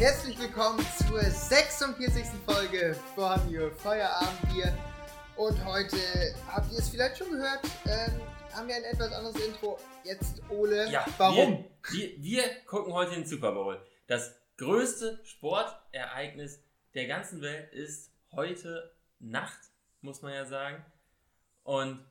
Herzlich 0.00 0.38
willkommen 0.38 0.82
zur 0.96 1.20
46. 1.20 2.24
Folge 2.46 2.96
von 3.14 3.38
Your 3.54 3.70
Feierabendbier. 3.70 4.74
Und 5.36 5.62
heute 5.62 5.98
habt 6.48 6.72
ihr 6.72 6.78
es 6.78 6.88
vielleicht 6.88 7.18
schon 7.18 7.30
gehört, 7.30 7.60
ähm, 7.84 8.18
haben 8.50 8.66
wir 8.66 8.76
ein 8.76 8.84
etwas 8.84 9.12
anderes 9.12 9.36
Intro. 9.44 9.78
Jetzt 10.02 10.40
Ole. 10.48 10.90
Ja, 10.90 11.04
Warum? 11.18 11.66
Wir, 11.90 12.12
wir, 12.16 12.22
wir 12.22 12.64
gucken 12.64 12.94
heute 12.94 13.10
den 13.10 13.26
Super 13.26 13.52
Bowl. 13.52 13.78
Das 14.06 14.34
größte 14.56 15.20
Sportereignis 15.22 16.64
der 16.94 17.06
ganzen 17.06 17.42
Welt 17.42 17.70
ist 17.74 18.10
heute 18.32 18.96
Nacht, 19.18 19.60
muss 20.00 20.22
man 20.22 20.32
ja 20.32 20.46
sagen. 20.46 20.82
Und 21.62 22.02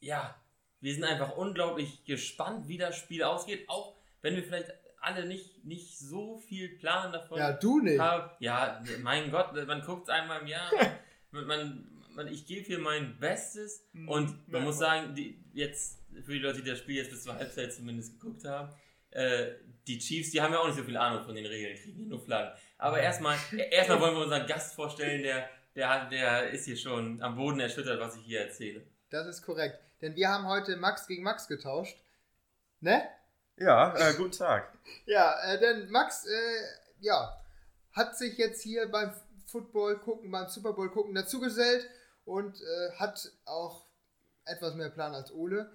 ja, 0.00 0.38
wir 0.80 0.92
sind 0.92 1.04
einfach 1.04 1.34
unglaublich 1.34 2.04
gespannt, 2.04 2.68
wie 2.68 2.76
das 2.76 2.94
Spiel 2.94 3.22
ausgeht. 3.22 3.66
Auch 3.70 3.96
wenn 4.20 4.36
wir 4.36 4.44
vielleicht 4.44 4.70
alle 5.00 5.26
nicht, 5.26 5.64
nicht 5.64 5.98
so 5.98 6.38
viel 6.38 6.68
Plan 6.78 7.12
davon 7.12 7.38
Ja, 7.38 7.52
du 7.52 7.80
nicht. 7.80 7.98
haben. 7.98 8.30
Ja, 8.40 8.82
mein 9.02 9.30
Gott, 9.30 9.52
man 9.66 9.82
guckt 9.82 10.10
einmal 10.10 10.40
im 10.42 10.46
Jahr. 10.46 10.70
man, 11.30 11.86
man, 12.14 12.28
ich 12.28 12.46
gebe 12.46 12.66
hier 12.66 12.78
mein 12.78 13.18
Bestes. 13.18 13.84
Mhm. 13.92 14.08
Und 14.08 14.48
man 14.48 14.60
Ja, 14.62 14.66
muss 14.66 14.78
sagen, 14.78 15.14
die, 15.14 15.42
jetzt 15.52 15.98
für 16.24 16.32
die 16.32 16.38
Leute, 16.38 16.62
die 16.62 16.70
das 16.70 16.78
Spiel 16.78 16.96
jetzt 16.96 17.10
bis 17.10 17.22
zur 17.22 17.34
Halbzeit 17.34 17.72
zumindest 17.72 18.20
geguckt 18.20 18.44
haben, 18.44 18.72
äh, 19.10 19.52
die 19.86 19.98
Chiefs, 19.98 20.30
die 20.32 20.40
haben 20.42 20.52
ja 20.52 20.58
auch 20.60 20.66
nicht 20.66 20.76
so 20.76 20.84
viel 20.84 20.96
Ahnung 20.96 21.24
von 21.24 21.34
den 21.34 21.46
Regeln, 21.46 21.76
kriegen 21.76 21.96
hier 21.96 22.06
nur 22.06 22.20
Flaggen. 22.20 22.52
Aber 22.76 23.00
erstmal, 23.00 23.38
erstmal 23.70 24.00
wollen 24.00 24.14
wir 24.16 24.22
unseren 24.24 24.46
Gast 24.46 24.74
vorstellen, 24.74 25.22
der, 25.22 25.48
der, 25.74 26.08
der 26.10 26.50
ist 26.50 26.66
hier 26.66 26.76
schon 26.76 27.20
am 27.22 27.36
Boden 27.36 27.58
erschüttert, 27.60 27.98
was 28.00 28.16
ich 28.16 28.22
hier 28.24 28.40
erzähle. 28.42 28.82
Das 29.10 29.26
ist 29.26 29.42
korrekt. 29.42 29.78
Denn 30.02 30.14
wir 30.14 30.28
haben 30.28 30.46
heute 30.46 30.76
Max 30.76 31.06
gegen 31.06 31.22
Max 31.22 31.48
getauscht. 31.48 31.96
Ne? 32.80 33.02
Ja, 33.58 33.94
äh, 33.96 34.14
guten 34.14 34.32
Tag. 34.32 34.72
Ja, 35.04 35.34
äh, 35.44 35.58
denn 35.58 35.90
Max, 35.90 36.24
äh, 36.26 36.64
ja, 37.00 37.36
hat 37.92 38.16
sich 38.16 38.38
jetzt 38.38 38.62
hier 38.62 38.90
beim 38.90 39.12
Football 39.46 39.98
gucken, 39.98 40.30
beim 40.30 40.48
Super 40.48 40.72
Bowl 40.72 40.90
gucken 40.90 41.14
dazugesellt 41.14 41.88
und 42.24 42.58
äh, 42.60 42.92
hat 42.98 43.30
auch 43.44 43.84
etwas 44.46 44.74
mehr 44.74 44.88
Plan 44.90 45.14
als 45.14 45.32
Ole. 45.32 45.70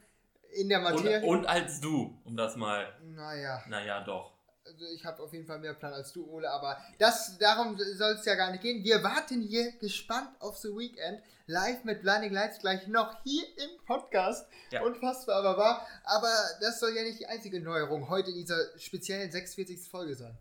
In 0.52 0.70
der 0.70 0.80
Und, 0.80 0.84
Materie. 0.84 1.22
und 1.28 1.46
als 1.48 1.80
du, 1.80 2.20
um 2.26 2.36
das 2.38 2.56
mal, 2.56 2.92
naja, 3.04 3.64
naja, 3.68 4.04
doch. 4.04 4.33
Also 4.66 4.86
ich 4.96 5.04
habe 5.06 5.22
auf 5.22 5.34
jeden 5.34 5.46
Fall 5.46 5.60
mehr 5.60 5.74
Plan 5.74 5.94
als 5.94 6.14
du, 6.14 6.26
Ole, 6.30 6.50
aber 6.50 6.78
das, 7.00 7.38
darum 7.38 7.78
soll 7.78 8.14
es 8.14 8.26
ja 8.26 8.36
gar 8.36 8.52
nicht 8.52 8.62
gehen. 8.62 8.84
Wir 8.84 9.04
warten 9.04 9.42
hier 9.42 9.72
gespannt 9.80 10.30
auf 10.40 10.58
The 10.58 10.70
Weekend, 10.70 11.22
live 11.48 11.84
mit 11.84 12.02
Blinding 12.02 12.32
Lights 12.34 12.60
gleich 12.60 12.88
noch 12.88 13.22
hier 13.24 13.44
im 13.58 13.86
Podcast. 13.86 14.48
Ja. 14.72 14.82
Unfassbar, 14.84 15.36
aber 15.44 15.58
wahr. 15.58 15.88
Aber 16.06 16.32
das 16.62 16.80
soll 16.80 16.96
ja 16.96 17.04
nicht 17.04 17.20
die 17.20 17.26
einzige 17.28 17.60
Neuerung 17.62 18.10
heute 18.10 18.30
in 18.30 18.36
dieser 18.38 18.78
speziellen 18.80 19.32
46. 19.32 19.90
Folge 19.90 20.16
sein. 20.16 20.38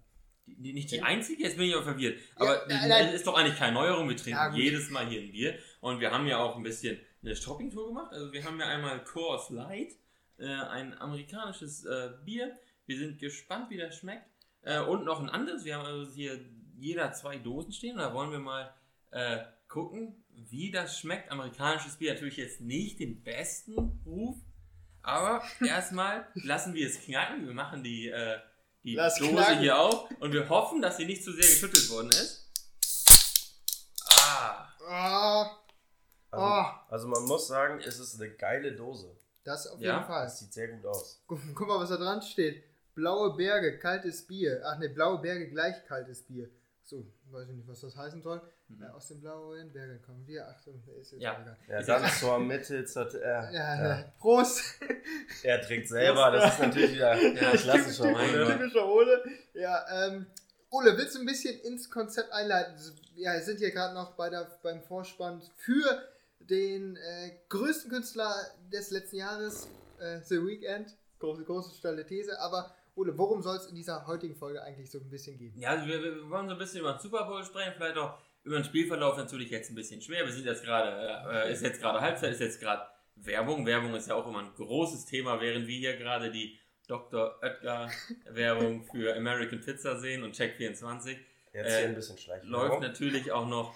Die, 0.47 0.73
nicht 0.73 0.91
die 0.91 1.03
einzige, 1.03 1.45
jetzt 1.45 1.56
bin 1.56 1.67
ich 1.69 1.75
aber 1.75 1.84
verwirrt. 1.84 2.19
Aber 2.37 2.65
nein, 2.69 2.81
die- 2.83 2.89
nein. 2.89 3.09
ist 3.15 3.27
doch 3.27 3.37
eigentlich 3.37 3.59
keine 3.59 3.73
Neuerung. 3.75 4.09
Wir 4.09 4.17
Ja, 4.17 4.23
trinken 4.23 4.50
gut. 4.50 4.59
jedes 4.61 4.91
Mal 4.91 5.06
hier 5.06 5.20
ein 5.23 5.31
Bier. 5.33 5.59
Und 5.81 6.00
wir 6.00 6.11
haben 6.11 6.27
ja 6.27 6.39
auch 6.39 6.56
ein 6.56 6.62
bisschen 6.62 7.00
eine 7.23 7.34
Shopping-Tour 7.37 7.89
gemacht. 7.89 8.12
Also 8.12 8.33
wir 8.33 8.45
haben 8.45 8.59
ja 8.61 8.67
einmal 8.67 9.03
Coors 9.05 9.50
Light, 9.50 9.93
äh, 10.39 10.47
ein 10.47 10.98
amerikanisches 11.00 11.84
äh, 11.84 12.11
Bier. 12.25 12.56
Wir 12.86 12.98
sind 12.98 13.19
gespannt, 13.19 13.70
wie 13.70 13.77
das 13.78 13.97
schmeckt. 13.97 14.27
Äh, 14.62 14.80
und 14.80 15.05
noch 15.05 15.20
ein 15.20 15.28
anderes. 15.30 15.64
Wir 15.64 15.77
haben 15.77 15.86
also 15.86 16.12
hier 16.12 16.38
jeder 16.78 17.12
zwei 17.12 17.38
Dosen 17.38 17.72
stehen. 17.72 17.97
Da 17.98 18.12
wollen 18.14 18.30
wir 18.30 18.38
mal 18.38 18.75
äh, 19.11 19.44
gucken, 19.69 20.25
wie 20.30 20.70
das 20.70 20.98
schmeckt. 20.98 21.30
Amerikanisches 21.30 21.97
Bier 21.97 22.14
natürlich 22.14 22.36
jetzt 22.36 22.60
nicht 22.60 22.98
den 23.00 23.22
besten 23.22 24.00
Ruf. 24.05 24.36
Aber 25.03 25.42
erstmal 25.66 26.26
lassen 26.34 26.75
wir 26.75 26.87
es 26.87 27.00
knacken. 27.00 27.47
Wir 27.47 27.54
machen 27.54 27.82
die, 27.82 28.09
äh, 28.09 28.38
die 28.84 28.94
Lass 28.94 29.16
Dose 29.19 29.32
knacken. 29.32 29.59
hier 29.60 29.78
auf 29.78 30.10
und 30.21 30.32
wir 30.32 30.48
hoffen, 30.48 30.81
dass 30.82 30.97
sie 30.97 31.04
nicht 31.06 31.22
zu 31.25 31.32
sehr 31.32 31.42
geschüttelt 31.48 31.88
worden 31.91 32.09
ist. 32.10 32.50
Ah, 34.19 34.69
Ah, 34.88 35.59
Also, 36.31 36.44
Oh. 36.44 36.65
also 36.92 37.09
man 37.09 37.25
muss 37.25 37.47
sagen, 37.47 37.81
es 37.81 37.98
ist 37.98 38.21
eine 38.21 38.31
geile 38.34 38.72
Dose. 38.75 39.16
das 39.44 39.66
auf 39.66 39.81
Ja, 39.81 39.94
jeden 39.97 40.06
Fall. 40.06 40.25
Das 40.25 40.38
sieht 40.38 40.53
sehr 40.53 40.69
gut 40.69 40.84
aus. 40.87 41.22
Guck, 41.26 41.41
guck 41.54 41.69
mal, 41.69 41.78
was 41.81 41.88
da 41.91 41.97
dran 41.97 42.22
steht. 42.22 42.65
Blaue 42.94 43.36
Berge, 43.36 43.78
kaltes 43.78 44.26
Bier. 44.26 44.62
Ach 44.64 44.78
ne, 44.78 44.88
blaue 44.88 45.20
Berge 45.20 45.48
gleich 45.48 45.84
kaltes 45.86 46.22
Bier. 46.22 46.48
So, 46.84 47.06
weiß 47.30 47.48
ich 47.48 47.56
nicht, 47.56 47.69
was 47.69 47.80
das 47.80 47.97
heißen 47.97 48.22
soll. 48.22 48.41
Mhm. 48.69 48.82
Äh, 48.82 48.88
aus 48.88 49.08
den 49.08 49.20
blauen 49.20 49.72
Bergen 49.72 50.03
kommen 50.03 50.26
wir. 50.26 50.47
Ach 50.48 50.58
so, 50.58 50.72
ist 51.00 51.12
jetzt 51.12 51.22
Ja. 51.22 51.41
egal. 51.41 51.56
Ja, 51.69 51.82
dann 51.82 52.10
zur 52.10 52.38
Mitte. 52.38 52.84
hat 52.94 53.14
er, 53.14 53.50
Ja, 53.53 53.53
ja. 53.53 53.88
ja. 54.00 54.12
Prost! 54.19 54.62
Er 55.42 55.60
trinkt 55.62 55.88
selber, 55.88 56.30
das 56.32 56.54
ist 56.54 56.60
natürlich 56.60 56.92
wieder 56.94 57.14
Ja, 57.16 57.50
klassischer. 57.56 58.04
Ole. 58.04 58.44
Gott. 58.47 58.53
Typischer 58.58 58.86
Ole. 58.88 59.24
Ja, 59.54 60.06
ähm, 60.09 60.26
Ole, 60.70 60.97
willst 60.97 61.14
du 61.14 61.20
ein 61.20 61.26
bisschen 61.26 61.59
ins 61.60 61.88
Konzept 61.91 62.32
einleiten? 62.32 62.74
Ja, 63.14 63.34
wir 63.34 63.42
sind 63.42 63.59
hier 63.59 63.70
gerade 63.70 63.94
noch 63.94 64.12
bei 64.16 64.28
der, 64.30 64.50
beim 64.62 64.82
Vorspann 64.82 65.42
für 65.59 66.03
den 66.41 66.97
äh, 66.97 67.30
größten 67.48 67.91
Künstler 67.91 68.34
des 68.72 68.91
letzten 68.91 69.16
Jahres, 69.16 69.69
äh, 70.00 70.20
The 70.22 70.44
Weeknd. 70.44 70.97
Große, 71.20 71.44
große, 71.44 71.74
steile 71.76 72.04
These. 72.06 72.41
Aber 72.41 72.74
Ole, 72.94 73.16
worum 73.16 73.42
soll 73.42 73.56
es 73.56 73.66
in 73.66 73.75
dieser 73.75 74.06
heutigen 74.06 74.34
Folge 74.36 74.62
eigentlich 74.62 74.91
so 74.91 74.98
ein 74.98 75.08
bisschen 75.08 75.38
gehen? 75.38 75.58
Ja, 75.58 75.70
also 75.70 75.86
wir, 75.86 76.03
wir 76.03 76.28
wollen 76.30 76.47
so 76.48 76.53
ein 76.54 76.58
bisschen 76.58 76.80
über 76.80 76.92
den 76.92 77.00
Super 77.00 77.25
Bowl 77.25 77.42
sprechen, 77.44 77.72
vielleicht 77.76 77.97
auch 77.97 78.19
über 78.44 78.56
den 78.56 78.64
Spielverlauf 78.64 79.16
natürlich 79.16 79.50
jetzt 79.50 79.70
ein 79.70 79.75
bisschen 79.75 80.00
schwer. 80.03 80.26
Wir 80.26 80.32
sind 80.32 80.44
jetzt 80.44 80.62
gerade, 80.64 81.47
äh, 81.47 81.53
ist 81.53 81.62
jetzt 81.62 81.80
gerade 81.80 82.00
Halbzeit, 82.00 82.32
ist 82.32 82.41
jetzt 82.41 82.60
gerade 82.60 82.82
Werbung. 83.16 83.64
Werbung 83.64 83.94
ist 83.94 84.08
ja 84.08 84.14
auch 84.14 84.26
immer 84.26 84.41
ein 84.41 84.53
großes 84.54 85.06
Thema, 85.06 85.41
während 85.41 85.66
wir 85.66 85.78
hier 85.78 85.97
gerade 85.97 86.30
die 86.30 86.58
Dr. 86.88 87.38
Oetker 87.42 87.88
Werbung 88.30 88.84
für 88.84 89.14
American 89.16 89.60
Pizza 89.60 89.98
sehen 89.98 90.22
und 90.22 90.34
Check24. 90.34 91.16
Jetzt 91.54 91.54
Äh, 91.54 91.78
hier 91.78 91.88
ein 91.88 91.94
bisschen 91.94 92.19
schleichen. 92.19 92.48
läuft 92.48 92.80
natürlich 92.80 93.30
auch 93.32 93.47
noch, 93.47 93.74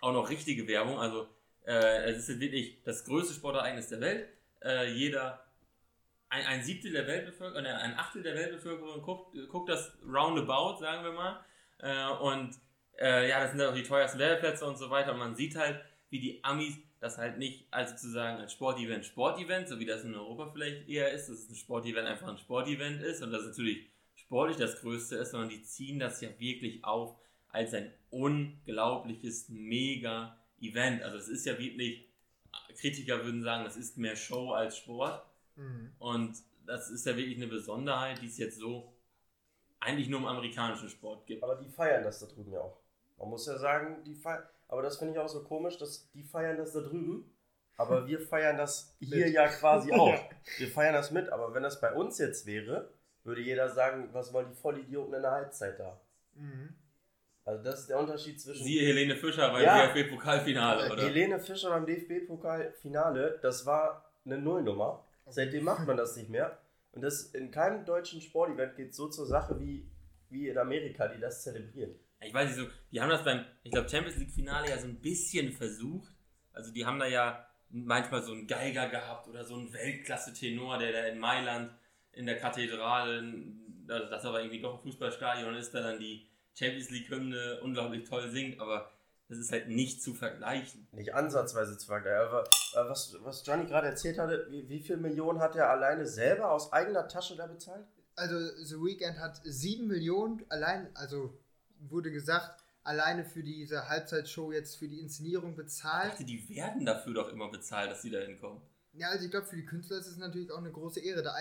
auch 0.00 0.12
noch 0.12 0.28
richtige 0.30 0.66
Werbung. 0.66 0.98
Also 0.98 1.28
äh, 1.66 2.10
es 2.10 2.28
ist 2.28 2.40
wirklich 2.40 2.82
das 2.84 3.04
größte 3.04 3.34
Sportereignis 3.34 3.88
der 3.88 4.00
Welt. 4.00 4.28
Äh, 4.62 4.90
jeder, 4.92 5.43
ein, 6.34 6.46
ein 6.46 6.62
Siebtel 6.62 6.92
der 6.92 7.06
Weltbevölkerung, 7.06 7.64
äh, 7.64 7.68
ein 7.68 7.96
Achtel 7.96 8.22
der 8.22 8.34
Weltbevölkerung 8.34 9.02
guckt, 9.02 9.36
guckt 9.48 9.68
das 9.68 9.96
roundabout, 10.04 10.80
sagen 10.80 11.04
wir 11.04 11.12
mal. 11.12 11.44
Äh, 11.78 12.10
und 12.22 12.56
äh, 12.98 13.28
ja, 13.28 13.40
das 13.40 13.50
sind 13.50 13.58
dann 13.58 13.70
auch 13.70 13.76
die 13.76 13.82
teuersten 13.82 14.18
Werbeplätze 14.18 14.64
und 14.66 14.76
so 14.76 14.90
weiter. 14.90 15.12
Und 15.12 15.18
man 15.18 15.36
sieht 15.36 15.56
halt, 15.56 15.80
wie 16.10 16.20
die 16.20 16.44
Amis 16.44 16.76
das 17.00 17.18
halt 17.18 17.38
nicht 17.38 17.66
als 17.70 17.90
sozusagen 17.90 18.40
als 18.40 18.52
Sportevent 18.52 19.04
Sportevent, 19.04 19.68
so 19.68 19.78
wie 19.78 19.84
das 19.84 20.04
in 20.04 20.14
Europa 20.14 20.50
vielleicht 20.52 20.88
eher 20.88 21.12
ist, 21.12 21.28
dass 21.28 21.48
ein 21.48 21.54
Sportevent 21.54 22.08
einfach 22.08 22.28
ein 22.28 22.38
Sportevent 22.38 23.02
ist 23.02 23.22
und 23.22 23.30
das 23.30 23.44
natürlich 23.44 23.90
sportlich 24.14 24.56
das 24.56 24.80
Größte 24.80 25.16
ist, 25.16 25.32
sondern 25.32 25.50
die 25.50 25.62
ziehen 25.62 25.98
das 25.98 26.20
ja 26.20 26.30
wirklich 26.38 26.82
auf 26.84 27.16
als 27.48 27.74
ein 27.74 27.92
unglaubliches 28.10 29.48
Mega-Event. 29.50 31.02
Also 31.02 31.18
es 31.18 31.28
ist 31.28 31.46
ja 31.46 31.58
wirklich, 31.58 32.08
Kritiker 32.80 33.22
würden 33.22 33.42
sagen, 33.42 33.64
das 33.64 33.76
ist 33.76 33.98
mehr 33.98 34.16
Show 34.16 34.52
als 34.52 34.78
Sport. 34.78 35.22
Mhm. 35.56 35.92
Und 35.98 36.36
das 36.66 36.90
ist 36.90 37.06
ja 37.06 37.16
wirklich 37.16 37.36
eine 37.36 37.46
Besonderheit, 37.46 38.20
die 38.22 38.26
es 38.26 38.38
jetzt 38.38 38.58
so 38.58 38.92
eigentlich 39.80 40.08
nur 40.08 40.20
im 40.20 40.26
amerikanischen 40.26 40.88
Sport 40.88 41.26
gibt. 41.26 41.42
Aber 41.42 41.56
die 41.56 41.68
feiern 41.68 42.02
das 42.02 42.20
da 42.20 42.26
drüben 42.26 42.52
ja 42.52 42.60
auch. 42.60 42.78
Man 43.18 43.28
muss 43.30 43.46
ja 43.46 43.58
sagen, 43.58 44.02
die 44.04 44.14
feiern. 44.14 44.42
Aber 44.68 44.82
das 44.82 44.96
finde 44.98 45.12
ich 45.14 45.18
auch 45.20 45.28
so 45.28 45.44
komisch, 45.44 45.76
dass 45.78 46.10
die 46.12 46.22
feiern 46.24 46.56
das 46.56 46.72
da 46.72 46.80
drüben. 46.80 47.30
Aber 47.76 48.06
wir 48.06 48.20
feiern 48.20 48.56
das 48.56 48.94
hier 49.00 49.26
Mit. 49.26 49.34
ja 49.34 49.48
quasi 49.48 49.92
auch. 49.92 50.18
Wir 50.58 50.68
feiern 50.68 50.94
das 50.94 51.10
mit, 51.10 51.28
aber 51.28 51.52
wenn 51.54 51.62
das 51.62 51.80
bei 51.80 51.92
uns 51.92 52.18
jetzt 52.18 52.46
wäre, 52.46 52.88
würde 53.24 53.40
jeder 53.42 53.68
sagen, 53.68 54.08
was 54.12 54.32
wollen 54.32 54.48
die 54.48 54.54
Vollidioten 54.56 55.12
in 55.14 55.22
der 55.22 55.32
Halbzeit 55.32 55.78
da? 55.78 56.00
Mhm. 56.34 56.74
Also 57.44 57.62
das 57.62 57.80
ist 57.80 57.90
der 57.90 57.98
Unterschied 57.98 58.40
zwischen 58.40 58.64
Siehe 58.64 58.86
Helene 58.86 59.16
Fischer 59.16 59.50
beim 59.52 59.62
Ja. 59.62 59.86
DFB-Pokalfinale, 59.86 60.90
oder? 60.92 61.02
Helene 61.02 61.38
Fischer 61.38 61.70
beim 61.70 61.84
DFB-Pokal-Finale, 61.84 63.38
das 63.42 63.66
war 63.66 64.10
eine 64.24 64.38
Nullnummer. 64.38 65.03
Seitdem 65.26 65.64
macht 65.64 65.86
man 65.86 65.96
das 65.96 66.16
nicht 66.16 66.28
mehr. 66.28 66.58
Und 66.92 67.02
das 67.02 67.24
in 67.34 67.50
keinem 67.50 67.84
deutschen 67.84 68.20
Sportevent 68.20 68.76
geht 68.76 68.94
so 68.94 69.08
zur 69.08 69.26
Sache 69.26 69.58
wie, 69.58 69.90
wie 70.30 70.48
in 70.48 70.58
Amerika, 70.58 71.08
die 71.08 71.20
das 71.20 71.42
zelebrieren. 71.42 71.94
Ich 72.20 72.32
weiß 72.32 72.48
nicht 72.48 72.58
so, 72.58 72.72
die 72.90 73.00
haben 73.00 73.10
das 73.10 73.24
beim, 73.24 73.44
ich 73.62 73.72
glaube, 73.72 73.88
Champions 73.88 74.16
League 74.16 74.30
Finale 74.30 74.70
ja 74.70 74.78
so 74.78 74.86
ein 74.86 75.00
bisschen 75.00 75.52
versucht. 75.52 76.12
Also 76.52 76.72
die 76.72 76.86
haben 76.86 76.98
da 76.98 77.06
ja 77.06 77.46
manchmal 77.70 78.22
so 78.22 78.32
einen 78.32 78.46
Geiger 78.46 78.88
gehabt 78.88 79.28
oder 79.28 79.44
so 79.44 79.56
einen 79.56 79.72
Weltklasse-Tenor, 79.72 80.78
der 80.78 80.92
da 80.92 81.06
in 81.06 81.18
Mailand 81.18 81.72
in 82.12 82.26
der 82.26 82.38
Kathedrale, 82.38 83.34
also 83.88 84.08
das 84.08 84.24
aber 84.24 84.40
irgendwie 84.40 84.60
doch 84.60 84.74
ein 84.74 84.82
Fußballstadion 84.82 85.54
ist, 85.56 85.72
da 85.72 85.80
dann 85.80 85.98
die 85.98 86.26
Champions 86.56 86.90
League-Hymne 86.90 87.60
unglaublich 87.62 88.08
toll 88.08 88.30
singt, 88.30 88.60
aber 88.60 88.92
das 89.28 89.38
ist 89.38 89.52
halt 89.52 89.68
nicht 89.68 90.02
zu 90.02 90.14
vergleichen. 90.14 90.86
Nicht 90.92 91.14
ansatzweise 91.14 91.78
zu 91.78 91.86
vergleichen. 91.86 92.26
Aber 92.28 92.44
was, 92.90 93.16
was 93.22 93.46
Johnny 93.46 93.66
gerade 93.66 93.88
erzählt 93.88 94.18
hatte, 94.18 94.46
wie, 94.50 94.68
wie 94.68 94.80
viel 94.80 94.96
Millionen 94.96 95.40
hat 95.40 95.56
er 95.56 95.70
alleine 95.70 96.06
selber 96.06 96.50
aus 96.50 96.72
eigener 96.72 97.08
Tasche 97.08 97.36
da 97.36 97.46
bezahlt? 97.46 97.86
Also 98.16 98.38
The 98.64 98.76
Weeknd 98.76 99.18
hat 99.18 99.40
7 99.44 99.86
Millionen 99.86 100.44
allein, 100.48 100.94
also 100.94 101.36
wurde 101.80 102.10
gesagt, 102.12 102.62
alleine 102.84 103.24
für 103.24 103.42
diese 103.42 103.88
Halbzeitshow 103.88 104.52
jetzt 104.52 104.76
für 104.76 104.88
die 104.88 105.00
Inszenierung 105.00 105.50
Ich 105.50 105.56
bezahlt. 105.56 106.12
dachte, 106.12 106.24
die 106.24 106.48
werden 106.48 106.84
dafür 106.84 107.14
doch 107.14 107.32
immer 107.32 107.50
bezahlt, 107.50 107.90
dass 107.90 108.02
sie 108.02 108.10
da 108.10 108.18
hinkommen. 108.20 108.60
Ja, 108.92 109.08
also 109.08 109.24
ich 109.24 109.30
glaube, 109.30 109.46
für 109.46 109.56
die 109.56 109.64
Künstler 109.64 109.98
ist 109.98 110.06
es 110.06 110.18
natürlich 110.18 110.52
auch 110.52 110.58
eine 110.58 110.70
große 110.70 111.00
Ehre, 111.00 111.22
da 111.22 111.34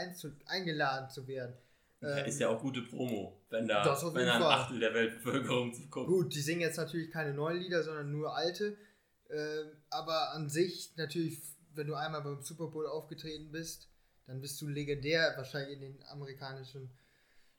eingeladen 0.48 1.10
zu 1.12 1.28
werden. 1.28 1.56
Ja, 2.04 2.18
Ähm, 2.18 2.26
ist 2.26 2.40
ja 2.40 2.50
auch 2.50 2.60
gute 2.60 2.82
Promo, 2.82 3.42
wenn 3.50 3.68
da, 3.68 3.86
wenn 4.14 4.28
ein. 4.28 4.42
Achtel 4.42 4.80
der 4.80 4.94
Weltbevölkerung 4.94 5.74
zuguckt. 5.74 6.08
Gut, 6.08 6.36
die 6.36 6.42
singen 6.42 6.62
jetzt 6.62 6.78
natürlich 6.78 7.12
keine 7.12 7.34
neuen 7.34 7.58
Lieder, 7.60 7.82
sondern 7.84 8.12
nur 8.12 8.36
alte. 8.36 8.78
Ähm, 9.30 9.72
aber 9.90 10.34
an 10.34 10.50
sich 10.50 10.94
natürlich, 10.98 11.42
wenn 11.74 11.88
du 11.88 11.96
einmal 11.96 12.22
beim 12.22 12.42
Super 12.42 12.68
Bowl 12.68 12.88
aufgetreten 12.88 13.52
bist, 13.52 13.90
dann 14.28 14.42
bist 14.42 14.62
du 14.62 14.68
legendär 14.68 15.34
wahrscheinlich 15.38 15.76
in 15.76 15.82
den 15.82 16.04
amerikanischen 16.08 16.92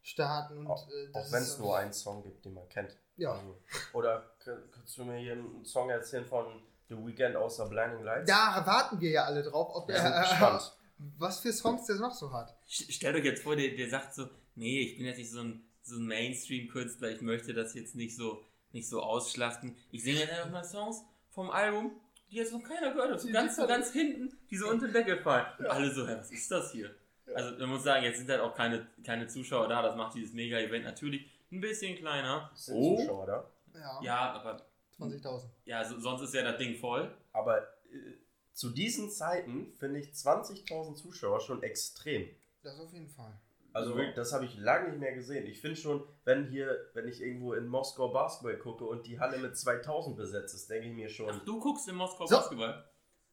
Staaten. 0.02 0.58
Und, 0.58 0.67
Auch, 0.67 0.88
äh, 0.88 1.08
auch 1.14 1.32
wenn 1.32 1.43
es 1.43 1.58
nur 1.58 1.76
einen 1.79 1.93
Song 1.93 2.23
gibt, 2.23 2.44
den 2.44 2.55
man 2.55 2.69
kennt. 2.69 2.97
Ja. 3.17 3.32
Also, 3.32 3.58
oder 3.93 4.37
könntest 4.38 4.99
du 4.99 5.05
mir 5.05 5.17
hier 5.19 5.32
einen 5.32 5.64
Song 5.64 5.88
erzählen 5.88 6.26
von 6.26 6.62
The 6.88 6.97
Weeknd 6.97 7.37
außer 7.37 7.67
Blinding 7.69 8.02
Lights? 8.02 8.29
Da 8.31 8.62
warten 8.67 9.00
wir 9.00 9.11
ja 9.11 9.25
alle 9.25 9.43
drauf, 9.43 9.70
ob 9.75 9.88
Wir 9.88 9.97
sind 9.97 10.12
er, 10.12 10.20
gespannt. 10.20 10.76
was 10.99 11.41
für 11.41 11.52
Songs 11.52 11.87
der 11.87 11.96
noch 11.96 12.14
so 12.14 12.32
hat. 12.32 12.56
St- 12.69 12.91
Stellt 12.93 13.17
euch 13.17 13.25
jetzt 13.25 13.43
vor, 13.43 13.56
der, 13.56 13.76
der 13.76 13.88
sagt 13.88 14.14
so, 14.14 14.29
nee, 14.55 14.81
ich 14.81 14.96
bin 14.96 15.06
jetzt 15.06 15.19
nicht 15.19 15.31
so 15.31 15.41
ein, 15.41 15.64
so 15.82 15.96
ein 15.96 16.06
Mainstream-Künstler, 16.06 17.11
ich 17.11 17.20
möchte 17.20 17.52
das 17.55 17.75
jetzt 17.75 17.94
nicht 17.94 18.17
so, 18.17 18.44
nicht 18.73 18.88
so 18.88 19.02
ausschlachten. 19.02 19.76
Ich 19.91 20.02
singe 20.02 20.20
jetzt 20.20 20.32
einfach 20.32 20.50
mal 20.50 20.64
Songs 20.64 21.02
vom 21.31 21.50
Album, 21.50 21.93
die 22.31 22.37
jetzt 22.37 22.52
noch 22.52 22.62
keiner 22.62 22.93
gehört 22.93 23.12
hat. 23.12 23.20
So 23.20 23.31
ganz, 23.31 23.56
so 23.56 23.67
ganz 23.67 23.93
hinten, 23.93 24.37
die 24.50 24.56
so 24.56 24.69
unter 24.69 24.87
den 24.87 24.94
Deckel 24.94 25.19
fallen. 25.23 25.46
Und 25.58 25.67
alle 25.67 25.93
so, 25.93 26.06
was 26.06 26.31
ist 26.31 26.50
das 26.50 26.73
hier? 26.73 26.94
Also 27.35 27.56
man 27.58 27.70
muss 27.70 27.82
sagen, 27.85 28.05
jetzt 28.05 28.19
sind 28.19 28.31
halt 28.31 28.40
auch 28.40 28.55
keine, 28.55 28.87
keine 29.05 29.26
Zuschauer 29.29 29.69
da, 29.69 29.82
das 29.82 29.97
macht 29.97 30.14
dieses 30.14 30.32
Mega-Event 30.35 30.85
natürlich 30.85 31.26
ein 31.50 31.61
bisschen 31.61 31.97
kleiner. 31.97 32.50
Sind 32.55 32.75
Oh, 32.76 32.97
Zuschauer 32.99 33.26
da? 33.26 33.50
Ja, 33.75 34.00
ja, 34.02 34.32
aber 34.35 34.64
20.000. 34.99 35.43
ja, 35.64 35.85
so, 35.85 35.99
sonst 35.99 36.23
ist 36.23 36.35
ja 36.35 36.43
das 36.43 36.58
Ding 36.58 36.76
voll. 36.76 37.12
Aber 37.32 37.58
äh, 37.90 38.14
zu 38.54 38.70
diesen 38.70 39.10
Zeiten 39.10 39.72
finde 39.78 40.00
ich 40.00 40.08
20.000 40.12 40.94
Zuschauer 40.94 41.40
schon 41.40 41.62
extrem. 41.62 42.28
Das 42.62 42.78
auf 42.80 42.92
jeden 42.92 43.08
Fall. 43.08 43.38
Also 43.72 43.98
Ja. 43.98 44.12
das 44.12 44.32
habe 44.32 44.44
ich 44.44 44.56
lange 44.56 44.90
nicht 44.90 45.00
mehr 45.00 45.12
gesehen. 45.14 45.46
Ich 45.46 45.60
finde 45.60 45.76
schon, 45.76 46.04
wenn 46.24 46.46
hier, 46.46 46.78
wenn 46.94 47.08
ich 47.08 47.20
irgendwo 47.20 47.54
in 47.54 47.66
Moskau 47.66 48.08
Basketball 48.12 48.56
gucke 48.56 48.84
und 48.84 49.06
die 49.06 49.18
Halle 49.18 49.38
mit 49.38 49.56
2000 49.58 50.16
besetzt 50.16 50.54
ist, 50.54 50.70
denke 50.70 50.88
ich 50.88 50.94
mir 50.94 51.08
schon, 51.08 51.28
Ach, 51.30 51.44
du 51.44 51.58
guckst 51.58 51.88
in 51.88 51.96
Moskau 51.96 52.26
So. 52.26 52.36
Basketball. 52.36 52.84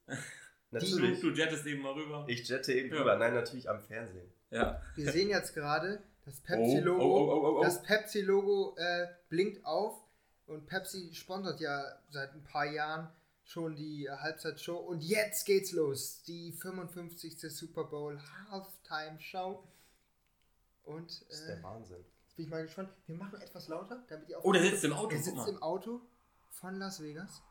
Natürlich. 0.72 1.20
du 1.20 1.30
jettest 1.32 1.66
eben 1.66 1.82
mal 1.82 1.94
rüber. 1.94 2.26
Ich 2.28 2.48
jette 2.48 2.74
eben 2.74 2.90
Ja. 2.90 2.96
drüber. 2.98 3.18
Nein, 3.18 3.34
natürlich 3.34 3.70
am 3.70 3.80
Fernsehen. 3.82 4.32
Ja. 4.52 4.82
Wir 4.96 5.12
sehen 5.12 5.30
jetzt 5.30 5.54
gerade, 5.54 6.02
das 6.26 6.40
Oh, 6.40 6.48
Pepsi-Logo 6.48 7.04
oh, 7.04 7.32
oh, 7.32 7.46
oh, 7.56 7.60
oh. 7.60 7.64
Das 7.64 7.84
Pepsi-Logo 7.84 8.76
äh, 8.78 9.08
blinkt 9.30 9.66
auf 9.66 10.02
und 10.48 10.66
Pepsi 10.68 11.14
sponsert 11.14 11.60
ja 11.60 11.84
seit 12.10 12.34
ein 12.34 12.44
paar 12.44 12.66
Jahren 12.66 13.10
schon 13.52 13.76
die 13.76 14.10
Halbzeitshow 14.10 14.78
und 14.78 15.02
jetzt 15.02 15.46
geht's 15.46 15.72
los. 15.74 16.24
Die 16.24 16.54
55. 16.54 17.38
Super 17.54 17.84
Bowl 17.84 18.20
Halftime 18.50 19.20
Show. 19.20 19.68
Und 20.84 21.10
Das 21.30 21.40
ist 21.40 21.44
äh, 21.44 21.56
der 21.56 21.64
Wahnsinn. 21.64 22.06
jetzt 22.24 22.36
bin 22.38 22.46
ich 22.46 22.52
mal 22.52 22.64
gespannt. 22.64 22.90
Wir 23.06 23.16
machen 23.18 23.42
etwas 23.42 23.68
lauter, 23.68 24.04
damit 24.08 24.30
ihr 24.30 24.40
auch. 24.40 24.44
Oh, 24.46 24.52
der 24.54 24.62
sitzt 24.64 24.84
im 24.86 24.94
Auto, 24.94 25.10
Der 25.10 25.20
sitzt 25.22 25.48
im 25.48 25.62
Auto 25.62 26.02
von 26.50 26.76
Las 26.76 27.02
Vegas. 27.02 27.42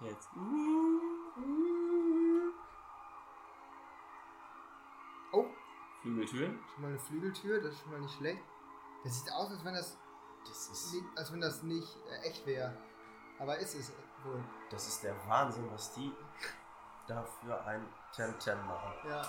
Jetzt. 0.00 0.28
Oh, 5.32 5.44
Flügeltüren. 6.02 6.58
schon 6.72 6.82
mal 6.82 6.88
eine 6.88 6.98
Flügeltür, 6.98 7.60
das 7.60 7.74
ist 7.74 7.80
schon 7.80 7.90
mal 7.90 8.00
nicht 8.00 8.14
schlecht. 8.14 8.42
Das 9.04 9.18
sieht 9.18 9.32
aus, 9.32 9.50
als 9.50 9.64
wenn 9.64 9.74
das, 9.74 9.96
Das 10.46 10.68
ist, 10.68 10.94
nicht- 10.94 11.04
als 11.18 11.32
wenn 11.32 11.40
das 11.40 11.62
nicht 11.62 11.96
äh, 12.10 12.28
echt 12.28 12.46
wäre. 12.46 12.76
Aber 13.38 13.56
ist 13.58 13.74
es 13.74 13.92
wohl. 14.24 14.42
das 14.70 14.88
ist 14.88 15.02
der 15.04 15.14
Wahnsinn, 15.28 15.68
was 15.72 15.92
die 15.94 16.12
da 17.06 17.22
für 17.22 17.64
ein 17.66 17.86
Temtem 18.14 18.66
machen. 18.66 18.92
Ja. 19.08 19.22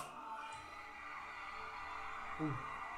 Uh, 2.40 2.50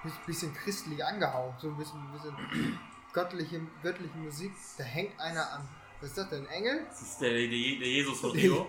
bisschen- 0.02 0.24
bisschen 0.26 0.54
christlich 0.54 1.04
angehaucht, 1.04 1.60
so 1.60 1.68
ein 1.68 1.76
bisschen, 1.76 2.00
ein 2.00 2.12
bisschen 2.12 2.80
göttliche, 3.12 3.60
göttliche 3.82 4.16
Musik. 4.16 4.52
Da 4.78 4.84
hängt 4.84 5.18
einer 5.20 5.52
an. 5.52 5.68
Was 6.00 6.10
ist 6.10 6.18
das 6.18 6.28
denn? 6.30 6.46
Ein 6.46 6.52
Engel? 6.52 6.86
Das 6.86 7.02
ist 7.02 7.20
der, 7.20 7.30
der, 7.30 7.48
der 7.48 7.48
Jesus 7.48 8.20
von 8.20 8.30
Rio. 8.32 8.68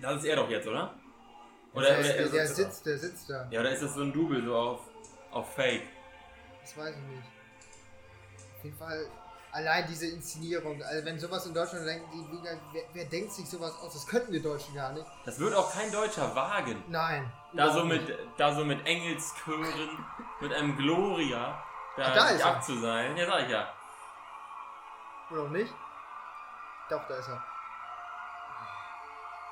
Das 0.00 0.16
ist 0.16 0.24
er 0.24 0.36
doch 0.36 0.50
jetzt, 0.50 0.66
oder? 0.66 0.94
Oder, 1.74 1.86
der, 1.86 1.98
oder, 2.00 2.12
der, 2.12 2.28
der 2.28 2.46
sitzt, 2.48 2.84
der 2.86 2.98
sitzt 2.98 3.30
da. 3.30 3.48
Ja, 3.50 3.60
oder 3.60 3.70
ist 3.72 3.82
das 3.82 3.94
so 3.94 4.02
ein 4.02 4.12
Double 4.12 4.42
so 4.44 4.56
auf, 4.56 4.80
auf 5.30 5.54
Fake? 5.54 5.84
Das 6.62 6.76
weiß 6.76 6.94
ich 6.96 7.02
nicht. 7.02 7.24
Auf 8.58 8.64
jeden 8.64 8.78
Fall 8.78 9.06
allein 9.52 9.86
diese 9.88 10.06
Inszenierung. 10.06 10.82
Also 10.82 11.04
wenn 11.04 11.18
sowas 11.18 11.44
in 11.46 11.52
Deutschland 11.54 11.86
denkt, 11.86 12.06
wer, 12.72 12.82
wer 12.92 13.04
denkt 13.06 13.32
sich 13.32 13.48
sowas 13.48 13.74
aus? 13.82 13.92
Das 13.92 14.06
könnten 14.06 14.32
wir 14.32 14.42
Deutschen 14.42 14.74
gar 14.74 14.92
nicht. 14.92 15.06
Das 15.24 15.38
wird 15.38 15.54
auch 15.54 15.72
kein 15.72 15.90
Deutscher 15.92 16.34
wagen. 16.34 16.82
Nein. 16.88 17.30
Da 17.52 17.70
so 17.72 17.84
mit, 17.84 18.08
nicht. 18.08 18.18
da 18.38 18.54
so 18.54 18.64
mit 18.64 18.86
Engelschören, 18.86 20.06
mit 20.40 20.52
einem 20.54 20.76
Gloria, 20.76 21.62
da, 21.96 22.02
Ah, 22.04 22.14
da 22.14 22.28
ist 22.28 22.40
er. 22.40 22.46
abzuseilen. 22.46 23.16
Ja, 23.16 23.26
sag 23.26 23.42
ich 23.42 23.50
ja. 23.50 23.72
Oder 25.30 25.42
auch 25.42 25.48
nicht? 25.50 25.74
Doch, 26.88 27.06
da 27.08 27.16
ist 27.16 27.28
er. 27.28 27.44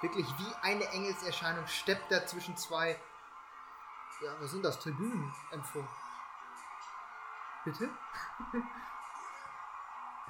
Wirklich 0.00 0.26
wie 0.38 0.54
eine 0.62 0.84
Engelserscheinung 0.92 1.66
steppt 1.66 2.10
er 2.10 2.26
zwischen 2.26 2.56
zwei. 2.56 2.98
Ja, 4.22 4.32
was 4.40 4.50
sind 4.50 4.64
das? 4.64 4.78
Tribünen 4.78 5.30
empfunden. 5.50 5.88
Bitte? 7.64 7.84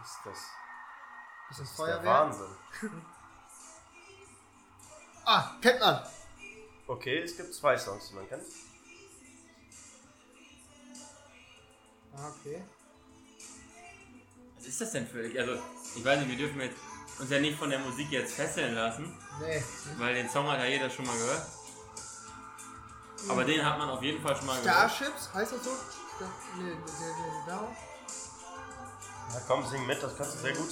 Ist 0.02 0.18
das, 0.24 0.38
Bisschen 1.48 1.48
das 1.48 1.58
ist 1.60 1.78
der 1.78 1.86
Feuerwehr. 1.86 2.10
Wahnsinn. 2.12 2.56
Ah, 5.26 5.52
kennt 5.60 5.78
man! 5.78 6.02
Okay, 6.88 7.18
es 7.22 7.36
gibt 7.36 7.54
zwei 7.54 7.76
Songs, 7.78 8.08
die 8.08 8.14
man 8.16 8.28
kennt. 8.28 8.42
Ah, 12.16 12.28
okay. 12.30 12.64
Was 14.56 14.66
ist 14.66 14.80
das 14.80 14.90
denn 14.92 15.06
für. 15.06 15.20
Also, 15.38 15.62
ich 15.94 16.04
weiß 16.04 16.18
nicht, 16.20 16.30
wir 16.30 16.36
dürfen 16.38 16.60
jetzt 16.60 16.78
uns 17.18 17.30
ja 17.30 17.38
nicht 17.38 17.56
von 17.56 17.70
der 17.70 17.78
Musik 17.78 18.10
jetzt 18.10 18.34
fesseln 18.34 18.74
lassen, 18.74 19.16
Nee. 19.40 19.62
weil 19.98 20.14
den 20.14 20.28
Song 20.28 20.48
hat 20.50 20.58
ja 20.58 20.64
jeder 20.66 20.90
schon 20.90 21.06
mal 21.06 21.16
gehört. 21.16 21.46
Aber 23.28 23.44
den 23.44 23.64
hat 23.64 23.78
man 23.78 23.90
auf 23.90 24.02
jeden 24.02 24.20
Fall 24.22 24.34
schon 24.34 24.46
mal 24.46 24.60
gehört. 24.60 24.90
Starships, 24.90 25.32
heißt 25.32 25.52
das 25.52 25.64
so? 25.64 25.70
Nee, 26.58 26.72
da. 27.46 27.68
Ja, 29.32 29.40
komm, 29.46 29.64
sing 29.66 29.86
mit, 29.86 30.02
das 30.02 30.16
kannst 30.16 30.34
du 30.34 30.38
sehr 30.38 30.52
gut. 30.54 30.68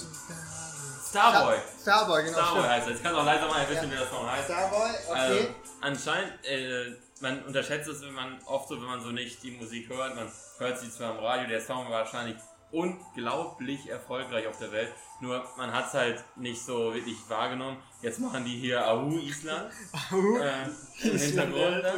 Starboy. 1.09 1.55
Starboy, 1.81 2.23
genau. 2.23 2.37
Starboy 2.37 2.51
stimmt. 2.59 2.69
heißt 2.69 2.87
er. 2.87 2.93
Jetzt 2.93 3.03
kann 3.03 3.15
auch 3.15 3.25
leiser 3.25 3.47
mal 3.47 3.69
wissen, 3.69 3.85
Ja. 3.85 3.91
wie 3.91 3.97
der 3.97 4.07
Song 4.07 4.29
heißt. 4.29 4.45
Starboy, 4.45 4.89
okay. 5.07 5.19
Also, 5.19 5.47
anscheinend, 5.81 6.45
äh, 6.45 6.95
man 7.21 7.43
unterschätzt 7.45 7.87
es, 7.89 8.01
wenn 8.01 8.13
man 8.13 8.39
oft 8.45 8.67
so, 8.69 8.75
wenn 8.75 8.87
man 8.87 9.01
so 9.01 9.09
nicht 9.11 9.41
die 9.43 9.51
Musik 9.51 9.89
hört. 9.89 10.15
Man 10.15 10.31
hört 10.59 10.79
sie 10.79 10.91
zwar 10.91 11.17
im 11.17 11.23
Radio, 11.23 11.47
der 11.47 11.61
Song 11.61 11.85
war 11.85 12.03
wahrscheinlich 12.03 12.37
unglaublich 12.71 13.89
erfolgreich 13.89 14.45
auf 14.47 14.57
der 14.59 14.71
Welt. 14.71 14.93
Nur 15.21 15.43
man 15.57 15.73
hat 15.73 15.87
es 15.87 15.93
halt 15.93 16.23
nicht 16.35 16.63
so 16.63 16.93
wirklich 16.93 17.17
wahrgenommen. 17.27 17.81
Jetzt 18.01 18.19
machen 18.19 18.45
die 18.45 18.57
hier 18.57 18.85
Ahu 18.85 19.17
Island 19.17 19.71
äh, 20.11 21.07
im 21.07 21.17
Hintergrund. 21.17 21.83
Ja. 21.83 21.93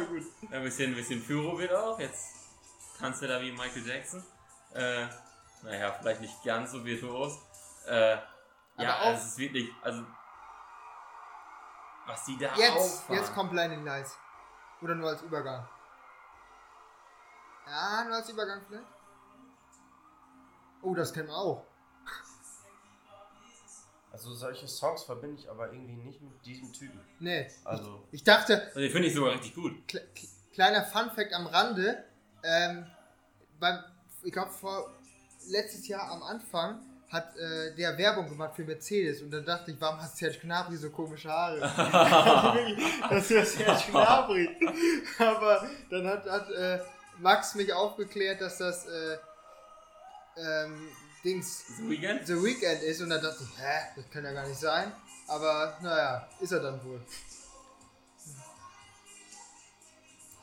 Ein 0.56 0.62
bisschen, 0.64 0.92
ein 0.92 0.96
bisschen 0.96 1.22
Pyro 1.24 1.58
wird 1.58 1.72
auch. 1.74 1.98
Jetzt 1.98 2.41
tanzt 3.02 3.20
er 3.22 3.28
da 3.28 3.40
wie 3.40 3.50
Michael 3.52 3.86
Jackson. 3.86 4.24
Äh, 4.74 5.06
naja, 5.62 5.92
vielleicht 5.92 6.20
nicht 6.20 6.42
ganz 6.44 6.70
so 6.72 6.84
virtuos. 6.84 7.38
Äh, 7.86 8.16
ja, 8.78 9.00
auch- 9.00 9.06
also 9.06 9.20
es 9.22 9.28
ist 9.32 9.38
wirklich, 9.38 9.68
also 9.82 10.04
was 12.06 12.24
die 12.24 12.38
da 12.38 12.54
Jetzt, 12.56 12.70
auffahren. 12.76 13.16
jetzt 13.16 13.34
kommt 13.34 13.50
Blinding 13.50 13.84
Lights. 13.84 14.16
Oder 14.80 14.94
nur 14.94 15.10
als 15.10 15.22
Übergang. 15.22 15.68
Ja, 17.66 18.04
nur 18.04 18.16
als 18.16 18.28
Übergang 18.28 18.60
vielleicht. 18.66 18.86
Oh, 20.82 20.94
das 20.94 21.12
kennen 21.12 21.28
wir 21.28 21.36
auch. 21.36 21.64
Also 24.10 24.34
solche 24.34 24.68
Songs 24.68 25.04
verbinde 25.04 25.40
ich 25.40 25.48
aber 25.48 25.72
irgendwie 25.72 25.94
nicht 25.94 26.20
mit 26.20 26.44
diesem 26.44 26.72
Typen. 26.72 27.00
Nee. 27.18 27.50
Also, 27.64 28.06
Ich 28.10 28.22
dachte, 28.24 28.62
Also 28.66 28.80
den 28.80 28.90
finde 28.90 29.08
ich 29.08 29.14
sogar 29.14 29.32
richtig 29.32 29.54
gut. 29.54 29.86
kle 29.88 30.00
kle- 30.14 30.28
kleiner 30.52 30.84
Fun-Fact 30.84 31.32
am 31.32 31.46
Rande. 31.46 32.04
Ähm, 32.42 32.86
beim, 33.58 33.78
ich 34.22 34.32
glaube, 34.32 34.50
vor 34.50 34.92
letztes 35.48 35.86
Jahr 35.88 36.10
am 36.10 36.22
Anfang 36.22 36.80
hat 37.10 37.36
äh, 37.36 37.74
der 37.74 37.96
Werbung 37.98 38.28
gemacht 38.28 38.54
für 38.56 38.64
Mercedes 38.64 39.20
und 39.20 39.30
dann 39.30 39.44
dachte 39.44 39.70
ich, 39.70 39.80
warum 39.80 40.02
hat 40.02 40.16
Serge 40.16 40.38
Gnabry 40.38 40.76
so 40.76 40.88
komische 40.90 41.30
Haare? 41.30 41.60
das 43.10 43.30
ist 43.30 43.30
ja 43.30 43.44
Serge 43.44 43.90
Gnabry. 43.90 44.48
Aber 45.18 45.68
dann 45.90 46.06
hat, 46.06 46.28
hat 46.28 46.50
äh, 46.50 46.80
Max 47.18 47.54
mich 47.54 47.72
aufgeklärt, 47.72 48.40
dass 48.40 48.58
das 48.58 48.86
äh, 48.86 49.18
ähm, 50.36 50.88
Dings 51.22 51.64
The 51.76 51.88
Weekend? 51.88 52.26
The 52.26 52.42
Weekend 52.42 52.82
ist 52.82 53.00
und 53.02 53.10
dann 53.10 53.22
dachte 53.22 53.44
ich, 53.44 53.62
hä, 53.62 53.92
das 53.94 54.10
kann 54.10 54.24
ja 54.24 54.32
gar 54.32 54.46
nicht 54.46 54.58
sein. 54.58 54.90
Aber 55.28 55.78
naja, 55.82 56.28
ist 56.40 56.52
er 56.52 56.60
dann 56.60 56.82
wohl. 56.84 57.00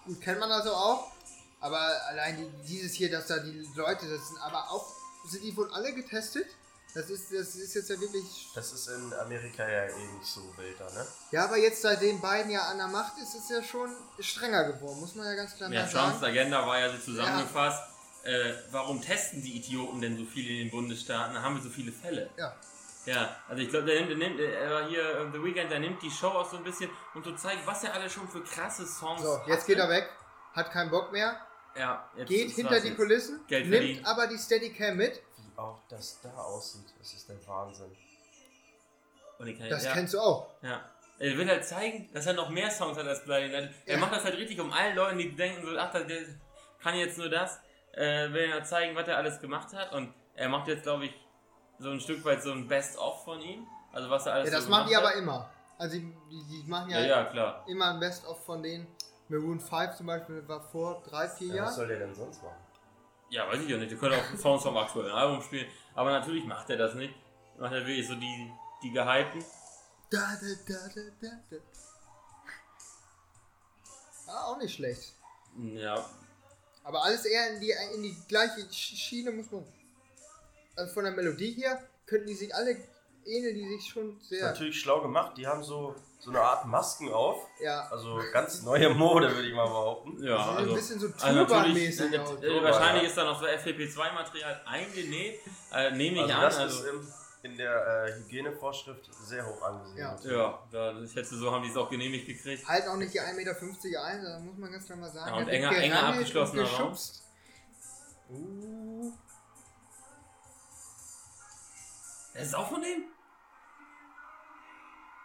Gut, 0.05 0.21
kennt 0.21 0.39
man 0.39 0.51
also 0.51 0.71
auch. 0.71 1.11
Aber 1.61 1.79
allein 2.07 2.37
die, 2.37 2.67
dieses 2.67 2.93
hier, 2.93 3.11
dass 3.11 3.27
da 3.27 3.39
die 3.39 3.67
Leute, 3.75 4.09
das 4.09 4.27
sind 4.29 4.37
aber 4.39 4.71
auch, 4.71 4.85
sind 5.25 5.43
die 5.43 5.55
wohl 5.55 5.71
alle 5.73 5.93
getestet? 5.93 6.47
Das 6.95 7.09
ist, 7.09 7.31
das 7.31 7.55
ist 7.55 7.75
jetzt 7.75 7.89
ja 7.89 7.99
wirklich. 8.01 8.49
Das 8.55 8.73
ist 8.73 8.87
in 8.87 9.13
Amerika 9.13 9.67
ja 9.67 9.83
eh 9.83 10.07
nicht 10.17 10.25
so 10.25 10.41
wilder, 10.57 10.91
ne? 10.93 11.05
Ja, 11.31 11.43
aber 11.43 11.57
jetzt 11.57 11.83
seitdem 11.83 12.19
beiden 12.19 12.51
ja 12.51 12.63
an 12.63 12.77
der 12.77 12.87
Macht 12.87 13.17
ist, 13.19 13.35
ist 13.35 13.43
es 13.43 13.49
ja 13.49 13.63
schon 13.63 13.95
strenger 14.19 14.63
geworden, 14.63 14.99
muss 14.99 15.13
man 15.13 15.27
ja 15.27 15.35
ganz 15.35 15.55
klar 15.55 15.69
Ja, 15.69 15.81
mal 15.83 15.89
Trumps 15.91 16.19
sagen. 16.19 16.25
Agenda 16.25 16.65
war 16.65 16.79
ja 16.79 16.91
so 16.91 16.97
zusammengefasst. 16.97 17.83
Äh, 18.23 18.53
warum 18.71 19.01
testen 19.01 19.43
die 19.43 19.57
Idioten 19.57 20.01
denn 20.01 20.17
so 20.17 20.25
viel 20.25 20.49
in 20.49 20.57
den 20.57 20.71
Bundesstaaten? 20.71 21.35
Da 21.35 21.41
haben 21.41 21.55
wir 21.55 21.61
so 21.61 21.69
viele 21.69 21.91
Fälle. 21.91 22.29
Ja. 22.37 22.55
Ja, 23.05 23.35
also 23.47 23.61
ich 23.61 23.69
glaube, 23.69 23.85
der 23.85 23.95
nimmt, 24.01 24.09
der 24.09 24.17
nimmt, 24.17 24.39
er 24.39 24.69
war 24.71 24.87
hier 24.89 25.01
äh, 25.01 25.31
The 25.31 25.43
Weeknd, 25.43 25.71
der 25.71 25.79
nimmt 25.79 26.01
die 26.01 26.11
Show 26.11 26.27
auch 26.27 26.49
so 26.49 26.57
ein 26.57 26.63
bisschen, 26.63 26.89
um 27.13 27.23
zu 27.23 27.33
zeigen, 27.35 27.61
was 27.65 27.83
er 27.83 27.93
alle 27.93 28.09
schon 28.09 28.27
für 28.27 28.43
krasse 28.43 28.85
Songs 28.85 29.21
So, 29.21 29.39
jetzt 29.47 29.65
geht 29.67 29.77
er 29.77 29.89
weg, 29.89 30.09
hat 30.53 30.71
keinen 30.71 30.89
Bock 30.89 31.11
mehr, 31.11 31.39
Ja, 31.79 32.09
jetzt 32.17 32.27
geht 32.29 32.51
hinter 32.51 32.79
die 32.81 32.87
jetzt. 32.89 32.97
Kulissen, 32.97 33.39
Geld 33.47 33.65
nimmt 33.67 33.75
verdienen. 33.77 34.05
aber 34.05 34.27
die 34.27 34.37
Steadicam 34.37 34.97
mit. 34.97 35.21
Wie 35.37 35.57
auch 35.57 35.79
das 35.89 36.19
da 36.21 36.29
aussieht, 36.33 36.93
das 36.99 37.13
ist 37.13 37.27
der 37.29 37.35
Wahnsinn. 37.47 37.95
Und 39.39 39.47
ich 39.47 39.57
kann, 39.57 39.69
Das 39.69 39.85
ja, 39.85 39.93
kennst 39.93 40.13
du 40.13 40.19
auch. 40.19 40.49
ja. 40.61 40.81
Er 41.21 41.37
will 41.37 41.49
halt 41.49 41.65
zeigen, 41.65 42.09
dass 42.13 42.25
er 42.27 42.33
noch 42.33 42.49
mehr 42.49 42.71
Songs 42.71 42.97
hat 42.97 43.05
als 43.05 43.25
Blinding 43.25 43.51
Lights. 43.51 43.75
Er 43.85 43.95
Ja. 43.95 43.99
macht 43.99 44.13
das 44.13 44.23
halt 44.23 44.37
richtig, 44.37 44.57
um 44.61 44.71
allen 44.71 44.95
Leuten, 44.95 45.17
die 45.17 45.35
denken 45.35 45.65
so, 45.65 45.77
ach, 45.77 45.91
der 45.91 46.05
kann 46.81 46.95
jetzt 46.95 47.17
nur 47.17 47.27
das, 47.29 47.59
äh, 47.91 48.31
will 48.31 48.49
er 48.49 48.63
zeigen, 48.63 48.95
was 48.95 49.05
er 49.05 49.17
alles 49.17 49.41
gemacht 49.41 49.73
hat. 49.73 49.91
Und 49.91 50.13
er 50.35 50.47
macht 50.47 50.69
jetzt, 50.69 50.83
glaube 50.83 51.07
ich, 51.07 51.13
so 51.77 51.89
ein 51.91 51.99
Stück 51.99 52.23
weit 52.23 52.41
so 52.41 52.51
ein 52.53 52.69
Best-of 52.69 53.25
von 53.25 53.41
ihm. 53.41 53.67
Also 53.91 54.09
was 54.09 54.25
er 54.27 54.33
alles 54.35 54.49
Ja, 54.49 54.55
das 54.55 54.63
so 54.65 54.69
machen 54.69 54.87
die 54.87 54.95
aber 54.95 55.13
immer. 55.15 55.49
Also 55.77 55.97
die, 55.97 56.13
die, 56.31 56.61
die 56.63 56.69
machen 56.69 56.89
ja, 56.91 56.99
Ja, 57.01 57.07
ja, 57.07 57.23
klar. 57.25 57.65
immer 57.67 57.93
ein 57.93 57.99
Best-of 57.99 58.45
von 58.45 58.63
denen. 58.63 58.87
Maroon 59.29 59.59
5 59.59 59.95
zum 59.95 60.07
Beispiel 60.07 60.47
war 60.47 60.59
vor 60.61 61.01
drei, 61.03 61.27
vier 61.29 61.47
Ja, 61.47 61.53
was 61.53 61.57
Jahren. 61.69 61.75
soll 61.75 61.87
der 61.87 61.99
denn 61.99 62.15
sonst 62.15 62.41
machen? 62.43 62.57
Ja, 63.29 63.47
weiß 63.47 63.61
ich 63.61 63.69
ja 63.69 63.77
nicht. 63.77 63.91
Der 63.91 63.97
könnte 63.97 64.17
auch 64.17 64.37
Songs 64.39 64.63
vom 64.63 64.75
aktuellen 64.77 65.11
Album 65.11 65.41
spielen. 65.43 65.67
Aber 65.93 66.09
natürlich 66.11 66.45
macht 66.45 66.69
er 66.71 66.77
das 66.77 66.95
nicht. 66.95 67.13
Macht 67.57 67.73
er 67.73 67.85
wirklich 67.85 68.07
so 68.07 68.15
die, 68.15 68.51
die 68.81 68.91
gehypten. 68.91 69.43
Da, 70.09 70.35
da, 70.41 70.47
da, 70.73 70.87
da, 70.95 71.01
da, 71.21 71.29
da. 71.51 71.57
Ah, 74.27 74.45
auch 74.45 74.57
nicht 74.57 74.75
schlecht. 74.75 75.13
Ja, 75.57 76.05
Aber 76.83 77.03
alles 77.03 77.25
eher 77.25 77.53
in 77.53 77.59
die, 77.59 77.73
in 77.95 78.03
die 78.03 78.15
gleiche 78.27 78.61
Sch- 78.61 78.95
Schiene 78.95 79.31
muss 79.31 79.51
man. 79.51 79.65
Also 80.75 80.93
von 80.93 81.03
der 81.03 81.13
Melodie 81.13 81.51
her 81.53 81.81
könnten 82.05 82.27
die 82.27 82.35
sich 82.35 82.53
alle 82.55 82.77
ähneln, 83.25 83.55
die 83.55 83.67
sich 83.77 83.89
schon 83.91 84.17
Ist 84.17 84.29
sehr. 84.29 84.43
natürlich 84.45 84.79
schlau 84.79 85.01
gemacht, 85.01 85.37
die 85.37 85.45
haben 85.47 85.63
so, 85.63 85.95
so 86.19 86.29
eine 86.31 86.41
Art 86.41 86.65
Masken 86.65 87.11
auf. 87.11 87.45
Ja. 87.61 87.87
Also 87.91 88.19
ganz 88.33 88.61
neue 88.63 88.89
Mode, 88.89 89.33
würde 89.33 89.47
ich 89.47 89.53
mal 89.53 89.67
behaupten. 89.67 90.23
ja, 90.23 90.37
sehen 90.43 90.57
also. 90.57 90.69
ein 90.71 90.75
bisschen 90.75 90.99
so 90.99 91.07
Also 91.07 91.25
natürlich, 91.43 91.97
Turban-mäßig 91.97 92.13
äh, 92.13 92.17
aus. 92.19 92.43
äh, 92.43 92.63
wahrscheinlich 92.63 93.03
ist 93.03 93.17
da 93.17 93.23
noch 93.25 93.39
so 93.39 93.45
FFP2-Material 93.45 94.61
eingenäht, 94.65 95.39
äh, 95.73 95.91
nehme 95.91 96.17
ich 96.17 96.21
Also 96.23 96.33
an. 96.33 96.41
das 96.41 96.57
Also, 96.57 96.83
ist 96.83 96.89
im, 96.93 97.07
in 97.51 97.57
der 97.57 98.05
äh, 98.07 98.13
Hygienevorschrift 98.19 99.09
sehr 99.25 99.45
hoch 99.45 99.61
angesiedelt. 99.61 100.19
ja, 100.25 100.59
ja, 100.73 100.99
ich 101.01 101.11
schätze, 101.11 101.37
so 101.37 101.51
haben 101.51 101.63
die 101.63 101.69
es 101.69 101.77
auch 101.77 101.89
genehmigt 101.89 102.25
gekriegt. 102.27 102.67
Halt 102.67 102.85
auch 102.87 102.97
nicht 102.97 103.13
die 103.13 103.21
1,50 103.21 103.33
Meter 103.35 104.03
ein, 104.03 104.23
da 104.23 104.39
muss 104.39 104.57
man 104.57 104.71
ganz 104.71 104.85
klar 104.85 104.97
mal 104.97 105.09
sagen. 105.11 105.29
Ja, 105.29 105.37
und 105.37 105.47
da 105.47 105.51
enger- 105.53 105.77
enger 105.77 106.03
abgeschlossener 106.03 106.63
Raum. 106.63 106.97
Uh, 108.31 109.11
Das 112.39 112.47
ist 112.47 112.55
auch 112.55 112.69
von 112.69 112.81
dem? 112.81 113.03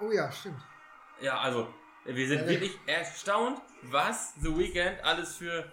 oh 0.01 0.11
ja, 0.11 0.31
stimmt. 0.33 0.61
Ja, 1.21 1.39
also, 1.39 1.73
wir 2.05 2.29
sind 2.29 2.41
Ja, 2.41 2.49
wirklich 2.49 2.73
erstaunt, 2.87 3.61
was 3.83 4.35
The 4.43 4.57
Weeknd 4.57 5.03
alles 5.05 5.37
für 5.37 5.73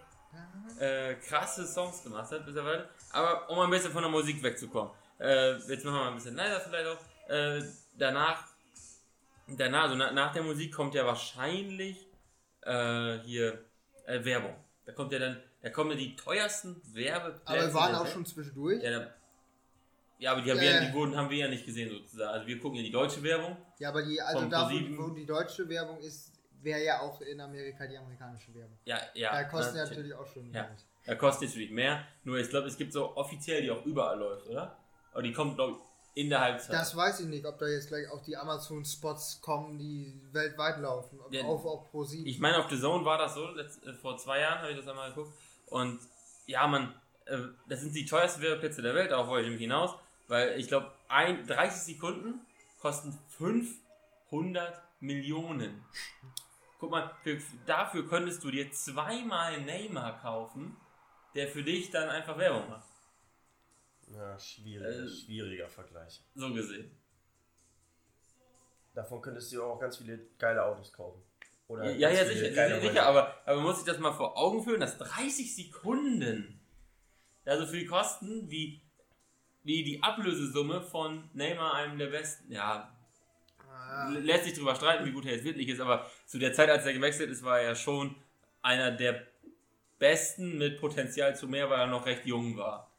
äh, 0.80 1.16
krasse 1.16 1.66
Songs 1.66 2.04
gemacht 2.04 2.32
hat 2.32 2.46
mittlerweile. 2.46 2.90
Aber 3.12 3.50
um 3.50 3.60
ein 3.60 3.70
bisschen 3.70 3.92
von 3.92 4.04
der 4.04 4.12
Musik 4.12 4.42
wegzukommen. 4.44 4.94
Äh, 5.20 5.58
jetzt 5.58 5.84
machen 5.84 5.96
wir 5.96 6.04
mal 6.04 6.08
ein 6.10 6.16
bisschen 6.16 6.36
leiser 6.36 6.60
vielleicht 6.62 6.88
auch. 6.88 7.30
Äh, 7.30 7.64
danach, 7.98 8.46
danach, 9.48 9.84
also 9.84 9.96
na, 9.96 10.12
nach 10.12 10.34
der 10.34 10.44
Musik 10.44 10.74
kommt 10.74 10.94
ja 10.94 11.06
wahrscheinlich 11.06 12.08
äh, 12.62 13.18
hier 13.20 13.66
äh, 14.06 14.24
Werbung. 14.24 14.56
Da 14.86 14.94
kommt 14.94 15.12
ja 15.12 15.20
dann, 15.20 15.42
da 15.62 15.70
kommen 15.70 15.92
ja 15.92 15.98
die 15.98 16.16
teuersten 16.16 16.82
Werbeplätze. 16.94 17.48
Aber 17.48 17.62
wir 17.62 17.74
waren 17.74 17.96
auch 17.96 18.08
schon 18.08 18.26
zwischendurch. 18.26 18.82
Ja, 18.84 19.00
da, 19.00 19.14
ja, 20.22 20.32
aber 20.34 20.42
die, 20.42 20.52
haben 20.52 20.58
Ja, 20.58 20.64
wir, 20.64 20.72
ja. 20.72 20.86
die 20.86 20.94
wurden, 20.94 21.16
haben 21.18 21.30
wir 21.30 21.38
ja 21.38 21.48
nicht 21.48 21.66
gesehen 21.66 21.90
sozusagen. 21.90 22.32
Also 22.32 22.48
wir 22.48 22.60
gucken 22.60 22.78
ja 22.78 22.84
die 22.84 22.92
deutsche 22.92 23.22
Werbung. 23.24 23.58
Ja, 23.80 23.90
aber 23.90 24.04
die, 24.04 24.22
also 24.22 24.48
da, 24.48 24.70
wo, 24.70 25.04
wo 25.04 25.10
die 25.10 25.26
deutsche 25.26 25.68
Werbung 25.68 26.00
ist, 26.00 26.32
wäre 26.62 26.84
ja 26.84 27.02
auch 27.02 27.20
in 27.22 27.42
Amerika 27.42 27.88
die 27.88 27.98
amerikanische 27.98 28.54
Werbung. 28.54 28.78
Ja, 28.86 29.00
ja. 29.16 29.32
da 29.32 29.44
kostet 29.46 29.76
ja 29.76 29.86
natürlich. 29.86 30.14
auch 30.14 30.28
schon 30.28 30.54
Ja. 30.54 30.64
Geld. 30.64 30.86
Da 31.06 31.16
kostet 31.16 31.50
natürlich 31.50 31.72
mehr. 31.72 32.06
Nur 32.24 32.38
ich 32.38 32.50
glaube, 32.50 32.68
es 32.68 32.78
gibt 32.78 32.94
so 32.94 33.18
offiziell, 33.18 33.64
die 33.64 33.72
auch 33.72 33.84
überall 33.86 34.20
läuft, 34.20 34.48
oder? 34.48 34.78
Aber 35.12 35.24
die 35.24 35.34
kommt, 35.34 35.56
glaube 35.56 35.74
ich, 35.74 35.78
in 36.14 36.30
der 36.30 36.42
Halbzeit. 36.42 36.74
Das 36.76 36.96
weiß 36.96 37.22
ich 37.22 37.28
nicht, 37.28 37.46
ob 37.46 37.58
da 37.58 37.66
jetzt 37.68 37.88
gleich 37.88 38.08
auch 38.12 38.22
die 38.22 38.38
Amazon-Spots 38.38 39.42
kommen, 39.42 39.80
die 39.80 40.22
weltweit 40.32 40.80
laufen. 40.80 41.20
Ob 41.20 41.34
Ja, 41.34 41.44
auf, 41.44 41.66
auf 41.66 41.90
Pro 41.90 42.04
7. 42.04 42.26
ich 42.28 42.40
meine, 42.40 42.60
auf 42.60 42.70
The 42.70 42.80
Zone 42.80 43.04
war 43.06 43.18
das 43.18 43.34
so, 43.34 43.48
äh, 43.58 43.94
vor 43.94 44.18
zwei 44.18 44.42
Jahren 44.42 44.60
habe 44.60 44.72
ich 44.72 44.78
das 44.78 44.88
einmal 44.88 45.10
geguckt. 45.10 45.34
Und 45.68 46.00
ja, 46.46 46.68
man, 46.68 46.94
äh, 47.26 47.38
das 47.68 47.82
sind 47.82 47.96
die 47.96 48.06
teuersten 48.06 48.42
Werbeplätze 48.42 48.82
der 48.82 48.94
Welt, 48.94 49.10
darauf 49.12 49.28
wollte 49.28 49.44
ich 49.44 49.48
nämlich 49.50 49.64
hinaus. 49.64 49.96
Weil 50.32 50.58
ich 50.58 50.70
glaube, 50.70 50.90
ein- 51.10 51.46
30 51.46 51.82
Sekunden 51.96 52.40
kosten 52.80 53.12
500 53.38 54.82
Millionen. 55.02 55.84
Guck 56.80 56.90
mal, 56.90 57.14
für, 57.22 57.38
dafür 57.66 58.08
könntest 58.08 58.42
du 58.42 58.50
dir 58.50 58.72
zweimal 58.72 59.60
Neymar 59.60 60.22
kaufen, 60.22 60.78
der 61.36 61.50
für 61.50 61.64
dich 61.64 61.92
dann 61.92 62.08
einfach 62.08 62.38
Werbung 62.38 62.70
macht. 62.70 62.88
Ja, 64.08 64.40
schwierig, 64.40 64.88
Äh, 64.88 65.10
schwieriger 65.10 65.68
Vergleich. 65.68 66.24
So 66.34 66.54
gesehen. 66.54 66.98
Davon 68.94 69.22
könntest 69.22 69.52
du 69.52 69.62
auch 69.64 69.80
ganz 69.80 69.98
viele 69.98 70.18
geile 70.40 70.64
Autos 70.64 70.94
kaufen. 70.94 71.22
Oder 71.68 71.92
Ja, 71.92 72.10
ja, 72.10 72.26
sicher, 72.26 72.40
sicher, 72.50 72.80
sicher 72.82 73.06
aber, 73.06 73.36
aber 73.46 73.56
man 73.58 73.66
muss 73.66 73.78
sich 73.78 73.86
das 73.86 74.00
mal 74.00 74.14
vor 74.14 74.38
Augen 74.38 74.64
führen, 74.64 74.80
dass 74.80 74.98
30 74.98 75.54
Sekunden 75.54 76.62
ja 77.46 77.58
so 77.58 77.66
viel 77.68 77.86
kosten 77.86 78.50
wie, 78.50 78.81
wie 79.64 79.84
die 79.84 80.02
Ablösesumme 80.04 80.82
von 80.82 81.30
Neymar, 81.34 81.74
einem 81.76 81.98
der 81.98 82.08
besten. 82.08 82.52
Ja, 82.52 82.96
Ah, 83.70 84.10
lässt 84.10 84.46
sich 84.46 84.54
drüber 84.54 84.76
streiten, 84.76 85.06
wie 85.06 85.12
gut 85.12 85.26
er 85.26 85.34
jetzt 85.34 85.44
wirklich 85.44 85.68
ist, 85.70 85.80
aber 85.80 86.10
zu 86.26 86.40
der 86.40 86.54
Zeit, 86.54 86.70
als 86.70 86.86
er 86.86 86.94
gewechselt 86.94 87.30
ist, 87.30 87.44
war 87.44 87.60
er 87.60 87.70
ja 87.70 87.76
schon 87.76 88.16
einer 88.62 88.92
der 88.92 89.26
besten 90.00 90.58
mit 90.58 90.80
Potenzial 90.80 91.36
zu 91.36 91.48
mehr, 91.48 91.70
weil 91.70 91.80
er 91.80 91.88
noch 91.88 92.06
recht 92.06 92.26
jung 92.26 92.58
war. 92.58 92.90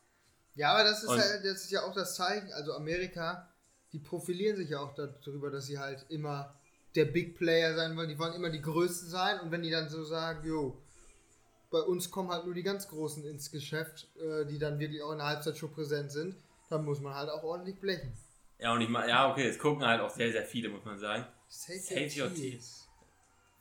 ja, 0.54 0.72
aber 0.72 0.84
das 0.84 1.02
ist, 1.02 1.08
Und- 1.08 1.18
ja, 1.18 1.24
das 1.42 1.64
ist 1.64 1.70
ja 1.70 1.82
auch 1.82 1.94
das 1.94 2.14
Zeichen. 2.16 2.52
Also 2.52 2.74
Amerika, 2.74 3.48
die 3.92 3.98
profilieren 3.98 4.56
sich 4.56 4.70
ja 4.70 4.80
auch 4.80 4.94
darüber, 4.94 5.50
dass 5.50 5.66
sie 5.66 5.78
halt 5.78 6.04
immer 6.10 6.54
der 6.94 7.06
Big 7.06 7.36
Player 7.38 7.74
sein 7.74 7.96
wollen. 7.96 8.08
Die 8.08 8.18
wollen 8.18 8.34
immer 8.34 8.50
die 8.50 8.60
Größten 8.62 9.08
sein. 9.08 9.40
Und 9.40 9.50
wenn 9.50 9.62
die 9.62 9.70
dann 9.70 9.88
so 9.88 10.04
sagen, 10.04 10.46
jo, 10.46 10.76
bei 11.70 11.80
uns 11.80 12.10
kommen 12.10 12.30
halt 12.30 12.44
nur 12.44 12.54
die 12.54 12.62
ganz 12.62 12.86
Großen 12.88 13.24
ins 13.26 13.50
Geschäft, 13.50 14.08
äh, 14.20 14.44
die 14.46 14.58
dann 14.58 14.78
wirklich 14.78 15.02
auch 15.02 15.12
in 15.12 15.18
der 15.18 15.26
Halbzeitshow 15.28 15.68
präsent 15.68 16.12
sind, 16.12 16.36
dann 16.72 16.84
muss 16.84 17.00
man 17.00 17.14
halt 17.14 17.30
auch 17.30 17.42
ordentlich 17.42 17.78
blechen. 17.78 18.12
Ja, 18.58 18.72
und 18.72 18.80
ich 18.80 18.88
meine, 18.88 19.08
ja, 19.08 19.30
okay, 19.30 19.48
es 19.48 19.58
gucken 19.58 19.84
halt 19.86 20.00
auch 20.00 20.10
sehr, 20.10 20.30
sehr 20.32 20.44
viele, 20.44 20.68
muss 20.68 20.84
man 20.84 20.98
sagen. 20.98 21.26
Save, 21.48 21.78
Save 21.78 22.22
your 22.28 22.34
tears. 22.34 22.88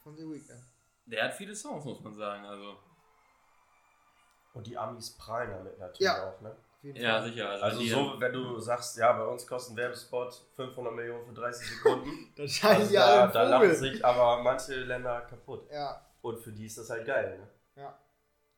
Von 0.03 0.15
The 0.15 0.23
Weeknd. 0.23 0.61
Der 1.05 1.25
hat 1.25 1.33
viele 1.33 1.55
Songs, 1.55 1.83
muss 1.85 1.99
man 2.01 2.13
sagen. 2.15 2.45
Also, 2.45 2.77
Und 4.53 4.67
die 4.67 4.77
Amis 4.77 5.11
prallen 5.17 5.49
damit 5.51 5.77
natürlich 5.79 5.99
Ja. 6.05 6.29
auch, 6.29 6.41
ne? 6.41 6.55
Ja, 6.83 7.19
Fall. 7.19 7.29
sicher. 7.29 7.49
Also, 7.49 7.65
Also 7.65 7.81
so, 7.83 8.19
wenn 8.19 8.33
du 8.33 8.59
sagst, 8.59 8.97
ja, 8.97 9.13
bei 9.13 9.23
uns 9.25 9.45
kostet 9.45 9.73
ein 9.73 9.77
Werbespot 9.77 10.33
500 10.55 10.93
Millionen 10.93 11.25
für 11.27 11.33
30 11.33 11.67
Sekunden, 11.77 12.33
Das 12.35 12.51
scheint 12.51 12.79
also 12.81 12.93
ja 12.93 13.27
da, 13.27 13.27
da 13.27 13.43
lachen 13.43 13.75
sich 13.75 14.03
aber 14.03 14.41
manche 14.41 14.73
Länder 14.75 15.21
kaputt. 15.21 15.69
Ja, 15.71 16.03
Und 16.21 16.39
für 16.39 16.51
die 16.51 16.65
ist 16.65 16.77
das 16.79 16.89
halt 16.89 17.05
geil, 17.05 17.37
ne? 17.37 17.81
ja. 17.83 17.99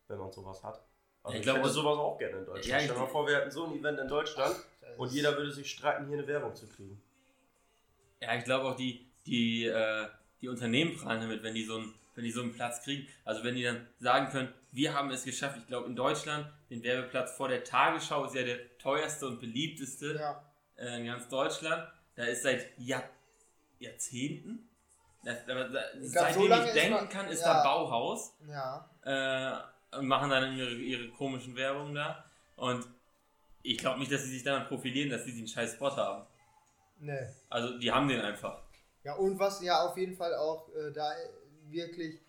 wenn 0.08 0.20
man 0.20 0.32
sowas 0.32 0.64
hat. 0.64 0.82
Also 1.24 1.34
Ich 1.36 1.40
ich, 1.40 1.44
glaub, 1.44 1.58
hätte 1.58 1.68
und- 1.68 1.74
sowas 1.74 1.98
auch 1.98 2.18
gerne 2.18 2.38
in 2.38 2.46
Deutschland. 2.46 2.66
Ja, 2.68 2.78
ich- 2.78 2.84
Stell 2.84 2.96
dir 2.96 3.02
mal 3.02 3.08
vor, 3.08 3.28
wir 3.28 3.38
hätten 3.38 3.52
so 3.52 3.66
ein 3.66 3.80
Event 3.80 4.00
in 4.00 4.08
Deutschland 4.08 4.56
Das 4.82 4.90
und 4.98 5.12
jeder 5.12 5.36
würde 5.38 5.52
sich 5.52 5.72
streiten, 5.72 6.08
hier 6.08 6.18
eine 6.18 6.28
Werbung 6.28 6.54
zu 6.56 6.68
kriegen. 6.68 7.02
Ja, 8.20 8.36
ich 8.36 8.44
glaube 8.44 8.66
auch 8.70 8.76
die, 8.76 9.06
die, 9.26 9.66
äh, 9.66 10.08
die 10.42 10.50
Unternehmen 10.50 10.98
prallen 10.98 11.22
damit, 11.22 11.42
wenn 11.44 11.54
die, 11.56 11.64
so 11.66 11.78
einen, 11.78 11.94
wenn 12.16 12.24
die 12.26 12.32
so 12.32 12.42
einen 12.42 12.54
Platz 12.54 12.84
kriegen. 12.84 13.08
Also 13.24 13.44
wenn 13.44 13.56
die 13.56 13.64
dann 13.64 13.88
sagen 14.00 14.30
können, 14.32 14.54
wir 14.74 14.94
haben 14.94 15.10
es 15.12 15.24
geschafft, 15.24 15.58
ich 15.58 15.68
glaube 15.68 15.88
in 15.88 15.96
Deutschland, 15.96 16.48
den 16.70 16.84
Werbeplatz 16.84 17.32
vor 17.38 17.48
der 17.48 17.64
Tagesschau 17.64 18.26
ist 18.26 18.36
ja 18.36 18.44
der 18.44 18.78
teuerste 18.80 19.28
und 19.28 19.40
beliebteste 19.40 20.16
Ja. 20.16 20.44
äh, 20.78 21.00
in 21.00 21.06
ganz 21.06 21.28
Deutschland. 21.30 21.88
Da 22.16 22.26
ist 22.26 22.44
seit 22.44 22.78
Jahr, 22.78 23.04
Jahrzehnten, 23.80 24.68
das, 25.24 25.38
aber 25.48 25.66
da, 25.70 25.82
glaub, 25.94 26.04
seitdem 26.04 26.42
so 26.42 26.48
ich 26.54 26.66
ist 26.66 26.76
denken 26.76 26.94
man- 26.94 27.10
kann, 27.10 27.28
ist 27.28 27.42
ja. 27.42 27.54
da 27.54 27.64
Bauhaus 27.64 28.34
Ja. 28.48 28.90
äh, 29.04 29.73
und 29.98 30.08
machen 30.08 30.30
dann 30.30 30.56
ihre, 30.56 30.74
ihre 30.74 31.10
komischen 31.10 31.56
Werbungen 31.56 31.96
da. 31.96 32.26
Und 32.56 32.86
ich 33.62 33.78
glaube 33.78 34.00
nicht, 34.00 34.12
dass 34.12 34.24
sie 34.24 34.32
sich 34.32 34.44
damit 34.44 34.68
profilieren, 34.68 35.10
dass 35.10 35.24
sie 35.24 35.32
diesen 35.32 35.48
scheiß 35.48 35.74
Spot 35.74 35.96
haben. 35.96 36.26
Nee. 37.00 37.28
Also 37.50 37.78
die 37.78 37.92
haben 37.92 38.08
den 38.08 38.22
einfach. 38.22 38.62
Ja, 39.04 39.16
und 39.16 39.38
was 39.40 39.62
ja 39.62 39.86
auf 39.86 39.98
jeden 39.98 40.16
Fall 40.16 40.34
auch 40.36 40.70
äh, 40.76 40.92
da 40.94 41.12
wirklich, 41.70 42.20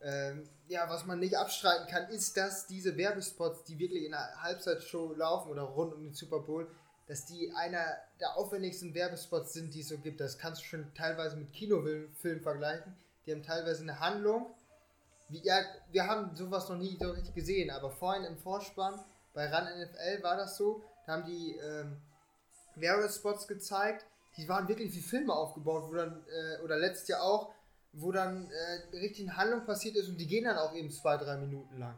ähm, 0.00 0.48
ja, 0.68 0.88
was 0.88 1.04
man 1.04 1.18
nicht 1.18 1.36
abstreiten 1.36 1.86
kann, 1.86 2.08
ist, 2.08 2.36
dass 2.36 2.66
diese 2.66 2.96
Werbespots, 2.96 3.64
die 3.64 3.78
wirklich 3.78 4.04
in 4.04 4.12
der 4.12 4.42
Halbzeitshow 4.42 5.12
laufen 5.14 5.50
oder 5.50 5.62
rund 5.62 5.94
um 5.94 6.02
den 6.02 6.14
Super 6.14 6.40
Bowl, 6.40 6.70
dass 7.06 7.26
die 7.26 7.52
einer 7.54 7.84
der 8.20 8.36
aufwendigsten 8.36 8.94
Werbespots 8.94 9.52
sind, 9.52 9.74
die 9.74 9.80
es 9.80 9.88
so 9.88 9.98
gibt. 9.98 10.20
Das 10.20 10.38
kannst 10.38 10.62
du 10.62 10.66
schon 10.66 10.94
teilweise 10.94 11.36
mit 11.36 11.52
Kinofilmen 11.52 12.40
vergleichen. 12.42 12.96
Die 13.26 13.32
haben 13.32 13.42
teilweise 13.42 13.82
eine 13.82 14.00
Handlung. 14.00 14.54
Wie, 15.28 15.42
ja, 15.44 15.60
wir 15.90 16.06
haben 16.06 16.34
sowas 16.34 16.68
noch 16.68 16.76
nie 16.76 16.96
so 17.00 17.10
richtig 17.10 17.34
gesehen, 17.34 17.70
aber 17.70 17.90
vorhin 17.90 18.24
im 18.24 18.36
Vorspann 18.36 19.00
bei 19.34 19.46
RAN 19.46 19.64
NFL 19.64 20.22
war 20.22 20.36
das 20.36 20.56
so. 20.56 20.82
Da 21.06 21.12
haben 21.12 21.24
die 21.24 21.56
ähm, 21.56 21.96
Werbespots 22.76 23.46
gezeigt. 23.48 24.06
Die 24.36 24.48
waren 24.48 24.68
wirklich 24.68 24.94
wie 24.94 25.00
Filme 25.00 25.32
aufgebaut, 25.32 25.84
wo 25.88 25.94
dann, 25.94 26.24
äh, 26.26 26.62
oder 26.62 26.76
letztes 26.76 27.08
Jahr 27.08 27.22
auch, 27.22 27.52
wo 27.92 28.12
dann 28.12 28.50
äh, 28.50 28.96
richtig 28.96 29.28
eine 29.28 29.36
Handlung 29.36 29.64
passiert 29.64 29.96
ist 29.96 30.08
und 30.08 30.18
die 30.18 30.26
gehen 30.26 30.44
dann 30.44 30.58
auch 30.58 30.74
eben 30.74 30.90
zwei, 30.90 31.16
drei 31.16 31.36
Minuten 31.38 31.78
lang. 31.78 31.96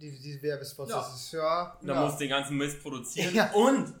Die, 0.00 0.16
diese 0.18 0.40
Werbespots. 0.42 0.90
Ja. 0.90 0.96
Das 0.96 1.14
ist 1.14 1.32
ja. 1.32 1.76
Da 1.82 1.94
ja. 1.94 2.02
musst 2.02 2.16
du 2.16 2.18
den 2.20 2.30
ganzen 2.30 2.56
Mist 2.56 2.80
produzieren. 2.82 3.34
Ja. 3.34 3.50
Und 3.52 3.94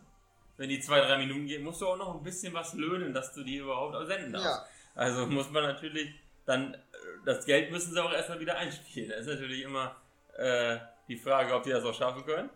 wenn 0.56 0.68
die 0.68 0.80
zwei, 0.80 1.00
drei 1.00 1.18
Minuten 1.18 1.46
gehen, 1.46 1.62
musst 1.62 1.80
du 1.80 1.88
auch 1.88 1.96
noch 1.96 2.14
ein 2.14 2.22
bisschen 2.22 2.54
was 2.54 2.74
löhnen, 2.74 3.12
dass 3.12 3.32
du 3.32 3.42
die 3.42 3.56
überhaupt 3.56 3.94
auch 3.94 4.04
senden 4.04 4.32
darfst. 4.32 4.46
Ja. 4.46 4.66
Also 4.94 5.26
muss 5.26 5.50
man 5.50 5.64
natürlich 5.64 6.12
dann, 6.44 6.76
das 7.24 7.44
Geld 7.46 7.70
müssen 7.70 7.92
sie 7.92 8.02
auch 8.02 8.12
erstmal 8.12 8.40
wieder 8.40 8.56
einspielen. 8.56 9.10
Das 9.10 9.20
ist 9.20 9.26
natürlich 9.26 9.62
immer 9.62 9.96
äh, 10.36 10.78
die 11.08 11.16
Frage, 11.16 11.54
ob 11.54 11.62
die 11.62 11.70
das 11.70 11.84
auch 11.84 11.94
schaffen 11.94 12.24
können. 12.24 12.50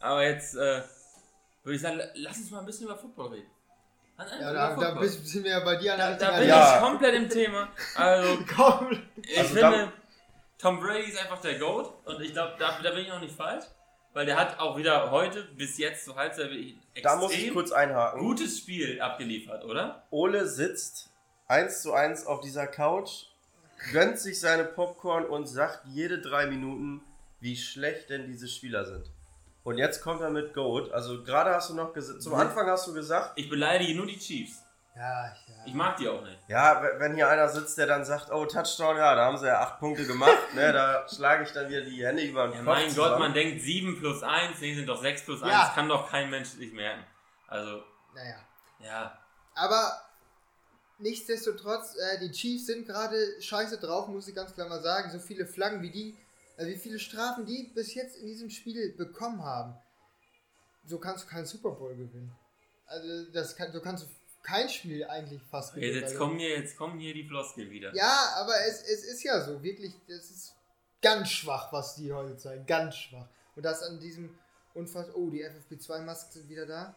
Aber 0.00 0.22
jetzt 0.24 0.54
äh, 0.54 0.82
würde 1.62 1.76
ich 1.76 1.80
sagen, 1.80 2.00
lass 2.14 2.36
uns 2.38 2.50
mal 2.50 2.60
ein 2.60 2.66
bisschen 2.66 2.86
über 2.86 2.96
Football 2.96 3.28
reden. 3.34 3.50
Ja, 4.40 4.52
da, 4.52 4.76
da 4.76 4.90
bist- 4.92 5.26
sind 5.26 5.42
wir 5.44 5.50
ja 5.50 5.60
bei 5.60 5.76
dir 5.76 5.92
an 5.94 5.98
der 5.98 6.16
da, 6.16 6.30
da 6.32 6.38
bin 6.38 6.48
Ja. 6.48 6.76
ich 6.76 6.82
komplett 6.82 7.14
im 7.14 7.28
Thema. 7.28 7.68
Also 7.96 8.38
Komm. 8.56 9.02
ich 9.22 9.38
Also 9.38 9.54
finde, 9.54 9.92
Tom 10.58 10.78
Brady 10.78 11.10
ist 11.10 11.18
einfach 11.18 11.40
der 11.40 11.58
GOAT 11.58 11.92
und 12.06 12.20
ich 12.20 12.32
glaube, 12.32 12.54
da, 12.58 12.78
da 12.80 12.90
bin 12.90 13.00
ich 13.04 13.10
auch 13.12 13.20
nicht 13.20 13.34
falsch, 13.34 13.64
weil 14.12 14.24
der 14.26 14.36
hat 14.38 14.60
auch 14.60 14.76
wieder 14.76 15.10
heute 15.10 15.42
bis 15.56 15.78
jetzt 15.78 16.04
zur 16.04 16.14
Halbzeit 16.14 16.50
ein 16.50 16.80
Da 17.02 17.16
muss 17.16 17.32
ich 17.32 17.38
extrem 17.38 17.54
kurz 17.54 17.72
einhaken. 17.72 18.20
gutes 18.20 18.58
Spiel 18.58 19.00
abgeliefert, 19.00 19.64
oder? 19.64 20.04
Ole 20.10 20.46
sitzt 20.46 21.10
eins 21.46 21.82
zu 21.82 21.92
eins 21.92 22.26
auf 22.26 22.40
dieser 22.40 22.66
Couch, 22.66 23.26
gönnt 23.92 24.18
sich 24.18 24.40
seine 24.40 24.64
Popcorn 24.64 25.26
und 25.26 25.46
sagt 25.46 25.80
jede 25.86 26.20
drei 26.20 26.46
Minuten, 26.46 27.02
wie 27.40 27.56
schlecht 27.56 28.10
denn 28.10 28.26
diese 28.26 28.48
Spieler 28.48 28.84
sind. 28.84 29.10
Und 29.62 29.78
jetzt 29.78 30.02
kommt 30.02 30.20
er 30.20 30.30
mit 30.30 30.52
Goat. 30.54 30.92
Also 30.92 31.22
gerade 31.24 31.54
hast 31.54 31.70
du 31.70 31.74
noch 31.74 31.92
gesagt, 31.92 32.22
zum 32.22 32.32
Mhm. 32.34 32.40
Anfang 32.40 32.66
hast 32.68 32.86
du 32.86 32.92
gesagt, 32.94 33.32
Ich 33.36 33.48
beleidige 33.48 33.96
nur 33.96 34.06
die 34.06 34.18
Chiefs. 34.18 34.60
Ja, 34.96 35.24
ja. 35.26 35.32
Ich 35.66 35.74
mag 35.74 35.96
die 35.96 36.08
auch 36.08 36.22
nicht. 36.22 36.38
ja, 36.46 36.80
wenn 36.98 37.14
hier 37.16 37.28
einer 37.28 37.48
sitzt, 37.48 37.76
der 37.78 37.86
dann 37.88 38.04
sagt, 38.04 38.30
oh, 38.30 38.46
Touchdown, 38.46 38.96
ja, 38.96 39.14
da 39.16 39.24
haben 39.24 39.36
sie 39.38 39.46
ja 39.48 39.58
acht 39.60 39.80
Punkte 39.80 40.06
gemacht, 40.06 40.38
ne, 40.54 40.72
da 40.72 41.04
schlage 41.12 41.42
ich 41.42 41.50
dann 41.52 41.68
wieder 41.68 41.80
die 41.80 42.06
Hände 42.06 42.22
über 42.22 42.44
den 42.46 42.52
Ja, 42.52 42.58
Kopf 42.58 42.66
mein 42.66 42.88
zusammen. 42.90 43.08
Gott, 43.10 43.18
man 43.18 43.34
denkt 43.34 43.60
7 43.62 43.98
plus 43.98 44.22
1, 44.22 44.60
nee, 44.60 44.72
sind 44.74 44.86
doch 44.88 45.00
6 45.02 45.24
plus 45.24 45.42
1, 45.42 45.50
Ja. 45.50 45.64
das 45.64 45.74
kann 45.74 45.88
doch 45.88 46.08
kein 46.08 46.30
Mensch 46.30 46.50
sich 46.50 46.72
merken. 46.72 47.02
Also, 47.48 47.82
Naja. 48.14 48.36
ja. 48.78 49.18
Aber 49.56 50.00
nichtsdestotrotz, 50.98 51.96
äh, 51.96 52.18
die 52.20 52.30
Chiefs 52.30 52.66
sind 52.66 52.86
gerade 52.86 53.40
scheiße 53.40 53.78
drauf, 53.78 54.08
muss 54.08 54.28
ich 54.28 54.34
ganz 54.34 54.54
klar 54.54 54.68
mal 54.68 54.82
sagen. 54.82 55.10
So 55.10 55.18
viele 55.18 55.46
Flaggen 55.46 55.82
wie 55.82 55.90
die, 55.90 56.16
äh, 56.56 56.66
wie 56.66 56.76
viele 56.76 56.98
Strafen 56.98 57.46
die 57.46 57.70
bis 57.74 57.94
jetzt 57.94 58.16
in 58.16 58.26
diesem 58.26 58.50
Spiel 58.50 58.92
bekommen 58.92 59.42
haben. 59.42 59.74
So 60.86 60.98
kannst 60.98 61.24
du 61.24 61.28
keinen 61.28 61.46
Super 61.46 61.70
Bowl 61.70 61.94
gewinnen. 61.94 62.32
Also 62.86 63.30
das 63.32 63.56
kann, 63.56 63.72
so 63.72 63.80
kannst 63.80 64.04
du 64.04 64.08
kein 64.42 64.68
Spiel 64.68 65.04
eigentlich 65.04 65.40
fast 65.42 65.74
Jetzt, 65.76 65.94
jetzt, 65.94 66.16
kommen 66.18 66.38
hier, 66.38 66.50
jetzt 66.50 66.76
kommen 66.76 66.98
hier 66.98 67.14
die 67.14 67.26
Floskeln 67.26 67.70
wieder. 67.70 67.94
Ja, 67.94 68.34
aber 68.36 68.52
es, 68.68 68.82
es 68.82 69.04
ist 69.04 69.22
ja 69.22 69.40
so, 69.40 69.62
wirklich, 69.62 69.92
das 70.06 70.30
ist 70.30 70.54
ganz 71.00 71.30
schwach, 71.30 71.72
was 71.72 71.96
die 71.96 72.12
heute 72.12 72.36
zeigen. 72.36 72.66
Ganz 72.66 72.96
schwach. 72.96 73.26
Und 73.56 73.62
das 73.62 73.82
an 73.82 73.98
diesem 74.00 74.38
Unfall. 74.74 75.10
Oh, 75.14 75.30
die 75.30 75.44
FFP2-Masken 75.44 76.32
sind 76.32 76.48
wieder 76.48 76.66
da. 76.66 76.96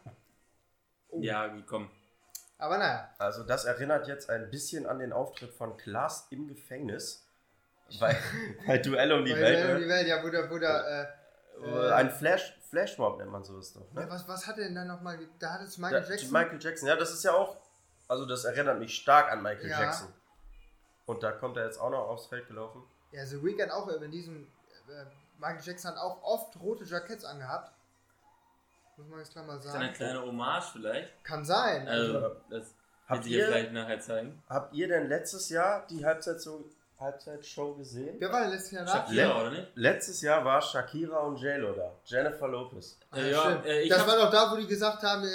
Oh. 1.08 1.22
Ja, 1.22 1.48
komm. 1.66 1.88
Aber 2.58 2.78
naja. 2.78 3.08
Also 3.18 3.44
das 3.44 3.64
erinnert 3.64 4.06
jetzt 4.08 4.28
ein 4.30 4.50
bisschen 4.50 4.86
an 4.86 4.98
den 4.98 5.12
Auftritt 5.12 5.52
von 5.52 5.76
Klaas 5.76 6.26
im 6.30 6.48
Gefängnis. 6.48 7.24
Bei, 8.00 8.16
bei 8.66 8.78
Duell 8.82 9.12
um 9.12 9.24
die 9.24 9.32
Weil, 9.32 9.40
Welt. 9.42 9.58
äh, 9.64 9.72
ne? 9.74 9.80
die 9.80 9.88
Welt, 9.88 10.06
ja, 10.08 10.22
wo 10.22 10.28
der, 10.28 10.50
wo 10.50 10.58
der, 10.58 10.86
äh, 10.86 11.18
Äh, 11.64 11.90
Ein 11.92 12.10
Flash, 12.10 12.56
Flashmob 12.70 13.18
nennt 13.18 13.30
man 13.32 13.42
sowas 13.44 13.72
doch. 13.72 13.86
Ja, 13.94 14.02
Ne? 14.04 14.10
was, 14.10 14.28
was 14.28 14.46
hat 14.46 14.58
er 14.58 14.64
denn 14.64 14.74
da 14.74 14.84
nochmal? 14.84 15.18
Da 15.38 15.54
hat 15.54 15.62
es 15.62 15.78
Michael 15.78 16.02
Ja, 16.02 16.08
Jackson. 16.10 16.32
Michael 16.32 16.58
Jackson, 16.60 16.88
ja, 16.88 16.96
das 16.96 17.12
ist 17.12 17.24
ja 17.24 17.32
auch, 17.32 17.56
also 18.08 18.26
das 18.26 18.44
erinnert 18.44 18.78
mich 18.78 18.94
stark 18.94 19.32
an 19.32 19.42
Michael 19.42 19.68
Ja. 19.70 19.80
Jackson. 19.80 20.08
Und 21.06 21.22
da 21.22 21.32
kommt 21.32 21.56
er 21.56 21.64
jetzt 21.64 21.78
auch 21.80 21.90
noch 21.90 22.08
aufs 22.08 22.26
Feld 22.26 22.46
gelaufen. 22.48 22.82
Ja, 23.12 23.24
The 23.24 23.42
Weeknd 23.42 23.72
auch 23.72 23.88
in 23.88 24.10
diesem. 24.10 24.46
Äh, 24.88 25.04
Michael 25.38 25.62
Jackson 25.64 25.92
hat 25.92 25.98
auch 25.98 26.22
oft 26.22 26.60
rote 26.60 26.84
Jacketts 26.84 27.24
angehabt. 27.24 27.72
Muss 28.98 29.06
man 29.08 29.18
jetzt 29.20 29.32
klar 29.32 29.44
mal 29.46 29.56
Ist 29.56 29.64
das 29.66 29.74
eine 29.74 29.84
sagen. 29.86 29.96
kleine 29.96 30.22
Hommage 30.22 30.64
vielleicht? 30.72 31.24
Kann 31.24 31.44
sein. 31.44 31.86
Also, 31.88 32.14
Also, 32.16 32.36
das 32.50 32.58
wird 32.60 32.66
Habt 33.08 33.26
ihr, 33.26 33.46
vielleicht 33.46 33.72
nachher 33.72 34.00
zeigen. 34.00 34.42
habt 34.48 34.74
ihr 34.74 34.88
denn 34.88 35.08
letztes 35.08 35.48
Jahr 35.48 35.86
die 35.88 36.04
Halbzeitshow, 36.04 36.64
Halbzeitshow 37.00 37.74
gesehen? 37.74 38.16
wer 38.18 38.30
war 38.32 38.42
denn 38.42 38.50
letztes 38.50 38.72
Jahr 38.72 38.84
da? 38.84 38.92
Shakira, 38.92 39.40
oder 39.40 39.50
nicht? 39.52 39.66
Letztes 39.76 40.20
Jahr 40.20 40.44
war 40.44 40.60
Shakira 40.60 41.18
und 41.20 41.36
J-Lo 41.40 41.72
da. 41.74 41.92
Jennifer 42.04 42.48
Lopez. 42.48 42.98
Ah, 43.12 43.20
Ja, 43.20 43.62
äh, 43.64 43.82
ich 43.82 43.88
das 43.88 44.06
war 44.06 44.16
doch 44.16 44.30
da, 44.30 44.50
wo 44.52 44.56
die 44.56 44.66
gesagt 44.66 45.02
haben, 45.04 45.22
äh, 45.24 45.28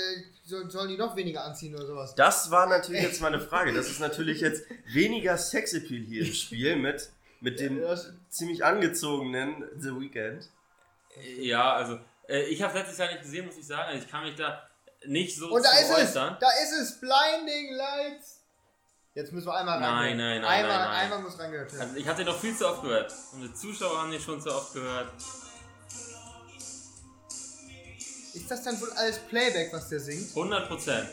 so, 0.43 0.69
sollen 0.69 0.89
die 0.89 0.97
noch 0.97 1.15
weniger 1.15 1.43
anziehen 1.45 1.73
oder 1.73 1.85
sowas. 1.85 2.13
Das 2.15 2.51
war 2.51 2.67
natürlich 2.67 3.01
jetzt 3.09 3.21
meine 3.21 3.39
Frage. 3.39 3.73
Das 3.73 3.87
ist 3.89 3.99
natürlich 4.01 4.41
jetzt 4.41 4.65
weniger 4.91 5.37
Sexappeal 5.37 6.01
hier 6.03 6.25
im 6.27 6.33
Spiel 6.33 6.75
mit, 6.75 7.09
mit 7.39 7.59
dem 7.61 7.81
ziemlich 8.29 8.63
angezogenen 8.65 9.63
The 9.79 9.91
Weeknd. 9.99 10.49
Ja, 11.39 11.73
also, 11.73 11.97
ich 12.27 12.61
habe 12.61 12.77
letztes 12.77 12.97
Jahr 12.97 13.09
nicht 13.11 13.21
gesehen, 13.21 13.45
muss 13.45 13.57
ich 13.57 13.67
sagen. 13.67 13.89
Also 13.89 14.03
ich 14.05 14.09
kann 14.11 14.23
mich 14.23 14.35
da 14.35 14.67
nicht 15.05 15.35
so 15.37 15.49
Und 15.51 15.63
da 15.63 15.71
ist 15.71 15.89
es! 15.89 15.95
äußern. 16.09 16.37
Da 16.39 16.49
ist 16.63 16.71
es! 16.71 16.99
Blinding 16.99 17.73
Lights! 17.75 18.39
Jetzt 19.15 19.31
müssen 19.31 19.45
wir 19.47 19.55
einmal 19.55 19.79
Nein, 19.79 19.91
reingehört. 19.93 20.17
nein, 20.17 20.41
nein, 20.41 20.51
Einmal, 20.51 20.77
nein, 20.79 20.87
nein. 20.89 21.01
einmal 21.03 21.19
muss 21.21 21.37
reingehört 21.39 21.71
werden. 21.73 21.81
Also 21.89 21.95
ich 21.97 22.07
hatte 22.07 22.23
noch 22.25 22.39
viel 22.39 22.55
zu 22.57 22.67
oft 22.67 22.81
gehört. 22.81 23.13
Unsere 23.33 23.53
Zuschauer 23.53 24.01
haben 24.01 24.11
den 24.11 24.21
schon 24.21 24.41
zu 24.41 24.49
oft 24.51 24.73
gehört. 24.73 25.11
Ist 28.33 28.49
das 28.49 28.63
dann 28.63 28.79
wohl 28.81 28.91
alles 28.93 29.19
Playback, 29.19 29.71
was 29.71 29.89
der 29.89 29.99
singt? 29.99 30.29
100 30.29 30.67
Prozent. 30.67 31.07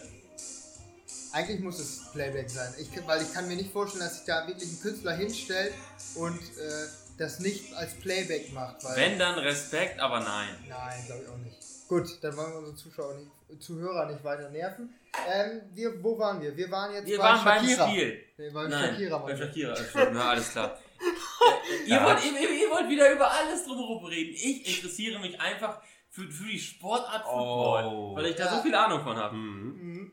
Eigentlich 1.32 1.60
muss 1.60 1.78
es 1.78 2.10
Playback 2.12 2.48
sein. 2.50 2.74
Ich, 2.78 2.88
weil 3.06 3.22
ich 3.22 3.32
kann 3.32 3.46
mir 3.46 3.56
nicht 3.56 3.72
vorstellen, 3.72 4.02
dass 4.04 4.16
sich 4.16 4.24
da 4.24 4.46
wirklich 4.46 4.68
ein 4.72 4.80
Künstler 4.80 5.12
hinstellt 5.12 5.74
und 6.14 6.40
äh, 6.40 6.86
das 7.18 7.40
nicht 7.40 7.74
als 7.74 7.94
Playback 7.94 8.52
macht. 8.52 8.82
Weil, 8.84 8.96
Wenn 8.96 9.18
dann 9.18 9.38
Respekt, 9.38 10.00
aber 10.00 10.20
nein. 10.20 10.48
Nein, 10.68 11.04
glaube 11.06 11.22
ich 11.22 11.28
auch 11.28 11.36
nicht. 11.38 11.56
Gut, 11.88 12.08
dann 12.22 12.36
wollen 12.36 12.50
wir 12.52 12.58
unsere 12.58 12.76
Zuschauer 12.76 13.14
nicht, 13.14 13.62
Zuhörer 13.62 14.06
nicht 14.10 14.22
weiter 14.22 14.48
nerven. 14.50 14.94
Ähm, 15.28 15.62
wir, 15.72 16.02
wo 16.04 16.16
waren 16.18 16.40
wir? 16.40 16.56
Wir 16.56 16.70
waren 16.70 16.92
jetzt 16.94 17.06
Wir 17.06 17.18
bei 17.18 17.24
waren 17.24 17.44
beim 17.44 17.64
Shakira. 17.66 17.88
Spiel. 17.88 18.24
Nee, 18.38 18.50
beim 18.50 18.70
Nein, 18.70 18.90
Shakira 18.90 19.18
bei 19.18 19.22
waren 19.32 19.38
wir. 19.38 19.46
Shakira. 19.46 19.76
stimmt, 19.76 20.12
Na, 20.12 20.30
alles 20.30 20.50
klar. 20.50 20.78
Äh, 21.00 21.82
ihr, 21.88 21.96
Ja. 21.96 22.04
wollt, 22.04 22.24
ihr, 22.24 22.32
ihr, 22.50 22.70
wollt 22.70 22.88
wieder 22.88 23.12
über 23.12 23.28
alles 23.30 23.64
drumherum 23.64 24.04
reden. 24.04 24.32
Ich 24.34 24.76
interessiere 24.76 25.18
mich 25.18 25.40
einfach 25.40 25.80
für, 26.10 26.30
für 26.30 26.48
die 26.48 26.58
Sportart 26.60 27.24
Football, 27.24 27.84
Oh. 27.86 28.16
weil 28.16 28.26
ich 28.26 28.36
da 28.36 28.44
Ja. 28.44 28.56
so 28.56 28.62
viel 28.62 28.74
Ahnung 28.74 29.02
von 29.02 29.16
habe. 29.16 29.34
Mhm. 29.34 30.12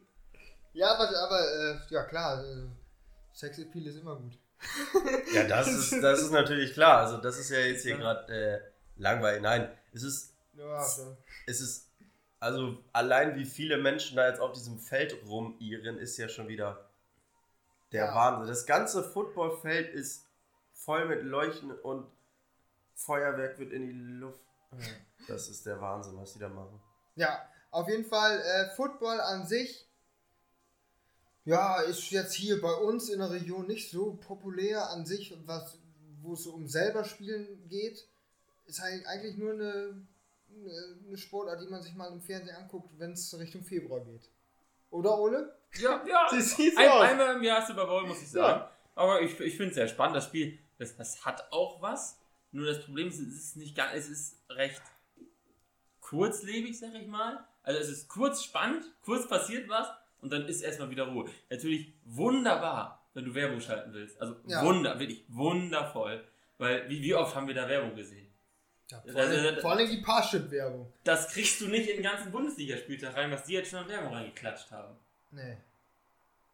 Ja, 0.73 0.93
aber, 0.95 1.09
aber 1.09 1.39
äh, 1.41 1.75
ja 1.93 2.03
klar, 2.05 2.43
äh, 2.43 2.67
Sexappeal 3.35 3.85
ist 3.87 3.97
immer 3.97 4.15
gut. 4.15 4.33
Ja, 5.33 5.43
das 5.47 5.67
ist, 5.67 6.01
das 6.01 6.21
ist 6.21 6.31
natürlich 6.31 6.73
klar. 6.73 6.99
Also 6.99 7.17
das 7.17 7.37
ist 7.37 7.49
ja 7.49 7.59
jetzt 7.59 7.83
hier 7.83 7.97
gerade 7.97 8.33
äh, 8.33 8.61
langweilig. 9.01 9.41
Nein, 9.41 9.71
es 9.93 10.03
ist, 10.03 10.33
Ja, 10.55 10.83
so. 10.83 11.15
es 11.45 11.61
ist, 11.61 11.89
also 12.39 12.77
allein 12.93 13.35
wie 13.35 13.45
viele 13.45 13.77
Menschen 13.77 14.15
da 14.17 14.27
jetzt 14.27 14.39
auf 14.39 14.53
diesem 14.53 14.79
Feld 14.79 15.15
rumirren, 15.27 15.97
ist 15.97 16.17
ja 16.17 16.27
schon 16.29 16.47
wieder 16.47 16.89
der 17.91 18.05
Ja. 18.05 18.15
Wahnsinn. 18.15 18.47
Das 18.47 18.65
ganze 18.65 19.03
Footballfeld 19.03 19.93
ist 19.93 20.25
voll 20.73 21.05
mit 21.07 21.23
Leuchten 21.23 21.71
und 21.71 22.07
Feuerwerk 22.95 23.59
wird 23.59 23.71
in 23.71 23.85
die 23.87 23.93
Luft. 24.19 24.39
Das 25.27 25.47
ist 25.49 25.65
der 25.65 25.79
Wahnsinn, 25.81 26.17
was 26.17 26.33
die 26.33 26.39
da 26.39 26.49
machen. 26.49 26.81
Ja, 27.15 27.47
auf 27.71 27.87
jeden 27.87 28.05
Fall, 28.05 28.39
äh, 28.39 28.75
Football 28.75 29.19
an 29.21 29.45
sich, 29.45 29.86
ja, 31.47 31.79
ist 31.79 32.11
jetzt 32.11 32.33
hier 32.33 32.59
bei 32.59 32.73
uns 32.73 33.07
in 33.07 33.19
der 33.19 33.31
Region 33.31 33.67
nicht 33.67 33.89
so 33.89 34.19
populär 34.19 34.89
an 34.89 35.05
sich, 35.05 35.33
was, 35.45 35.79
wo 36.21 36.33
es 36.33 36.43
so 36.43 36.51
um 36.51 36.67
selber 36.67 37.05
spielen 37.05 37.65
geht. 37.69 38.05
Ist 38.65 38.81
halt 38.81 39.05
eigentlich 39.05 39.37
nur 39.37 39.53
eine, 39.53 40.05
eine 41.07 41.17
Sportart, 41.17 41.61
die 41.61 41.69
man 41.69 41.81
sich 41.81 41.95
mal 41.95 42.11
im 42.11 42.19
Fernsehen 42.19 42.57
anguckt, 42.57 42.89
wenn 42.99 43.13
es 43.13 43.39
Richtung 43.39 43.63
Februar 43.63 44.01
geht. 44.01 44.29
Oder, 44.89 45.17
Ole? 45.17 45.57
Ja, 45.77 46.03
ja. 46.07 46.27
Ein, 46.75 47.11
einmal 47.11 47.37
im 47.37 47.43
Jahr 47.43 47.65
Super 47.65 47.85
Bowl, 47.85 48.05
muss 48.05 48.21
ich 48.21 48.29
sagen. 48.29 48.69
Aber 48.93 49.21
ich, 49.21 49.39
ich 49.39 49.55
finde 49.55 49.69
es 49.69 49.75
sehr 49.75 49.87
spannend. 49.87 50.17
Das 50.17 50.25
Spiel, 50.25 50.59
das, 50.77 50.97
das 50.97 51.23
hat 51.23 51.49
auch 51.53 51.81
was. 51.81 52.19
Nur 52.51 52.65
das 52.65 52.83
Problem 52.83 53.07
ist, 53.07 53.19
es 53.19 53.35
ist 53.35 53.55
nicht 53.55 53.73
ganz, 53.73 53.93
es 53.93 54.09
ist 54.09 54.35
recht 54.49 54.81
kurzlebig, 56.01 56.77
sag 56.77 56.93
ich 56.93 57.07
mal. 57.07 57.47
Also 57.63 57.79
es 57.79 57.87
ist 57.87 58.09
kurz 58.09 58.43
spannend, 58.43 58.83
kurz 59.01 59.29
passiert 59.29 59.69
was 59.69 59.87
und 60.21 60.31
dann 60.31 60.45
ist 60.47 60.61
erstmal 60.61 60.89
wieder 60.89 61.03
Ruhe. 61.07 61.29
Natürlich 61.49 61.93
wunderbar, 62.05 63.07
wenn 63.13 63.25
du 63.25 63.33
Werbung 63.35 63.59
schalten 63.61 63.93
willst. 63.93 64.19
Also 64.21 64.35
Ja. 64.45 64.63
wunder, 64.63 64.99
wirklich 64.99 65.23
wundervoll. 65.27 66.23
Weil 66.57 66.89
wie, 66.89 67.01
wie 67.01 67.13
oft 67.15 67.35
haben 67.35 67.47
wir 67.47 67.53
da 67.55 67.67
Werbung 67.69 67.95
gesehen? 67.95 68.27
Ja, 68.89 68.99
vor, 69.01 69.11
Das- 69.13 69.27
allem, 69.29 69.43
das- 69.55 69.61
vor 69.61 69.71
allem 69.71 69.89
die 69.89 69.97
Parship-Werbung. 70.01 70.91
Das 71.03 71.27
kriegst 71.33 71.61
du 71.61 71.67
nicht 71.67 71.89
in 71.89 71.97
den 71.97 72.03
ganzen 72.03 72.31
Bundesligaspieltag 72.31 73.15
rein, 73.15 73.31
was 73.31 73.43
die 73.43 73.53
jetzt 73.53 73.69
schon 73.69 73.79
an 73.79 73.89
Werbung 73.89 74.13
reingeklatscht 74.13 74.71
haben. 74.71 74.95
Nee. 75.31 75.57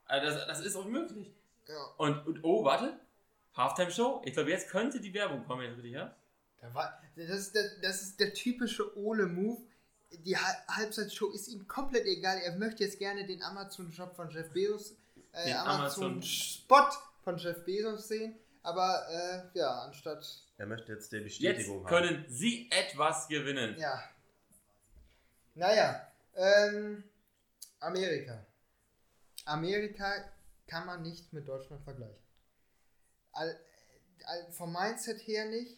Also 0.06 0.28
das, 0.38 0.48
das 0.48 0.60
ist 0.62 0.76
unmöglich. 0.76 1.32
Ja. 1.68 1.76
Und, 1.98 2.26
und 2.28 2.40
oh, 2.44 2.64
warte. 2.66 3.00
Halftime-Show? 3.56 4.24
Ich 4.26 4.34
glaube, 4.34 4.50
jetzt 4.50 4.70
könnte 4.70 5.00
die 5.00 5.14
Werbung 5.14 5.46
kommen, 5.46 5.62
jetzt 5.64 5.76
richtig, 5.78 5.94
ja? 5.94 6.14
Das, 7.16 7.30
ist 7.30 7.54
der, 7.56 7.64
das 7.82 8.02
ist 8.02 8.20
der 8.20 8.34
typische 8.34 8.98
Ole-Move. 8.98 9.62
Die 10.20 10.38
Ha- 10.38 10.64
Halbzeitshow 10.68 11.30
ist 11.32 11.48
ihm 11.48 11.68
komplett 11.68 12.06
egal. 12.06 12.38
Er 12.40 12.56
möchte 12.56 12.84
jetzt 12.84 13.00
gerne 13.00 13.26
den 13.26 13.42
Amazon-Shop 13.42 14.16
von 14.16 14.30
Jeff 14.30 14.52
Bezos, 14.52 14.96
äh, 15.34 15.46
Den 15.46 15.56
Amazon- 15.58 16.06
Amazon-Spot 16.06 16.90
von 17.24 17.38
Jeff 17.38 17.64
Bezos 17.66 18.08
sehen. 18.08 18.36
Aber 18.62 19.06
äh, 19.54 19.58
ja, 19.58 19.82
anstatt. 19.84 20.26
Er 20.58 20.66
möchte 20.68 20.94
jetzt 20.94 21.12
die 21.12 21.18
Jetzt 21.18 21.24
Bestätigung 21.26 21.80
haben. 21.80 21.90
können 21.90 22.26
sie 22.30 22.70
etwas 22.72 23.28
gewinnen. 23.28 23.78
Ja. 23.78 24.02
Naja, 25.56 26.08
ähm, 26.36 27.04
Amerika. 27.80 28.46
Amerika 29.46 30.14
kann 30.68 30.86
man 30.86 31.02
nicht 31.02 31.32
mit 31.34 31.48
Deutschland 31.48 31.84
vergleichen. 31.84 32.16
All, 33.34 33.60
all, 34.26 34.52
vom 34.52 34.72
Mindset 34.72 35.20
her 35.28 35.46
nicht, 35.46 35.78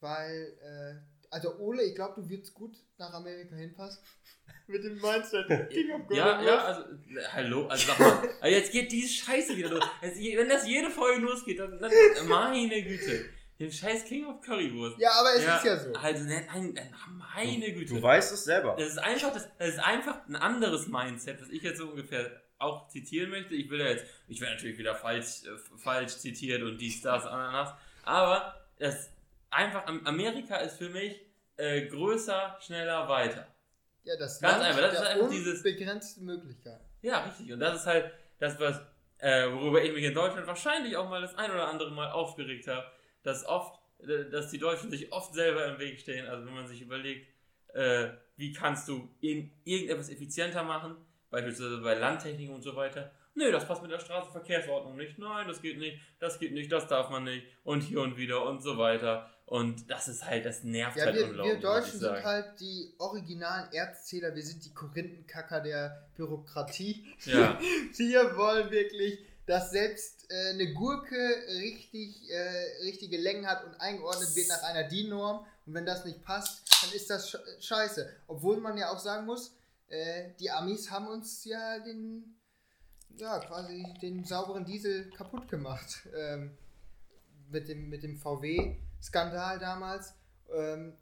weil, 0.00 0.56
äh, 0.62 1.17
also 1.30 1.56
Ole, 1.58 1.82
ich 1.82 1.94
glaube, 1.94 2.20
du 2.20 2.28
würdest 2.28 2.54
gut 2.54 2.76
nach 2.98 3.12
Amerika 3.12 3.56
hinpassen. 3.56 4.02
mit 4.66 4.84
dem 4.84 5.00
Mindset. 5.00 5.70
King 5.70 5.90
of 5.92 6.10
Ja, 6.10 6.32
Golden 6.32 6.46
ja, 6.46 6.54
West. 6.56 6.66
also, 6.66 6.82
äh, 6.82 7.24
hallo, 7.32 7.66
also 7.66 7.86
sag 7.86 7.98
mal, 7.98 8.28
also 8.40 8.56
jetzt 8.56 8.72
geht 8.72 8.92
diese 8.92 9.08
Scheiße 9.08 9.56
wieder 9.56 9.70
los. 9.70 9.84
Jetzt, 10.02 10.18
wenn 10.18 10.48
das 10.48 10.66
jede 10.66 10.90
Folge 10.90 11.20
losgeht, 11.20 11.58
dann, 11.58 11.78
dann 11.78 11.90
meine 12.28 12.82
Güte. 12.82 13.24
Den 13.58 13.72
scheiß 13.72 14.04
King 14.04 14.24
of 14.26 14.40
Currywurst. 14.40 15.00
Ja, 15.00 15.10
aber 15.18 15.30
es 15.34 15.40
ist 15.40 15.64
ja 15.64 15.76
so. 15.76 15.92
Also, 15.94 16.24
nein, 16.24 16.46
nein, 16.52 16.72
nein, 16.74 16.92
meine 17.34 17.72
Güte. 17.72 17.94
Du 17.94 18.00
weißt 18.00 18.32
es 18.32 18.44
selber. 18.44 18.76
Das 18.78 18.86
ist 18.86 18.98
einfach, 18.98 19.32
das, 19.32 19.48
das 19.58 19.70
ist 19.70 19.80
einfach 19.80 20.28
ein 20.28 20.36
anderes 20.36 20.86
Mindset, 20.86 21.40
was 21.40 21.48
ich 21.48 21.62
jetzt 21.62 21.78
so 21.78 21.88
ungefähr 21.88 22.40
auch 22.58 22.88
zitieren 22.88 23.30
möchte. 23.30 23.54
Ich 23.56 23.68
will 23.68 23.80
ja 23.80 23.86
jetzt, 23.86 24.04
ich 24.28 24.40
werde 24.40 24.54
natürlich 24.54 24.78
wieder 24.78 24.94
falsch, 24.94 25.42
äh, 25.44 25.58
falsch 25.76 26.18
zitiert 26.18 26.62
und 26.62 26.78
dies, 26.78 27.02
das, 27.02 27.26
Ananas. 27.26 27.74
Aber 28.04 28.54
das 28.78 29.10
einfach, 29.50 29.86
Am- 29.86 30.06
Amerika 30.06 30.56
ist 30.56 30.76
für 30.78 30.88
mich 30.88 31.20
äh, 31.56 31.86
größer, 31.86 32.56
schneller, 32.60 33.08
weiter. 33.08 33.46
Ja, 34.04 34.16
das 34.16 34.40
Ganz 34.40 34.54
Land 34.58 34.64
einfach, 34.66 34.80
das 34.82 34.92
ist 35.00 35.06
einfach 35.06 35.28
dieses- 35.30 35.56
unbegrenzten 35.58 36.24
Möglichkeiten. 36.24 36.84
Ja, 37.02 37.24
richtig. 37.24 37.52
Und 37.52 37.60
das 37.60 37.80
ist 37.80 37.86
halt 37.86 38.10
das, 38.38 38.58
was, 38.60 38.80
äh, 39.18 39.50
worüber 39.50 39.82
ich 39.82 39.92
mich 39.92 40.04
in 40.04 40.14
Deutschland 40.14 40.46
wahrscheinlich 40.46 40.96
auch 40.96 41.08
mal 41.08 41.20
das 41.20 41.34
ein 41.36 41.50
oder 41.50 41.68
andere 41.68 41.90
Mal 41.90 42.10
aufgeregt 42.10 42.66
habe, 42.68 42.86
dass 43.22 43.44
oft, 43.44 43.78
äh, 44.00 44.30
dass 44.30 44.50
die 44.50 44.58
Deutschen 44.58 44.90
sich 44.90 45.12
oft 45.12 45.34
selber 45.34 45.66
im 45.66 45.78
Weg 45.78 45.98
stehen. 46.00 46.26
Also 46.26 46.46
wenn 46.46 46.54
man 46.54 46.66
sich 46.66 46.80
überlegt, 46.80 47.26
äh, 47.74 48.08
wie 48.36 48.52
kannst 48.52 48.88
du 48.88 49.08
in, 49.20 49.52
irgendetwas 49.64 50.08
effizienter 50.08 50.62
machen, 50.62 50.96
beispielsweise 51.30 51.78
bei 51.78 51.94
Landtechnik 51.94 52.50
und 52.50 52.62
so 52.62 52.74
weiter. 52.76 53.10
Nö, 53.34 53.52
das 53.52 53.66
passt 53.68 53.82
mit 53.82 53.90
der 53.90 53.98
Straßenverkehrsordnung 54.00 54.96
nicht. 54.96 55.18
Nein, 55.18 55.46
das 55.46 55.60
geht 55.60 55.78
nicht, 55.78 56.00
das 56.18 56.38
geht 56.38 56.52
nicht, 56.52 56.72
das 56.72 56.86
darf 56.88 57.10
man 57.10 57.24
nicht. 57.24 57.46
Und 57.64 57.82
hier 57.82 58.00
und 58.00 58.16
wieder 58.16 58.44
und 58.44 58.62
so 58.62 58.78
weiter. 58.78 59.30
Und 59.48 59.90
das 59.90 60.08
ist 60.08 60.26
halt, 60.26 60.44
das 60.44 60.62
nervt 60.62 60.98
Ja, 60.98 61.06
halt 61.06 61.16
wir, 61.16 61.24
unglaublich. 61.24 61.54
wir 61.54 61.60
Deutschen 61.62 61.98
sind 62.00 62.22
halt 62.22 62.60
die 62.60 62.92
originalen 62.98 63.72
Erzähler, 63.72 64.34
wir 64.34 64.42
sind 64.42 64.62
die 64.62 64.74
Korinthenkacker 64.74 65.60
der 65.60 66.06
Bürokratie. 66.16 67.06
Ja. 67.24 67.58
Wir 67.96 68.36
wollen 68.36 68.70
wirklich, 68.70 69.24
dass 69.46 69.70
selbst 69.70 70.30
äh, 70.30 70.50
eine 70.50 70.74
Gurke 70.74 71.16
richtig, 71.60 72.30
äh, 72.30 72.82
richtige 72.82 73.16
Längen 73.16 73.46
hat 73.46 73.64
und 73.64 73.74
eingeordnet 73.80 74.36
wird 74.36 74.48
nach 74.48 74.62
einer 74.64 74.84
DIN-Norm. 74.84 75.46
Und 75.64 75.74
wenn 75.74 75.86
das 75.86 76.04
nicht 76.04 76.22
passt, 76.22 76.70
dann 76.82 76.92
ist 76.92 77.08
das 77.08 77.30
sch 77.30 77.36
scheiße. 77.60 78.06
Obwohl 78.26 78.60
man 78.60 78.76
ja 78.76 78.90
auch 78.90 78.98
sagen 78.98 79.24
muss, 79.24 79.54
äh, 79.88 80.32
die 80.38 80.50
Amis 80.50 80.90
haben 80.90 81.08
uns 81.08 81.46
ja 81.46 81.78
den, 81.78 82.36
ja, 83.16 83.38
quasi 83.38 83.82
den 84.02 84.26
sauberen 84.26 84.66
Diesel 84.66 85.08
kaputt 85.08 85.48
gemacht. 85.48 86.06
Ähm, 86.14 86.50
mit 87.50 87.66
dem, 87.68 87.88
mit 87.88 88.02
dem 88.02 88.18
VW-Skandal 89.00 89.58
damals. 89.58 90.14
Ähm, 90.52 90.96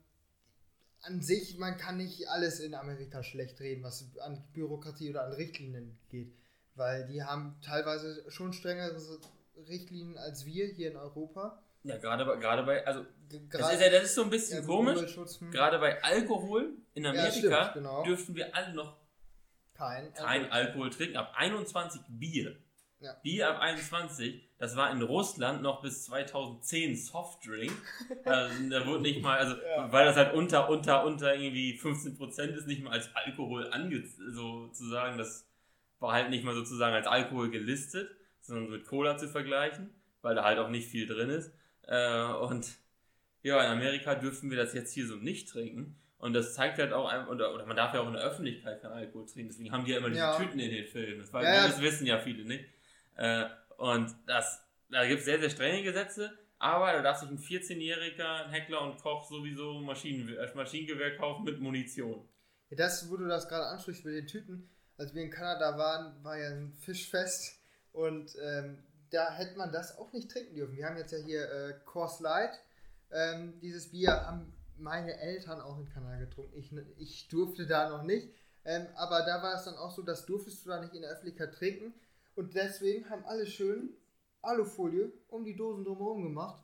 an 1.03 1.21
sich, 1.21 1.57
man 1.59 1.77
kann 1.77 1.99
nicht 1.99 2.29
alles 2.29 2.59
in 2.59 2.75
Amerika 2.75 3.23
schlecht 3.23 3.61
reden, 3.61 3.85
was 3.85 4.05
an 4.21 4.43
Bürokratie 4.53 5.11
oder 5.11 5.25
an 5.25 5.33
Richtlinien 5.33 5.97
geht. 6.09 6.35
Weil 6.75 7.07
die 7.07 7.23
haben 7.23 7.57
teilweise 7.63 8.25
schon 8.29 8.53
strengere 8.53 8.97
Richtlinien 9.69 10.19
als 10.19 10.45
wir 10.45 10.67
hier 10.67 10.91
in 10.91 10.97
Europa. 10.97 11.63
Ja, 11.85 11.97
gerade 11.99 12.25
bei, 12.25 12.37
gerade 12.37 12.65
bei, 12.65 12.85
also, 12.85 13.07
das 13.51 13.73
ist 13.75 13.81
ja, 13.81 13.91
das 13.91 14.05
ist 14.05 14.15
so 14.17 14.25
ein 14.25 14.31
bisschen 14.31 14.61
ja, 14.63 14.67
komisch. 14.67 15.17
Hm, 15.17 15.53
Gerade 15.53 15.79
bei 15.79 16.03
Alkohol 16.03 16.73
in 16.95 17.05
Ja, 17.05 17.11
Amerika 17.11 17.31
stimmt, 17.31 17.75
genau. 17.75 18.03
dürften 18.03 18.35
wir 18.35 18.55
alle 18.55 18.75
noch 18.75 18.97
kein, 19.75 20.13
kein 20.15 20.51
Alkohol 20.51 20.91
trinken. 20.91 21.17
Ab 21.17 21.33
21 21.37 22.01
Bier. 22.09 22.57
Ja. 23.01 23.13
Bier 23.23 23.51
ab 23.51 23.61
21, 23.61 24.49
das 24.59 24.75
war 24.75 24.91
in 24.91 25.03
Russland 25.03 25.63
noch 25.63 25.83
bis 25.83 26.05
2010 26.05 26.97
Softdrink. 26.97 27.73
also, 28.25 28.71
da 28.71 28.87
wurde 28.87 29.03
nicht 29.03 29.21
mal, 29.23 29.39
also, 29.39 29.55
Ja. 29.63 29.93
weil 29.93 30.07
das 30.07 30.17
halt 30.17 30.33
unter, 30.35 30.71
unter, 30.71 31.05
unter 31.05 31.35
irgendwie 31.35 31.79
15% 31.79 32.55
ist, 32.55 32.67
nicht 32.67 32.83
mal 32.83 32.93
als 32.93 33.15
Alkohol 33.15 33.71
ange, 33.71 34.03
sozusagen, 34.31 35.19
das 35.19 35.47
war 36.01 36.13
halt 36.13 36.31
nicht 36.31 36.45
mal 36.45 36.55
sozusagen 36.55 36.95
als 36.95 37.07
Alkohol 37.07 37.51
gelistet, 37.51 38.11
sondern 38.41 38.71
mit 38.71 38.87
Cola 38.87 39.19
zu 39.19 39.29
vergleichen, 39.29 39.91
weil 40.23 40.35
da 40.35 40.45
halt 40.45 40.59
auch 40.59 40.71
nicht 40.71 40.89
viel 40.89 41.07
drin 41.07 41.29
ist. 41.31 41.53
Äh, 41.83 42.23
und 42.25 42.67
ja, 43.43 43.63
in 43.63 43.71
Amerika 43.73 44.15
dürfen 44.15 44.51
wir 44.51 44.57
das 44.57 44.73
jetzt 44.73 44.93
hier 44.93 45.07
so 45.07 45.17
nicht 45.17 45.49
trinken. 45.51 45.97
Und 46.19 46.33
das 46.33 46.55
zeigt 46.55 46.79
halt 46.79 46.93
auch, 46.95 47.13
oder, 47.29 47.55
oder 47.55 47.67
man 47.67 47.77
darf 47.77 47.93
ja 47.93 48.01
auch 48.01 48.07
in 48.07 48.15
der 48.15 48.23
Öffentlichkeit 48.23 48.81
keinen 48.81 48.93
Alkohol 48.93 49.27
trinken. 49.27 49.51
Deswegen 49.51 49.71
haben 49.71 49.85
die 49.85 49.93
ja 49.93 49.99
immer 49.99 50.09
diese 50.09 50.21
Ja. 50.21 50.37
Tüten 50.37 50.59
in 50.59 50.71
den 50.71 50.87
Filmen. 50.87 51.21
Das, 51.21 51.33
war, 51.33 51.43
ja. 51.45 51.67
das 51.69 51.81
wissen 51.81 52.07
ja 52.07 52.19
viele 52.19 52.45
nicht. 52.45 52.65
Äh, 53.16 53.46
und 53.79 54.14
das, 54.26 54.62
da 54.90 55.07
gibt 55.07 55.20
es 55.20 55.24
sehr, 55.26 55.40
sehr 55.40 55.50
strenge 55.50 55.83
Gesetze. 55.83 56.37
Aber 56.59 56.92
da 56.92 57.02
darf 57.02 57.18
sich 57.18 57.29
ein 57.29 57.38
14-Jähriger, 57.38 58.44
ein 58.44 58.50
Heckler 58.50 58.81
und 58.83 59.00
Koch 59.00 59.29
sowieso 59.29 59.81
Maschinen, 59.81 60.35
äh, 60.35 60.55
Maschinengewehr 60.55 61.16
kaufen 61.16 61.44
mit 61.44 61.61
Munition. 61.61 62.26
Ja, 62.70 62.76
das, 62.76 63.11
wo 63.11 63.16
du 63.16 63.26
das 63.26 63.48
gerade 63.48 63.66
ansprichst 63.66 64.05
mit 64.05 64.14
den 64.14 64.26
Tüten, 64.26 64.70
als 64.96 65.14
wir 65.14 65.22
in 65.22 65.31
Kanada 65.31 65.76
waren, 65.76 66.24
war 66.24 66.38
ja 66.38 66.48
ein 66.48 66.72
Fischfest 66.72 67.61
und 67.92 68.35
ähm, 68.42 68.83
da 69.11 69.33
hätte 69.35 69.57
man 69.57 69.70
das 69.70 69.98
auch 69.98 70.12
nicht 70.12 70.31
trinken 70.31 70.55
dürfen. 70.55 70.76
Wir 70.76 70.87
haben 70.87 70.96
jetzt 70.96 71.12
ja 71.12 71.18
hier 71.18 71.50
äh, 71.50 71.74
Coors 71.85 72.20
Light. 72.20 72.59
Ähm, 73.11 73.61
dieses 73.61 73.90
Bier 73.90 74.12
haben 74.12 74.52
meine 74.79 75.18
Eltern 75.18 75.61
auch 75.61 75.79
in 75.79 75.88
Kanada 75.88 76.18
getrunken. 76.18 76.59
Ich, 76.59 76.72
ich 76.98 77.29
durfte 77.29 77.66
da 77.66 77.88
noch 77.88 78.02
nicht. 78.02 78.29
Ähm, 78.64 78.87
aber 78.96 79.22
da 79.22 79.42
war 79.42 79.55
es 79.55 79.64
dann 79.64 79.76
auch 79.76 79.94
so, 79.94 80.02
das 80.02 80.26
durftest 80.26 80.64
du 80.64 80.70
da 80.70 80.81
nicht 80.81 80.94
in 80.94 81.02
der 81.02 81.12
Öffentlichkeit 81.12 81.55
trinken. 81.55 81.94
Und 82.37 82.55
deswegen 82.55 83.09
haben 83.11 83.25
alle 83.25 83.46
schön 83.46 83.96
Alufolie 84.42 85.12
um 85.29 85.44
die 85.44 85.57
Dosen 85.57 85.85
drumherum 85.85 86.22
gemacht, 86.22 86.62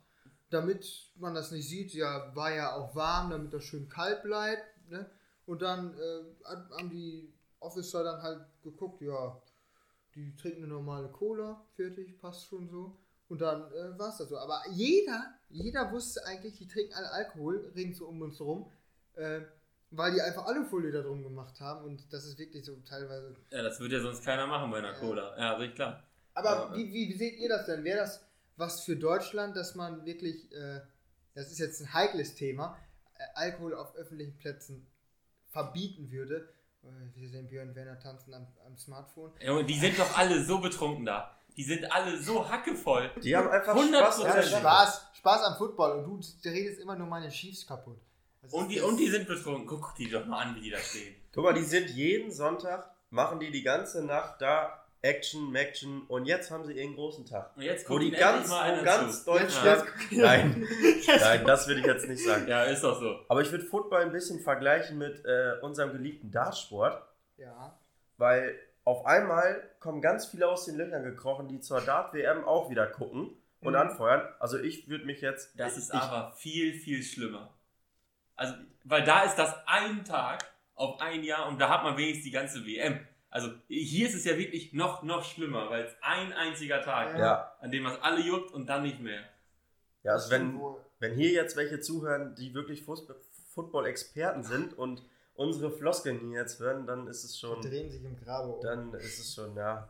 damit 0.49 1.11
man 1.15 1.33
das 1.33 1.51
nicht 1.51 1.67
sieht. 1.67 1.93
Ja, 1.93 2.33
war 2.35 2.53
ja 2.53 2.75
auch 2.75 2.95
warm, 2.95 3.31
damit 3.31 3.53
das 3.53 3.63
schön 3.65 3.89
kalt 3.89 4.23
bleibt. 4.23 4.63
Ne? 4.89 5.09
Und 5.45 5.61
dann 5.61 5.93
äh, 5.97 6.45
haben 6.77 6.89
die 6.89 7.33
Officer 7.59 8.03
dann 8.03 8.21
halt 8.21 8.45
geguckt, 8.61 9.01
ja, 9.01 9.41
die 10.15 10.35
trinken 10.35 10.63
eine 10.63 10.73
normale 10.73 11.09
Cola, 11.09 11.65
fertig, 11.75 12.19
passt 12.19 12.45
schon 12.45 12.69
so. 12.69 12.95
Und 13.29 13.41
dann 13.41 13.71
äh, 13.71 13.97
war 13.97 14.09
es 14.09 14.17
das 14.17 14.29
so. 14.29 14.37
Aber 14.37 14.61
jeder, 14.71 15.33
jeder 15.49 15.91
wusste 15.91 16.23
eigentlich, 16.25 16.57
die 16.57 16.67
trinken 16.67 16.93
alle 16.93 17.11
Alkohol, 17.11 17.71
rings 17.75 17.97
so 17.97 18.07
um 18.07 18.21
uns 18.21 18.39
rum, 18.39 18.69
äh, 19.15 19.41
weil 19.95 20.13
die 20.13 20.21
einfach 20.21 20.45
Alufolie 20.45 20.91
da 20.91 21.01
drum 21.01 21.23
gemacht 21.23 21.59
haben. 21.61 21.85
Und 21.85 22.11
das 22.11 22.25
ist 22.25 22.37
wirklich 22.37 22.65
so 22.65 22.75
teilweise. 22.87 23.35
Ja, 23.51 23.61
das 23.63 23.79
würde 23.79 23.97
ja 23.97 24.01
sonst 24.01 24.23
keiner 24.23 24.47
machen 24.47 24.69
bei 24.71 24.77
einer 24.79 24.93
Ja. 24.93 24.99
Cola. 24.99 25.37
Ja, 25.37 25.51
also 25.53 25.63
ich 25.63 25.75
klar. 25.75 26.03
Aber 26.33 26.49
Ja. 26.71 26.75
wie, 26.75 26.91
wie, 26.93 27.09
wie 27.09 27.17
seht 27.17 27.37
ihr 27.39 27.49
das 27.49 27.65
denn? 27.65 27.83
Wäre 27.83 27.99
das 27.99 28.21
was 28.55 28.81
für 28.83 28.95
Deutschland, 28.95 29.55
dass 29.55 29.73
man 29.75 30.05
wirklich, 30.05 30.51
äh, 30.51 30.81
das 31.33 31.51
ist 31.51 31.59
jetzt 31.59 31.81
ein 31.81 31.93
heikles 31.93 32.35
Thema, 32.35 32.77
äh, 33.17 33.23
Alkohol 33.35 33.73
auf 33.73 33.95
öffentlichen 33.95 34.37
Plätzen 34.37 34.85
verbieten 35.49 36.11
würde? 36.11 36.49
Äh, 36.83 36.87
Wir 37.15 37.29
sehen 37.29 37.47
Björn 37.47 37.73
Werner 37.75 37.99
tanzen 37.99 38.33
am, 38.33 38.47
am 38.65 38.77
Smartphone. 38.77 39.31
Junge, 39.41 39.63
die 39.65 39.77
sind 39.79 39.97
doch 39.97 40.17
alle 40.17 40.43
so 40.43 40.59
betrunken 40.59 41.05
da. 41.05 41.35
Die 41.55 41.63
sind 41.63 41.91
alle 41.91 42.17
so 42.21 42.49
hackevoll. 42.49 43.11
Die 43.23 43.35
haben 43.35 43.47
einfach 43.49 43.75
100% 43.75 43.91
Spaß 43.91 44.51
Ja. 44.51 44.59
Spaß, 44.59 45.05
Spaß 45.13 45.43
am 45.43 45.55
Football 45.57 46.03
und 46.03 46.05
du 46.43 46.49
redest 46.49 46.79
immer 46.79 46.95
nur 46.95 47.07
meine 47.07 47.29
Chiefs 47.29 47.65
kaputt. 47.67 47.99
Und 48.51 48.63
ist- 48.69 48.71
die, 48.75 48.81
und 48.81 48.97
die 48.97 49.07
sind 49.07 49.27
betrunken. 49.27 49.65
Guck, 49.67 49.81
guck 49.81 49.95
die 49.95 50.09
doch 50.09 50.25
mal 50.25 50.39
an, 50.41 50.55
wie 50.55 50.61
die 50.61 50.69
da 50.71 50.77
stehen. 50.79 51.15
Guck 51.33 51.43
mal, 51.45 51.53
die 51.53 51.63
sind 51.63 51.89
jeden 51.89 52.31
Sonntag, 52.31 52.89
machen 53.09 53.39
die 53.39 53.51
die 53.51 53.63
ganze 53.63 54.03
Nacht 54.05 54.41
da 54.41 54.79
Action, 55.01 55.51
Maction 55.51 56.03
und 56.07 56.25
jetzt 56.27 56.49
haben 56.49 56.63
sie 56.65 56.73
ihren 56.73 56.95
großen 56.95 57.25
Tag. 57.25 57.55
Und 57.57 57.63
jetzt 57.63 57.89
Wo 57.89 57.93
guckt 57.95 58.05
die 58.05 58.11
ganz, 58.11 58.49
wo 58.49 58.53
einer 58.55 58.83
ganz 58.83 59.19
zu. 59.25 59.31
Deutschland. 59.31 59.83
Ja. 60.11 60.23
Nein, 60.23 60.67
nein, 61.19 61.45
das 61.45 61.67
will 61.67 61.77
ich 61.79 61.85
jetzt 61.85 62.07
nicht 62.07 62.23
sagen. 62.23 62.47
Ja, 62.47 62.63
ist 62.63 62.83
doch 62.85 62.97
so. 62.99 63.19
Aber 63.27 63.41
ich 63.41 63.51
würde 63.51 63.65
Football 63.65 64.01
ein 64.03 64.11
bisschen 64.13 64.39
vergleichen 64.39 64.97
mit 64.97 65.25
äh, 65.25 65.55
unserem 65.61 65.91
geliebten 65.91 66.31
Dartsport, 66.31 67.01
Ja. 67.37 67.77
weil 68.17 68.57
auf 68.85 69.05
einmal 69.05 69.61
kommen 69.79 70.01
ganz 70.01 70.25
viele 70.27 70.47
aus 70.47 70.65
den 70.65 70.75
Löchern 70.77 71.03
gekrochen, 71.03 71.47
die 71.49 71.59
zur 71.59 71.81
Dart-WM 71.81 72.45
auch 72.45 72.69
wieder 72.69 72.87
gucken 72.87 73.31
und 73.59 73.73
Mhm. 73.73 73.79
anfeuern. 73.79 74.21
Also 74.39 74.57
ich 74.57 74.87
würde 74.87 75.03
mich 75.05 75.19
jetzt. 75.21 75.51
Das 75.59 75.75
ist 75.77 75.89
ich, 75.93 75.99
aber 75.99 76.31
viel, 76.37 76.73
viel 76.73 77.03
schlimmer. 77.03 77.53
Also, 78.35 78.53
weil 78.83 79.03
da 79.03 79.23
ist 79.23 79.35
das 79.35 79.53
ein 79.65 80.03
Tag 80.05 80.43
auf 80.75 80.99
ein 80.99 81.23
Jahr 81.23 81.47
und 81.47 81.59
da 81.59 81.69
hat 81.69 81.83
man 81.83 81.97
wenigstens 81.97 82.25
die 82.25 82.31
ganze 82.31 82.65
WM. 82.65 82.99
Also 83.29 83.49
hier 83.67 84.07
ist 84.07 84.15
es 84.15 84.25
ja 84.25 84.37
wirklich 84.37 84.73
noch, 84.73 85.01
noch 85.03 85.23
schlimmer, 85.23 85.69
weil 85.69 85.85
es 85.85 85.95
ein 86.01 86.33
einziger 86.33 86.81
Tag 86.81 87.17
Ja. 87.17 87.35
ist, 87.57 87.63
an 87.63 87.71
dem 87.71 87.83
man 87.83 87.95
alle 87.97 88.21
juckt 88.21 88.51
und 88.51 88.67
dann 88.67 88.83
nicht 88.83 88.99
mehr. 88.99 89.23
Ja, 90.03 90.13
also 90.13 90.29
wenn, 90.31 90.59
wenn 90.99 91.13
hier 91.15 91.31
jetzt 91.31 91.55
welche 91.55 91.79
zuhören, 91.79 92.35
die 92.35 92.53
wirklich 92.53 92.83
Football-Experten 93.53 94.43
sind 94.43 94.77
und 94.77 95.03
unsere 95.35 95.71
Floskeln 95.71 96.19
hier 96.19 96.41
jetzt 96.41 96.59
hören, 96.59 96.85
dann 96.85 97.07
ist 97.07 97.23
es 97.23 97.39
schon, 97.39 97.61
drehen 97.61 97.89
sich 97.89 98.03
im 98.03 98.15
Grabe 98.19 98.49
um. 98.49 98.61
dann 98.61 98.93
ist 98.95 99.19
es 99.19 99.33
schon, 99.33 99.55
ja. 99.55 99.89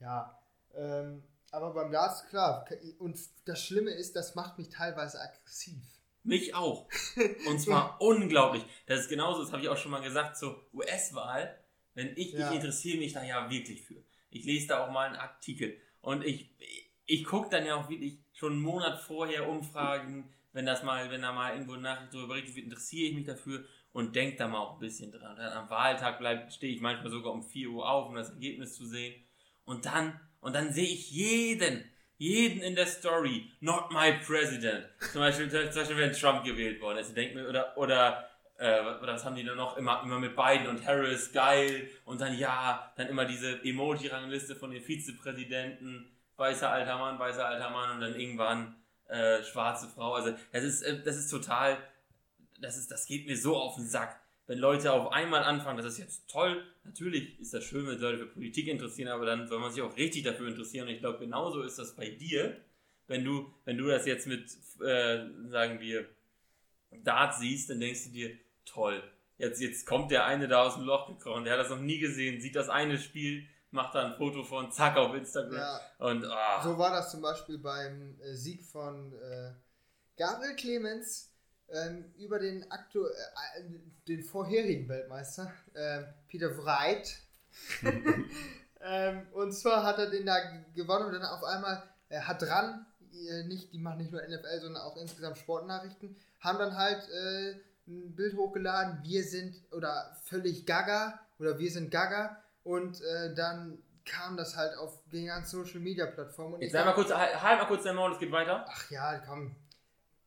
Ja, 0.00 0.38
ähm, 0.74 1.22
aber 1.50 1.74
beim 1.74 1.92
Darts, 1.92 2.26
klar. 2.28 2.64
Und 2.98 3.18
das 3.44 3.62
Schlimme 3.62 3.90
ist, 3.90 4.16
das 4.16 4.34
macht 4.34 4.56
mich 4.58 4.70
teilweise 4.70 5.20
aggressiv. 5.20 5.82
Mich 6.24 6.54
auch. 6.54 6.88
Und 7.48 7.58
zwar 7.60 8.00
unglaublich. 8.00 8.62
Das 8.86 9.00
ist 9.00 9.08
genauso, 9.08 9.42
das 9.42 9.52
habe 9.52 9.62
ich 9.62 9.68
auch 9.68 9.76
schon 9.76 9.90
mal 9.90 10.02
gesagt, 10.02 10.36
zur 10.36 10.66
US-Wahl. 10.72 11.58
Wenn 11.94 12.16
ich, 12.16 12.32
Ja. 12.32 12.48
ich 12.50 12.56
interessiere 12.56 12.98
mich 12.98 13.12
da 13.12 13.22
ja 13.24 13.50
wirklich 13.50 13.82
für. 13.82 14.02
Ich 14.30 14.44
lese 14.44 14.68
da 14.68 14.86
auch 14.86 14.90
mal 14.92 15.06
einen 15.08 15.16
Artikel. 15.16 15.78
Und 16.00 16.24
ich, 16.24 16.50
ich 17.06 17.24
gucke 17.24 17.50
dann 17.50 17.66
ja 17.66 17.74
auch 17.76 17.88
wirklich 17.90 18.18
schon 18.32 18.52
einen 18.52 18.62
Monat 18.62 19.00
vorher 19.00 19.48
Umfragen, 19.48 20.32
wenn 20.52 20.64
das 20.66 20.82
mal, 20.82 21.10
wenn 21.10 21.22
da 21.22 21.32
mal 21.32 21.52
irgendwo 21.52 21.72
eine 21.74 21.82
Nachricht 21.82 22.12
darüber 22.14 22.28
berichtet 22.34 22.54
wird, 22.56 22.64
interessiere 22.66 23.08
ich 23.10 23.14
mich 23.14 23.26
dafür 23.26 23.64
und 23.92 24.14
denke 24.16 24.36
da 24.36 24.48
mal 24.48 24.58
auch 24.60 24.74
ein 24.74 24.80
bisschen 24.80 25.10
dran. 25.12 25.32
Und 25.32 25.38
dann 25.38 25.52
am 25.52 25.70
Wahltag 25.70 26.18
bleib- 26.18 26.52
stehe 26.52 26.72
ich 26.74 26.80
manchmal 26.80 27.10
sogar 27.10 27.32
um 27.32 27.42
4 27.42 27.68
Uhr 27.70 27.88
auf, 27.88 28.08
um 28.08 28.14
das 28.14 28.30
Ergebnis 28.30 28.74
zu 28.74 28.86
sehen. 28.86 29.14
Und 29.64 29.84
dann, 29.86 30.18
und 30.40 30.54
dann 30.54 30.72
sehe 30.72 30.86
ich 30.88 31.10
jeden, 31.10 31.84
jeden 32.22 32.62
in 32.62 32.76
der 32.76 32.86
Story, 32.86 33.50
not 33.60 33.90
my 33.90 34.12
president. 34.24 34.86
Zum 35.10 35.22
Beispiel, 35.22 35.50
zum 35.50 35.82
Beispiel 35.82 35.96
wenn 35.96 36.12
Trump 36.12 36.44
gewählt 36.44 36.80
worden 36.80 36.98
ist. 36.98 37.08
Ich 37.08 37.14
denke 37.14 37.34
mir, 37.34 37.48
oder, 37.48 37.76
oder, 37.76 38.28
äh, 38.58 38.80
was 39.00 39.24
haben 39.24 39.34
die 39.34 39.42
dann 39.42 39.56
noch? 39.56 39.76
Immer, 39.76 40.02
immer 40.04 40.20
mit 40.20 40.36
Biden 40.36 40.68
und 40.68 40.86
Harris, 40.86 41.32
geil. 41.32 41.90
Und 42.04 42.20
dann 42.20 42.38
ja, 42.38 42.92
dann 42.96 43.08
immer 43.08 43.24
diese 43.24 43.64
Emoji-Rangliste 43.64 44.54
von 44.54 44.70
den 44.70 44.80
Vizepräsidenten. 44.80 46.12
Weißer 46.36 46.70
alter 46.70 46.96
Mann, 46.96 47.18
weißer 47.18 47.44
alter 47.44 47.70
Mann 47.70 47.96
und 47.96 48.00
dann 48.00 48.14
irgendwann 48.14 48.76
äh, 49.08 49.42
schwarze 49.42 49.88
Frau. 49.88 50.14
Also 50.14 50.32
das 50.52 50.62
ist, 50.62 50.82
äh, 50.82 51.02
das 51.02 51.16
ist 51.16 51.28
total, 51.28 51.76
das 52.60 52.76
ist, 52.76 52.88
das 52.92 53.06
geht 53.06 53.26
mir 53.26 53.36
so 53.36 53.56
auf 53.56 53.74
den 53.74 53.86
Sack. 53.86 54.21
Wenn 54.52 54.58
Leute 54.58 54.92
auf 54.92 55.12
einmal 55.12 55.44
anfangen, 55.44 55.78
das 55.78 55.86
ist 55.94 55.98
jetzt 55.98 56.28
toll, 56.28 56.62
natürlich 56.84 57.40
ist 57.40 57.54
das 57.54 57.64
schön, 57.64 57.86
wenn 57.86 57.98
Leute 57.98 58.18
für 58.18 58.26
Politik 58.26 58.68
interessieren, 58.68 59.08
aber 59.08 59.24
dann 59.24 59.48
soll 59.48 59.58
man 59.58 59.72
sich 59.72 59.80
auch 59.80 59.96
richtig 59.96 60.24
dafür 60.24 60.46
interessieren. 60.46 60.86
Und 60.86 60.92
ich 60.92 61.00
glaube, 61.00 61.20
genauso 61.20 61.62
ist 61.62 61.78
das 61.78 61.96
bei 61.96 62.10
dir, 62.10 62.60
wenn 63.06 63.24
du, 63.24 63.50
wenn 63.64 63.78
du 63.78 63.86
das 63.86 64.04
jetzt 64.04 64.26
mit, 64.26 64.44
äh, 64.84 65.24
sagen 65.48 65.80
wir, 65.80 66.06
Dart 67.02 67.34
siehst, 67.38 67.70
dann 67.70 67.80
denkst 67.80 68.04
du 68.04 68.10
dir, 68.10 68.36
toll, 68.66 69.02
jetzt, 69.38 69.62
jetzt 69.62 69.86
kommt 69.86 70.10
der 70.10 70.26
eine 70.26 70.48
da 70.48 70.64
aus 70.64 70.74
dem 70.74 70.84
Loch 70.84 71.08
gekrochen, 71.08 71.44
der 71.44 71.54
hat 71.54 71.60
das 71.60 71.70
noch 71.70 71.80
nie 71.80 71.98
gesehen, 71.98 72.42
sieht 72.42 72.54
das 72.54 72.68
eine 72.68 72.98
Spiel, 72.98 73.48
macht 73.70 73.94
da 73.94 74.04
ein 74.04 74.18
Foto 74.18 74.44
von, 74.44 74.70
zack, 74.70 74.98
auf 74.98 75.14
Instagram. 75.14 75.54
Ja, 75.54 75.80
Und 75.96 76.26
ah, 76.26 76.62
so 76.62 76.76
war 76.76 76.90
das 76.90 77.10
zum 77.10 77.22
Beispiel 77.22 77.56
beim 77.56 78.20
äh, 78.20 78.34
Sieg 78.34 78.66
von 78.66 79.14
äh, 79.14 79.52
Gabriel 80.18 80.56
Clemens 80.56 81.31
ähm, 81.68 82.12
über 82.18 82.38
den, 82.38 82.70
aktu 82.70 83.04
äh, 83.04 83.62
den 84.08 84.22
vorherigen 84.22 84.88
Weltmeister, 84.88 85.52
ähm, 85.74 86.06
Peter 86.28 86.56
Wright. 86.58 87.18
ähm, 88.80 89.26
und 89.32 89.52
zwar 89.52 89.84
hat 89.84 89.98
er 89.98 90.10
den 90.10 90.26
da 90.26 90.36
gewonnen 90.74 91.06
und 91.06 91.12
dann 91.12 91.24
auf 91.24 91.44
einmal 91.44 91.82
äh, 92.08 92.20
hat 92.20 92.42
dran, 92.42 92.86
äh, 93.12 93.44
nicht, 93.44 93.72
die 93.72 93.78
machen 93.78 93.98
nicht 93.98 94.12
nur 94.12 94.22
NFL, 94.22 94.60
sondern 94.60 94.82
auch 94.82 94.96
insgesamt 94.96 95.38
Sportnachrichten, 95.38 96.16
haben 96.40 96.58
dann 96.58 96.76
halt 96.76 97.08
äh, 97.10 97.52
ein 97.86 98.14
Bild 98.14 98.36
hochgeladen, 98.36 99.00
wir 99.02 99.24
sind 99.24 99.56
oder 99.72 100.16
völlig 100.24 100.66
gaga 100.66 101.20
oder 101.38 101.58
wir 101.58 101.70
sind 101.70 101.90
gaga 101.90 102.42
und 102.64 103.00
äh, 103.02 103.34
dann 103.34 103.78
kam 104.04 104.36
das 104.36 104.56
halt 104.56 104.76
auf 104.76 105.00
den 105.12 105.26
ganzen 105.26 105.64
Social 105.64 105.80
Media 105.80 106.06
Plattformen 106.06 106.60
jetzt 106.60 106.72
sei 106.72 106.84
mal 106.84 106.92
kurz, 106.92 107.12
halt 107.12 107.40
halt 107.40 107.60
mal 107.60 107.66
kurz 107.66 107.84
dein 107.84 107.94
Maul, 107.96 108.12
es 108.12 108.18
geht 108.18 108.32
weiter. 108.32 108.64
ach 108.68 108.90
ja, 108.90 109.18
komm, 109.18 109.54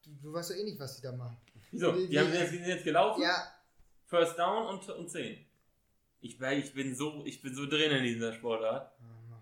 du, 0.05 0.11
du 0.21 0.33
weißt 0.33 0.51
doch 0.51 0.55
eh 0.55 0.63
nicht, 0.63 0.79
was 0.79 0.95
die 0.97 1.01
da 1.03 1.11
machen. 1.11 1.37
Wieso? 1.71 1.91
Die- 1.91 2.01
Die, 2.03 2.07
die- 2.09 2.19
haben, 2.19 2.31
die 2.31 2.45
sind 2.57 2.65
jetzt 2.65 2.83
gelaufen, 2.83 3.21
Ja, 3.21 3.35
First 4.07 4.37
Down 4.39 4.67
und, 4.67 4.89
und 4.89 5.09
10. 5.09 5.45
Ich, 6.21 6.37
bin- 6.37 6.59
ich, 6.59 6.73
bin 6.73 6.95
so, 6.95 7.23
ich 7.25 7.41
bin 7.41 7.53
so 7.55 7.65
drin 7.67 7.91
in 7.91 8.03
dieser 8.03 8.33
Sportart. 8.33 8.91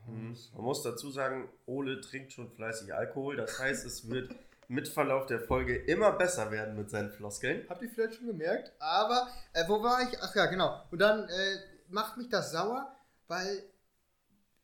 Mhm. 0.08 0.36
Man 0.54 0.64
muss 0.64 0.82
dazu 0.84 1.12
sagen, 1.12 1.50
Ole 1.66 2.02
trinkt 2.02 2.34
schon 2.34 2.50
fleißig 2.52 2.94
Alkohol. 2.94 3.36
Das 3.38 3.58
heißt, 3.60 3.86
es 3.86 4.10
wird 4.10 4.34
mit 4.68 4.88
Verlauf 4.88 5.26
der 5.28 5.40
Folge 5.42 5.76
immer 5.76 6.12
besser 6.14 6.52
werden 6.52 6.76
mit 6.76 6.90
seinen 6.90 7.12
Floskeln. 7.12 7.66
Habt 7.70 7.82
ihr 7.82 7.90
vielleicht 7.90 8.16
schon 8.16 8.28
gemerkt? 8.28 8.72
Aber, 8.80 9.28
äh, 9.54 9.64
wo 9.68 9.82
war 9.82 10.02
ich? 10.02 10.18
Ach 10.22 10.34
ja, 10.36 10.46
genau. 10.48 10.82
Und 10.92 11.00
dann 11.00 11.28
äh, 11.30 11.58
macht 11.90 12.18
mich 12.18 12.28
das 12.30 12.52
sauer, 12.52 12.94
weil 13.28 13.64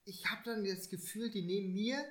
ich 0.05 0.25
habe 0.25 0.41
dann 0.43 0.63
das 0.65 0.89
Gefühl, 0.89 1.29
die 1.29 1.43
nehmen 1.43 1.73
mir, 1.73 2.03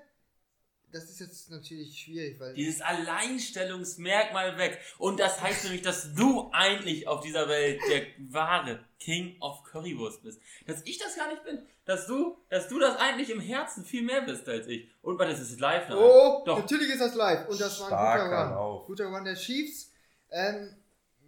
das 0.92 1.11
ist 1.11 1.20
jetzt 1.20 1.51
natürlich 1.51 1.98
schwierig, 1.98 2.40
weil 2.40 2.55
Dieses 2.55 2.81
Alleinstellungsmerkmal 2.81 4.57
weg. 4.59 4.81
Und 4.98 5.20
das 5.20 5.40
heißt 5.40 5.64
nämlich, 5.64 5.83
dass 5.83 6.14
du 6.14 6.51
eigentlich 6.53 7.07
auf 7.07 7.20
dieser 7.20 7.48
Welt 7.48 7.81
der 7.90 8.07
wahre 8.31 8.85
King 8.98 9.37
of 9.40 9.62
Currywurst 9.64 10.22
bist. 10.22 10.40
Dass 10.66 10.83
ich 10.85 10.98
das 10.98 11.16
gar 11.16 11.29
nicht 11.31 11.44
bin. 11.44 11.61
Dass 11.85 12.07
du, 12.07 12.38
dass 12.48 12.68
du 12.68 12.79
das 12.79 12.96
eigentlich 12.96 13.31
im 13.31 13.40
Herzen 13.40 13.85
viel 13.85 14.03
mehr 14.03 14.22
bist 14.22 14.48
als 14.48 14.66
ich. 14.66 14.88
Und 15.03 15.18
weil 15.18 15.31
das 15.31 15.40
ist 15.40 15.61
live. 15.61 15.88
nein. 15.88 15.98
Oh, 15.98 16.42
Doch. 16.44 16.59
natürlich 16.59 16.90
ist 16.90 17.01
das 17.01 17.14
live. 17.14 17.48
Und 17.48 17.61
das 17.61 17.79
war 17.81 17.87
ein 17.87 17.90
Starker 17.90 18.24
guter 18.24 18.42
Run. 18.42 18.51
Lauf. 18.51 18.87
Guter 18.87 19.07
Run 19.07 19.24
der 19.24 19.35
Chiefs. 19.35 19.92
Ähm, 20.31 20.74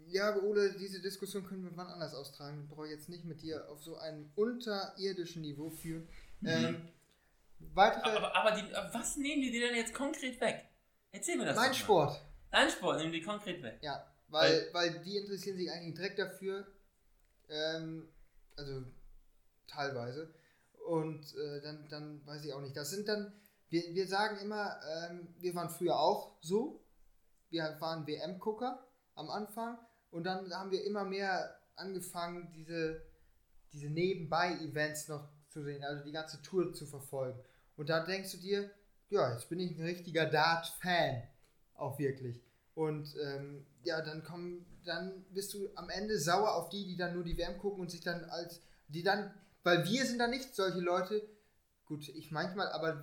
ja, 0.09 0.29
aber 0.29 0.43
Ole, 0.43 0.75
diese 0.79 1.01
Diskussion 1.01 1.45
können 1.47 1.65
wir 1.65 1.77
wann 1.77 1.87
anders 1.87 2.15
austragen. 2.15 2.63
Ich 2.65 2.75
brauche 2.75 2.89
jetzt 2.89 3.09
nicht 3.09 3.25
mit 3.25 3.43
dir 3.43 3.69
auf 3.69 3.83
so 3.83 3.97
einem 3.97 4.31
unterirdischen 4.35 5.43
Niveau 5.43 5.71
führen. 5.71 6.09
Ähm, 6.45 6.89
weitere, 7.75 8.17
Aber, 8.17 8.37
aber 8.37 8.51
die, 8.53 8.73
was 8.93 9.17
nehmen 9.17 9.43
die 9.43 9.51
dir 9.51 9.69
denn 9.69 9.77
jetzt 9.77 9.95
konkret 9.95 10.41
weg? 10.41 10.67
Erzähl 11.13 11.37
mir 11.37 11.47
das 11.47 11.57
mein 11.57 11.67
doch 11.67 11.73
mal. 11.73 11.79
Sport. 11.79 12.25
Dein 12.51 12.71
Sport 12.71 12.99
nehmen 12.99 13.13
die 13.13 13.23
konkret 13.23 13.63
weg. 13.63 13.79
Ja, 13.83 14.05
weil, 14.29 14.69
weil 14.73 15.01
die 15.01 15.17
interessieren 15.17 15.57
sich 15.57 15.71
eigentlich 15.71 15.95
direkt 15.95 16.19
dafür. 16.19 16.67
Ähm, 17.49 18.09
also 18.57 18.85
teilweise. 19.67 20.35
Und 20.87 21.35
äh, 21.37 21.61
dann, 21.63 21.89
dann 21.89 22.27
weiß 22.27 22.45
ich 22.45 22.53
auch 22.53 22.61
nicht. 22.61 22.77
Das 22.77 22.91
sind 22.91 23.09
dann, 23.09 23.33
wir, 23.69 23.83
wir 23.95 24.07
sagen 24.07 24.39
immer, 24.39 24.81
ähm, 24.89 25.35
wir 25.39 25.55
waren 25.55 25.71
früher 25.71 25.99
auch 25.99 26.37
so. 26.41 26.85
Wir 27.51 27.77
waren 27.81 28.07
WM-Gucker 28.07 28.85
am 29.15 29.31
Anfang. 29.31 29.79
Und 30.11 30.25
dann 30.25 30.53
haben 30.53 30.71
wir 30.71 30.85
immer 30.85 31.05
mehr 31.05 31.57
angefangen, 31.77 32.53
diese, 32.53 33.03
diese 33.73 33.89
Nebenbei-Events 33.89 35.09
noch 35.09 35.29
zu 35.49 35.63
sehen, 35.63 35.85
also 35.85 36.05
die 36.05 36.13
ganze 36.13 36.43
Tour 36.43 36.73
zu 36.73 36.87
verfolgen. 36.87 37.41
Und 37.81 37.89
da 37.89 38.05
denkst 38.05 38.33
du 38.33 38.37
dir, 38.37 38.71
ja, 39.09 39.33
jetzt 39.33 39.49
bin 39.49 39.59
ich 39.59 39.75
ein 39.75 39.83
richtiger 39.83 40.27
Dart-Fan. 40.27 41.23
Auch 41.73 41.99
wirklich. 41.99 42.39
Und 42.75 43.17
ähm, 43.25 43.65
ja, 43.85 44.03
dann 44.03 44.23
kommen, 44.23 44.67
dann 44.85 45.25
bist 45.31 45.55
du 45.55 45.67
am 45.77 45.89
Ende 45.89 46.19
sauer 46.19 46.57
auf 46.57 46.69
die, 46.69 46.85
die 46.85 46.99
dann 46.99 47.15
nur 47.15 47.25
die 47.25 47.39
WM 47.39 47.57
gucken 47.57 47.81
und 47.81 47.91
sich 47.91 48.03
dann 48.03 48.23
als, 48.27 48.61
die 48.89 49.03
dann, 49.03 49.33
weil 49.63 49.87
wir 49.87 50.05
sind 50.05 50.19
da 50.19 50.27
nicht 50.27 50.55
solche 50.55 50.81
Leute, 50.81 51.27
gut, 51.87 52.07
ich 52.11 52.31
manchmal, 52.31 52.69
aber 52.69 53.03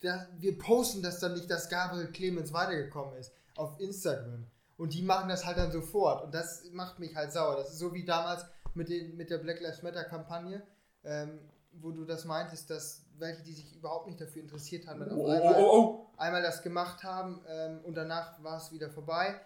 da, 0.00 0.26
wir 0.38 0.56
posten 0.56 1.02
das 1.02 1.18
dann 1.18 1.34
nicht, 1.34 1.50
dass 1.50 1.68
Gabriel 1.68 2.10
Clemens 2.10 2.54
weitergekommen 2.54 3.18
ist 3.18 3.34
auf 3.54 3.78
Instagram. 3.80 4.46
Und 4.78 4.94
die 4.94 5.02
machen 5.02 5.28
das 5.28 5.44
halt 5.44 5.58
dann 5.58 5.72
sofort. 5.72 6.24
Und 6.24 6.34
das 6.34 6.64
macht 6.72 7.00
mich 7.00 7.16
halt 7.16 7.32
sauer. 7.32 7.56
Das 7.56 7.74
ist 7.74 7.78
so 7.78 7.92
wie 7.92 8.06
damals 8.06 8.46
mit, 8.72 8.88
den, 8.88 9.18
mit 9.18 9.28
der 9.28 9.36
Black 9.36 9.60
Lives 9.60 9.82
Matter 9.82 10.04
Kampagne, 10.04 10.66
ähm, 11.04 11.38
wo 11.72 11.90
du 11.90 12.06
das 12.06 12.24
meintest, 12.24 12.70
dass 12.70 13.04
welche, 13.20 13.42
die 13.42 13.52
sich 13.52 13.74
überhaupt 13.74 14.06
nicht 14.06 14.20
dafür 14.20 14.42
interessiert 14.42 14.86
haben, 14.86 15.00
dann 15.00 15.10
auf 15.10 15.18
Oh, 15.18 15.28
einmal, 15.28 15.54
oh, 15.58 15.70
oh, 15.72 16.10
einmal 16.16 16.42
das 16.42 16.62
gemacht 16.62 17.02
haben 17.04 17.40
ähm, 17.48 17.80
und 17.84 17.94
danach 17.94 18.42
war 18.42 18.56
es 18.56 18.72
wieder 18.72 18.90
vorbei. 18.90 19.40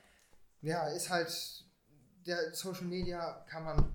Ja, 0.62 0.88
ist 0.88 1.10
halt, 1.10 1.64
der 2.26 2.54
Social 2.54 2.84
Media 2.86 3.44
kann 3.48 3.64
man, 3.64 3.94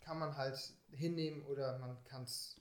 kann 0.00 0.18
man 0.18 0.36
halt 0.36 0.58
hinnehmen 0.90 1.42
oder 1.46 1.78
man 1.78 2.02
kann 2.04 2.24
es. 2.24 2.56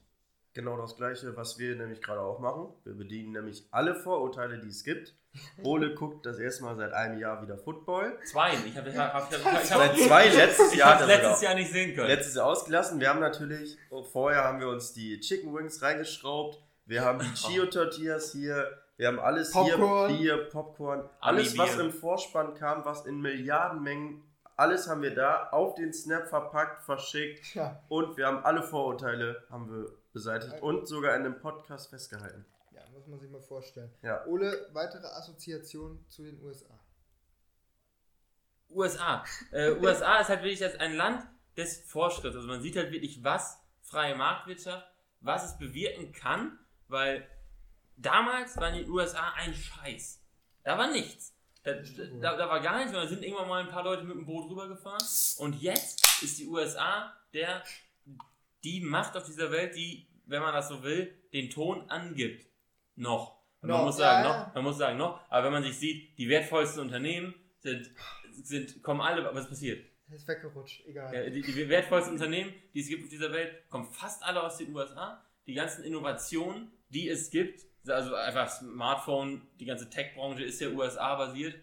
Genau 0.54 0.78
das 0.78 0.96
gleiche, 0.96 1.36
was 1.36 1.58
wir 1.58 1.76
nämlich 1.76 2.02
gerade 2.02 2.22
auch 2.22 2.40
machen. 2.40 2.74
Wir 2.84 2.94
bedienen 2.94 3.32
nämlich 3.32 3.68
alle 3.72 3.96
Vorurteile, 3.96 4.60
die 4.60 4.70
es 4.70 4.84
gibt. 4.84 5.16
Ole 5.64 5.94
guckt 5.94 6.26
das 6.26 6.40
erste 6.40 6.64
Mal 6.64 6.76
seit 6.76 6.92
einem 6.94 7.20
Jahr 7.20 7.42
wieder 7.42 7.58
Football. 7.58 8.18
oh. 8.20 8.26
Zwei. 8.26 8.54
Ich 8.66 8.76
habe 8.78 8.90
ich 8.90 8.98
hab, 8.98 9.32
ich 9.32 9.38
hab, 9.46 9.64
ich 9.64 9.72
hab, 9.72 9.80
Seit 9.80 9.98
zwei 9.98 10.28
letztes 10.30 10.72
ich 10.74 10.80
Jahr. 10.80 11.00
er 11.00 11.08
letztes. 11.08 11.42
Jahr 11.42 11.54
nicht 11.56 11.72
sehen 11.72 11.96
können. 11.96 12.08
Letztes 12.08 12.36
Jahr 12.36 12.46
ausgelassen. 12.48 13.00
Wir 13.00 13.10
haben 13.10 13.20
natürlich, 13.20 13.78
vorher 14.12 14.44
haben 14.44 14.60
wir 14.60 14.68
uns 14.70 14.94
die 14.94 15.20
Chicken 15.20 15.54
Wings 15.54 15.82
reingeschraubt. 15.82 16.62
Wir 16.86 17.04
haben 17.04 17.20
die 17.20 17.34
Chio 17.34 17.66
Tortillas 17.70 18.32
hier. 18.32 18.68
Wir 18.98 19.08
haben 19.08 19.20
alles 19.20 19.52
Popcorn. 19.52 20.10
hier, 20.16 20.36
Bier, 20.36 20.50
Popcorn. 20.50 21.10
Alles, 21.22 21.58
was 21.58 21.78
im 21.78 21.92
Vorspann 21.92 22.54
kam, 22.56 22.84
was 22.84 23.06
in 23.06 23.22
Milliardenmengen, 23.22 24.24
alles 24.58 24.90
haben 24.90 25.02
wir 25.02 25.16
da 25.16 25.50
auf 25.52 25.76
den 25.76 25.94
Snap 25.94 26.28
verpackt, 26.28 26.84
verschickt. 26.84 27.56
Ja, 27.56 27.82
Und 27.88 28.18
wir 28.18 28.28
haben 28.28 28.44
alle 28.44 28.62
Vorurteile 28.62 29.42
haben 29.50 29.70
wir 29.72 29.90
beseitigt 30.12 30.62
und 30.62 30.86
sogar 30.88 31.16
in 31.16 31.22
einem 31.22 31.40
Podcast 31.40 31.92
festgehalten. 31.92 32.46
Muss 33.00 33.08
man 33.08 33.20
sich 33.20 33.30
mal 33.30 33.42
vorstellen. 33.42 33.92
Ja. 34.02 34.26
Ole, 34.26 34.70
weitere 34.74 35.08
Assoziation 35.08 36.06
zu 36.10 36.24
den 36.24 36.42
USA. 36.42 36.80
USA. 38.70 39.24
Äh, 39.52 39.72
USA 39.72 40.20
ist 40.20 40.30
halt 40.30 40.42
wirklich 40.42 40.60
das 40.60 40.76
ein 40.76 40.96
Land 40.96 41.26
des 41.58 41.82
Fortschritts. 41.90 42.36
Also 42.36 42.48
man 42.48 42.62
sieht 42.62 42.76
halt 42.76 42.92
wirklich, 42.92 43.24
was 43.24 43.58
freie 43.82 44.16
Marktwirtschaft, 44.16 44.86
was 45.22 45.46
es 45.46 45.58
bewirken 45.58 46.12
kann, 46.12 46.60
weil 46.88 47.28
damals 47.98 48.58
waren 48.58 48.76
die 48.76 48.90
USA 48.90 49.34
ein 49.36 49.54
Scheiß. 49.54 50.22
Da 50.64 50.78
war 50.78 50.92
nichts. 50.92 51.36
Da, 51.64 51.74
da, 51.74 52.38
da 52.38 52.50
war 52.50 52.62
gar 52.62 52.78
nichts, 52.78 52.94
da 52.94 53.06
sind 53.08 53.24
irgendwann 53.24 53.50
mal 53.50 53.64
ein 53.64 53.70
paar 53.70 53.84
Leute 53.84 54.04
mit 54.04 54.16
dem 54.16 54.26
Boot 54.26 54.50
rübergefahren. 54.50 55.06
Und 55.38 55.62
jetzt 55.62 56.06
ist 56.22 56.40
die 56.40 56.48
USA 56.48 57.14
der, 57.34 57.64
die 58.64 58.82
Macht 58.82 59.18
auf 59.18 59.26
dieser 59.26 59.52
Welt, 59.52 59.76
die, 59.76 60.08
wenn 60.26 60.42
man 60.42 60.54
das 60.54 60.70
so 60.70 60.84
will, 60.84 61.14
den 61.34 61.50
Ton 61.50 61.90
angibt. 61.90 62.49
Noch. 63.00 63.40
Man 63.62 63.72
Noch, 63.72 63.86
muss 63.86 63.98
sagen, 63.98 64.24
ja, 64.24 64.30
ja. 64.32 64.46
noch, 64.46 64.56
man 64.56 64.64
muss 64.64 64.78
sagen, 64.78 64.98
noch, 64.98 65.20
aber 65.30 65.46
wenn 65.46 65.54
man 65.54 65.64
sich 65.64 65.78
sieht, 65.78 66.18
die 66.18 66.30
wertvollsten 66.30 66.82
Unternehmen 66.82 67.34
sind, 67.60 67.90
sind, 68.44 68.82
kommen 68.84 69.02
alle, 69.02 69.34
was 69.34 69.50
passiert? 69.50 69.86
ist 70.12 70.28
weggerutscht, 70.28 70.86
egal. 70.88 71.14
Ja, 71.14 71.30
die, 71.30 71.42
die 71.42 71.70
wertvollsten 71.70 72.14
Unternehmen, 72.14 72.54
die 72.74 72.80
es 72.80 72.88
gibt 72.88 73.04
auf 73.04 73.10
dieser 73.10 73.32
Welt, 73.32 73.70
kommen 73.70 73.86
fast 73.86 74.24
alle 74.24 74.42
aus 74.42 74.58
den 74.58 74.74
USA. 74.74 75.24
Die 75.46 75.54
ganzen 75.54 75.84
Innovationen, 75.84 76.72
die 76.90 77.10
es 77.10 77.30
gibt, 77.30 77.66
also 77.88 78.16
einfach 78.16 78.50
Smartphone, 78.50 79.42
die 79.60 79.66
ganze 79.66 79.90
Tech-Branche 79.90 80.44
ist 80.44 80.62
ja 80.62 80.70
USA-basiert, 80.70 81.56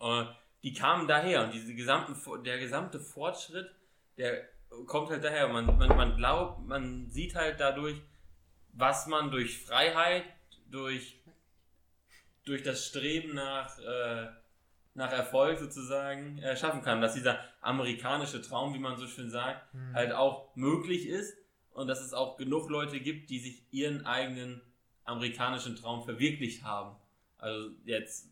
äh, 0.00 0.24
die 0.62 0.74
kamen 0.74 1.06
daher 1.06 1.44
und 1.44 1.54
diese 1.54 1.74
gesamten, 1.74 2.16
der 2.42 2.58
gesamte 2.58 3.00
Fortschritt, 3.00 3.70
der 4.18 4.48
kommt 4.86 5.10
halt 5.10 5.24
daher. 5.24 5.48
Man, 5.48 5.66
man, 5.78 5.96
man 5.96 6.16
glaubt, 6.16 6.66
man 6.66 7.08
sieht 7.08 7.34
halt 7.34 7.60
dadurch, 7.60 8.00
was 8.72 9.06
man 9.06 9.30
durch 9.30 9.58
Freiheit, 9.58 10.24
durch, 10.70 11.18
durch 12.44 12.62
das 12.62 12.86
Streben 12.86 13.34
nach, 13.34 13.78
äh, 13.78 14.28
nach 14.94 15.12
Erfolg 15.12 15.58
sozusagen 15.58 16.38
äh, 16.38 16.56
schaffen 16.56 16.82
kann. 16.82 17.00
Dass 17.00 17.14
dieser 17.14 17.38
amerikanische 17.60 18.42
Traum, 18.42 18.74
wie 18.74 18.78
man 18.78 18.96
so 18.98 19.06
schön 19.06 19.30
sagt, 19.30 19.72
Hm. 19.72 19.94
halt 19.94 20.12
auch 20.12 20.54
möglich 20.56 21.06
ist 21.06 21.36
und 21.70 21.88
dass 21.88 22.00
es 22.00 22.12
auch 22.12 22.36
genug 22.36 22.70
Leute 22.70 23.00
gibt, 23.00 23.30
die 23.30 23.38
sich 23.38 23.62
ihren 23.70 24.06
eigenen 24.06 24.62
amerikanischen 25.04 25.76
Traum 25.76 26.02
verwirklicht 26.02 26.62
haben. 26.64 26.96
Also 27.38 27.70
jetzt, 27.84 28.28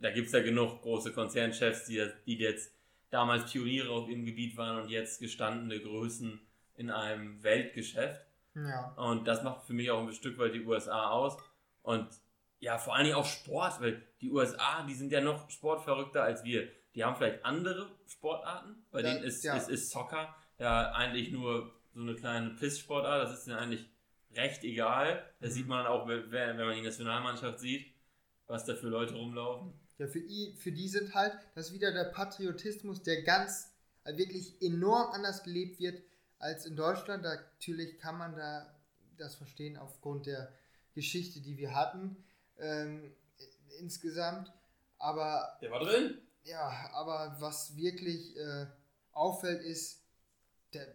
da 0.00 0.10
gibt 0.10 0.28
es 0.28 0.32
ja 0.32 0.40
genug 0.40 0.82
große 0.82 1.12
Konzernchefs, 1.12 1.84
die, 1.86 2.06
die 2.26 2.38
jetzt 2.38 2.72
damals 3.10 3.50
Pioniere 3.50 3.90
auf 3.90 4.08
ihrem 4.08 4.24
Gebiet 4.24 4.56
waren 4.56 4.82
und 4.82 4.88
jetzt 4.88 5.20
gestandene 5.20 5.80
Größen 5.80 6.40
in 6.76 6.90
einem 6.90 7.42
Weltgeschäft. 7.42 8.24
Ja. 8.54 8.94
Und 8.96 9.26
das 9.26 9.42
macht 9.42 9.64
für 9.66 9.72
mich 9.72 9.90
auch 9.90 10.00
ein 10.00 10.12
Stück 10.12 10.38
weit 10.38 10.54
die 10.54 10.64
USA 10.64 11.10
aus. 11.10 11.36
Und 11.90 12.08
ja, 12.60 12.78
vor 12.78 12.94
allen 12.94 13.04
Dingen 13.04 13.16
auch 13.16 13.26
Sport, 13.26 13.80
weil 13.80 14.02
die 14.20 14.30
USA, 14.30 14.84
die 14.86 14.94
sind 14.94 15.10
ja 15.10 15.20
noch 15.20 15.50
sportverrückter 15.50 16.22
als 16.22 16.44
wir. 16.44 16.68
Die 16.94 17.04
haben 17.04 17.16
vielleicht 17.16 17.44
andere 17.44 17.90
Sportarten, 18.06 18.84
bei 18.90 19.02
denen 19.02 19.22
ist, 19.24 19.42
ja. 19.44 19.56
ist, 19.56 19.68
ist 19.68 19.90
Soccer 19.90 20.34
ja 20.58 20.92
eigentlich 20.92 21.30
nur 21.30 21.72
so 21.94 22.00
eine 22.00 22.14
kleine 22.14 22.50
Piss-Sportart. 22.50 23.24
Das 23.24 23.38
ist 23.38 23.46
denen 23.46 23.58
eigentlich 23.58 23.88
recht 24.36 24.62
egal. 24.64 25.24
Das 25.40 25.50
Mhm. 25.50 25.54
sieht 25.54 25.68
man 25.68 25.86
auch, 25.86 26.06
wenn, 26.06 26.56
man 26.56 26.74
die 26.74 26.82
Nationalmannschaft 26.82 27.58
sieht, 27.58 27.86
was 28.46 28.64
da 28.64 28.74
für 28.74 28.88
Leute 28.88 29.14
rumlaufen. 29.14 29.72
Ja, 29.98 30.06
für, 30.06 30.18
i, 30.18 30.54
für 30.58 30.72
die 30.72 30.88
sind 30.88 31.14
halt, 31.14 31.32
das 31.54 31.68
ist 31.68 31.74
wieder 31.74 31.92
der 31.92 32.04
Patriotismus, 32.04 33.02
der 33.02 33.22
ganz 33.22 33.72
äh, 34.04 34.16
wirklich 34.16 34.60
enorm 34.62 35.12
anders 35.12 35.42
gelebt 35.42 35.78
wird 35.80 36.02
als 36.38 36.66
in 36.66 36.76
Deutschland. 36.76 37.24
Da, 37.24 37.34
natürlich 37.34 37.98
kann 37.98 38.16
man 38.16 38.36
da 38.36 38.74
das 39.18 39.34
verstehen 39.34 39.76
aufgrund 39.76 40.26
der 40.26 40.52
Geschichte, 40.94 41.40
die 41.40 41.56
wir 41.56 41.74
hatten 41.74 42.24
ähm, 42.58 43.14
insgesamt. 43.78 44.52
Aber 44.98 45.58
Der 45.62 45.70
war 45.70 45.80
drin. 45.80 46.18
ja, 46.44 46.90
aber 46.92 47.36
was 47.38 47.76
wirklich 47.76 48.36
äh, 48.36 48.66
auffällt, 49.12 49.62
ist, 49.62 50.02
der, 50.74 50.86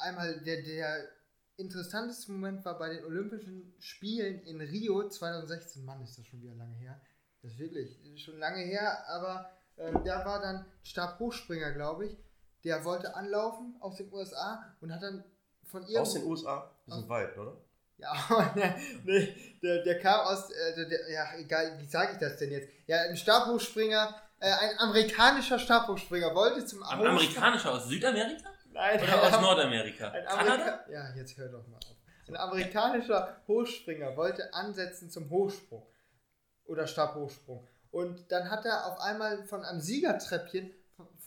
einmal 0.00 0.40
der, 0.42 0.62
der 0.62 1.08
interessanteste 1.56 2.30
Moment 2.32 2.64
war 2.64 2.78
bei 2.78 2.88
den 2.94 3.04
Olympischen 3.04 3.74
Spielen 3.80 4.40
in 4.42 4.60
Rio 4.60 5.08
2016. 5.08 5.84
Mann, 5.84 6.00
ist 6.02 6.18
das 6.18 6.26
schon 6.26 6.40
wieder 6.40 6.54
lange 6.54 6.76
her. 6.76 7.00
Das 7.42 7.52
ist 7.52 7.58
wirklich 7.58 8.22
schon 8.22 8.38
lange 8.38 8.62
her, 8.62 9.06
aber 9.08 9.50
ähm, 9.76 10.02
da 10.04 10.24
war 10.24 10.40
dann 10.40 10.66
Stabhochspringer, 10.82 11.72
glaube 11.72 12.06
ich. 12.06 12.16
Der 12.64 12.84
wollte 12.84 13.14
anlaufen 13.14 13.76
aus 13.80 13.96
den 13.96 14.12
USA 14.12 14.74
und 14.80 14.92
hat 14.92 15.02
dann 15.02 15.24
von 15.64 15.86
ihr. 15.86 16.00
Aus 16.00 16.14
den 16.14 16.24
USA? 16.24 16.74
Die 16.86 16.90
sind 16.92 17.04
Aus- 17.04 17.08
weit, 17.08 17.36
oder? 17.38 17.56
Ja, 18.00 18.76
nee, 19.04 19.34
der, 19.62 19.82
der 19.82 19.98
kam 19.98 20.20
aus, 20.26 20.50
äh, 20.50 20.86
der, 20.88 21.10
ja, 21.10 21.26
egal, 21.36 21.78
wie 21.80 21.86
sage 21.86 22.12
ich 22.12 22.18
das 22.18 22.36
denn 22.36 22.52
jetzt? 22.52 22.68
Ja, 22.86 23.00
ein 23.02 23.16
Stabhochspringer, 23.16 24.14
äh, 24.38 24.46
ein 24.52 24.78
amerikanischer 24.78 25.58
Stabhochspringer 25.58 26.32
wollte 26.34 26.64
zum 26.64 26.82
Am 26.84 27.00
Hochsprung- 27.00 27.08
amerikanischer 27.08 27.72
aus 27.72 27.86
Südamerika 27.88 28.48
Nein, 28.72 29.02
oder 29.02 29.12
ein 29.14 29.18
aus 29.20 29.32
Am- 29.32 29.42
Nordamerika? 29.42 30.10
Ein 30.10 30.24
Kanada? 30.26 30.84
Ja, 30.90 31.12
jetzt 31.16 31.36
hör 31.36 31.48
doch 31.48 31.66
mal 31.66 31.78
auf. 31.78 31.96
Ein 32.28 32.36
amerikanischer 32.36 33.36
Hochspringer 33.48 34.16
wollte 34.16 34.54
ansetzen 34.54 35.10
zum 35.10 35.28
Hochsprung 35.30 35.84
oder 36.66 36.86
Stabhochsprung. 36.86 37.66
Und 37.90 38.30
dann 38.30 38.50
hat 38.50 38.64
er 38.66 38.86
auf 38.86 39.00
einmal 39.00 39.42
von 39.46 39.64
einem 39.64 39.80
Siegertreppchen 39.80 40.70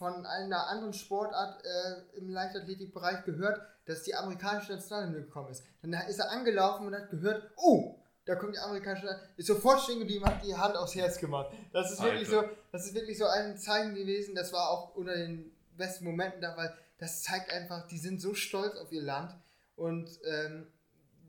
von 0.01 0.25
einer 0.25 0.67
anderen 0.67 0.93
Sportart 0.93 1.63
äh, 1.63 2.17
im 2.17 2.27
Leichtathletikbereich 2.27 3.23
gehört, 3.23 3.61
dass 3.85 4.01
die 4.01 4.15
amerikanische 4.15 4.73
Nationalhymne 4.73 5.21
gekommen 5.21 5.51
ist. 5.51 5.63
Dann 5.83 5.93
ist 5.93 6.17
er 6.17 6.31
angelaufen 6.31 6.87
und 6.87 6.95
hat 6.95 7.11
gehört, 7.11 7.51
oh, 7.55 7.99
da 8.25 8.33
kommt 8.33 8.55
die 8.55 8.59
amerikanische 8.59 9.05
Nationalhymne. 9.05 9.37
Ist 9.37 9.45
sofort 9.45 9.79
stehen 9.81 9.99
geblieben, 9.99 10.25
hat 10.25 10.43
die 10.43 10.55
Hand 10.55 10.75
aufs 10.75 10.95
Herz 10.95 11.19
gemacht. 11.19 11.53
Das 11.71 11.91
ist 11.91 12.01
wirklich 12.01 12.27
so, 12.27 12.43
das 12.71 12.87
ist 12.87 12.95
wirklich 12.95 13.15
so 13.19 13.27
ein 13.27 13.59
Zeichen 13.59 13.93
gewesen. 13.93 14.33
Das 14.33 14.51
war 14.51 14.71
auch 14.71 14.95
unter 14.95 15.13
den 15.13 15.55
besten 15.77 16.05
Momenten 16.05 16.41
da, 16.41 16.57
weil 16.57 16.75
das 16.97 17.21
zeigt 17.21 17.51
einfach, 17.51 17.87
die 17.87 17.99
sind 17.99 18.19
so 18.19 18.33
stolz 18.33 18.75
auf 18.77 18.91
ihr 18.91 19.03
Land 19.03 19.35
und 19.75 20.09
ähm, 20.25 20.65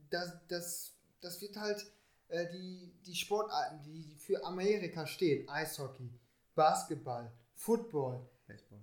das, 0.09 0.33
das, 0.49 0.95
das 1.21 1.43
wird 1.43 1.59
halt 1.59 1.85
äh, 2.29 2.47
die, 2.51 2.95
die 3.05 3.17
Sportarten, 3.17 3.83
die 3.83 4.17
für 4.17 4.43
Amerika 4.47 5.07
stehen, 5.07 5.47
Eishockey, 5.51 6.11
Basketball, 6.55 7.31
Football, 7.55 8.27
Baseball. 8.47 8.81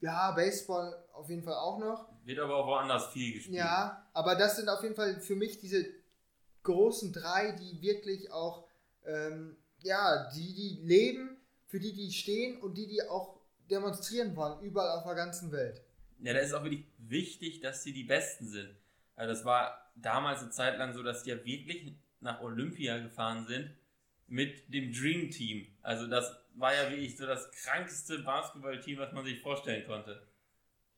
ja, 0.00 0.30
Baseball 0.32 1.04
auf 1.12 1.28
jeden 1.28 1.42
Fall 1.42 1.54
auch 1.54 1.78
noch. 1.78 2.08
Wird 2.24 2.38
aber 2.38 2.56
auch 2.56 2.66
woanders 2.66 3.08
viel 3.08 3.34
gespielt. 3.34 3.56
Ja, 3.56 4.08
aber 4.12 4.34
das 4.34 4.56
sind 4.56 4.68
auf 4.68 4.82
jeden 4.82 4.94
Fall 4.94 5.20
für 5.20 5.36
mich 5.36 5.58
diese 5.58 5.86
großen 6.62 7.12
drei, 7.12 7.52
die 7.52 7.80
wirklich 7.82 8.30
auch, 8.32 8.66
ähm, 9.04 9.56
ja, 9.82 10.30
die, 10.34 10.54
die 10.54 10.80
leben, 10.82 11.36
für 11.66 11.80
die, 11.80 11.92
die 11.92 12.12
stehen 12.12 12.60
und 12.60 12.74
die, 12.76 12.86
die 12.86 13.02
auch 13.08 13.40
demonstrieren 13.70 14.34
wollen, 14.36 14.60
überall 14.60 14.98
auf 14.98 15.04
der 15.04 15.14
ganzen 15.14 15.52
Welt. 15.52 15.82
Ja, 16.18 16.34
da 16.34 16.40
ist 16.40 16.52
auch 16.52 16.64
wirklich 16.64 16.84
wichtig, 16.98 17.60
dass 17.60 17.82
sie 17.82 17.92
die 17.92 18.04
Besten 18.04 18.48
sind. 18.48 18.76
Also 19.16 19.34
das 19.34 19.44
war 19.44 19.90
damals 19.94 20.40
eine 20.40 20.50
Zeit 20.50 20.78
lang 20.78 20.92
so, 20.92 21.02
dass 21.02 21.22
die 21.22 21.30
ja 21.30 21.44
wirklich 21.44 21.94
nach 22.20 22.40
Olympia 22.40 22.98
gefahren 22.98 23.46
sind 23.46 23.70
mit 24.30 24.72
dem 24.72 24.92
Dream 24.92 25.30
Team. 25.30 25.66
Also 25.82 26.06
das 26.06 26.34
war 26.54 26.74
ja 26.74 26.88
wirklich 26.88 27.16
so 27.16 27.26
das 27.26 27.50
krankste 27.50 28.20
Basketballteam, 28.20 28.98
was 28.98 29.12
man 29.12 29.24
sich 29.24 29.40
vorstellen 29.40 29.84
konnte. 29.86 30.26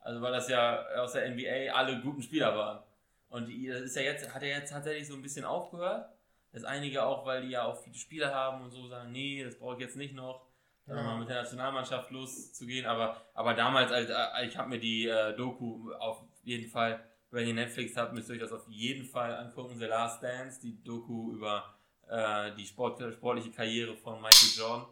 Also 0.00 0.20
weil 0.20 0.32
das 0.32 0.48
ja 0.48 0.84
aus 0.96 1.12
der 1.12 1.28
NBA 1.30 1.72
alle 1.72 2.00
guten 2.00 2.22
Spieler 2.22 2.56
waren. 2.56 2.82
Und 3.28 3.46
die, 3.48 3.66
das 3.68 3.80
ist 3.80 3.96
ja 3.96 4.02
jetzt, 4.02 4.32
hat 4.34 4.42
ja 4.42 4.48
jetzt 4.48 4.70
tatsächlich 4.70 5.08
so 5.08 5.14
ein 5.14 5.22
bisschen 5.22 5.44
aufgehört. 5.44 6.08
Das 6.52 6.64
einige 6.64 7.02
auch, 7.04 7.24
weil 7.24 7.42
die 7.42 7.48
ja 7.48 7.64
auch 7.64 7.82
viele 7.82 7.96
Spieler 7.96 8.34
haben 8.34 8.62
und 8.62 8.70
so 8.70 8.86
sagen, 8.88 9.10
nee, 9.10 9.42
das 9.42 9.58
brauche 9.58 9.74
ich 9.76 9.80
jetzt 9.80 9.96
nicht 9.96 10.14
noch. 10.14 10.46
Dann 10.84 10.96
Ja. 10.96 11.02
nochmal 11.02 11.20
mit 11.20 11.28
der 11.30 11.42
Nationalmannschaft 11.42 12.10
loszugehen. 12.10 12.84
Aber, 12.84 13.24
aber 13.32 13.54
damals, 13.54 13.90
als, 13.92 14.10
äh, 14.10 14.46
ich 14.46 14.56
habe 14.58 14.68
mir 14.68 14.78
die 14.80 15.06
äh, 15.06 15.34
Doku 15.34 15.92
auf 15.94 16.22
jeden 16.42 16.68
Fall, 16.68 17.02
wenn 17.30 17.46
ihr 17.48 17.54
Netflix 17.54 17.96
habt, 17.96 18.12
müsst 18.12 18.28
ihr 18.28 18.34
euch 18.34 18.40
das 18.40 18.52
auf 18.52 18.68
jeden 18.68 19.06
Fall 19.06 19.34
angucken. 19.34 19.78
The 19.78 19.86
Last 19.86 20.22
Dance, 20.22 20.60
die 20.60 20.82
Doku 20.84 21.32
über 21.32 21.74
äh, 22.12 22.54
die 22.56 22.66
Sport, 22.66 23.00
sportliche 23.14 23.50
Karriere 23.50 23.96
von 23.96 24.20
Michael 24.20 24.58
Jordan. 24.58 24.86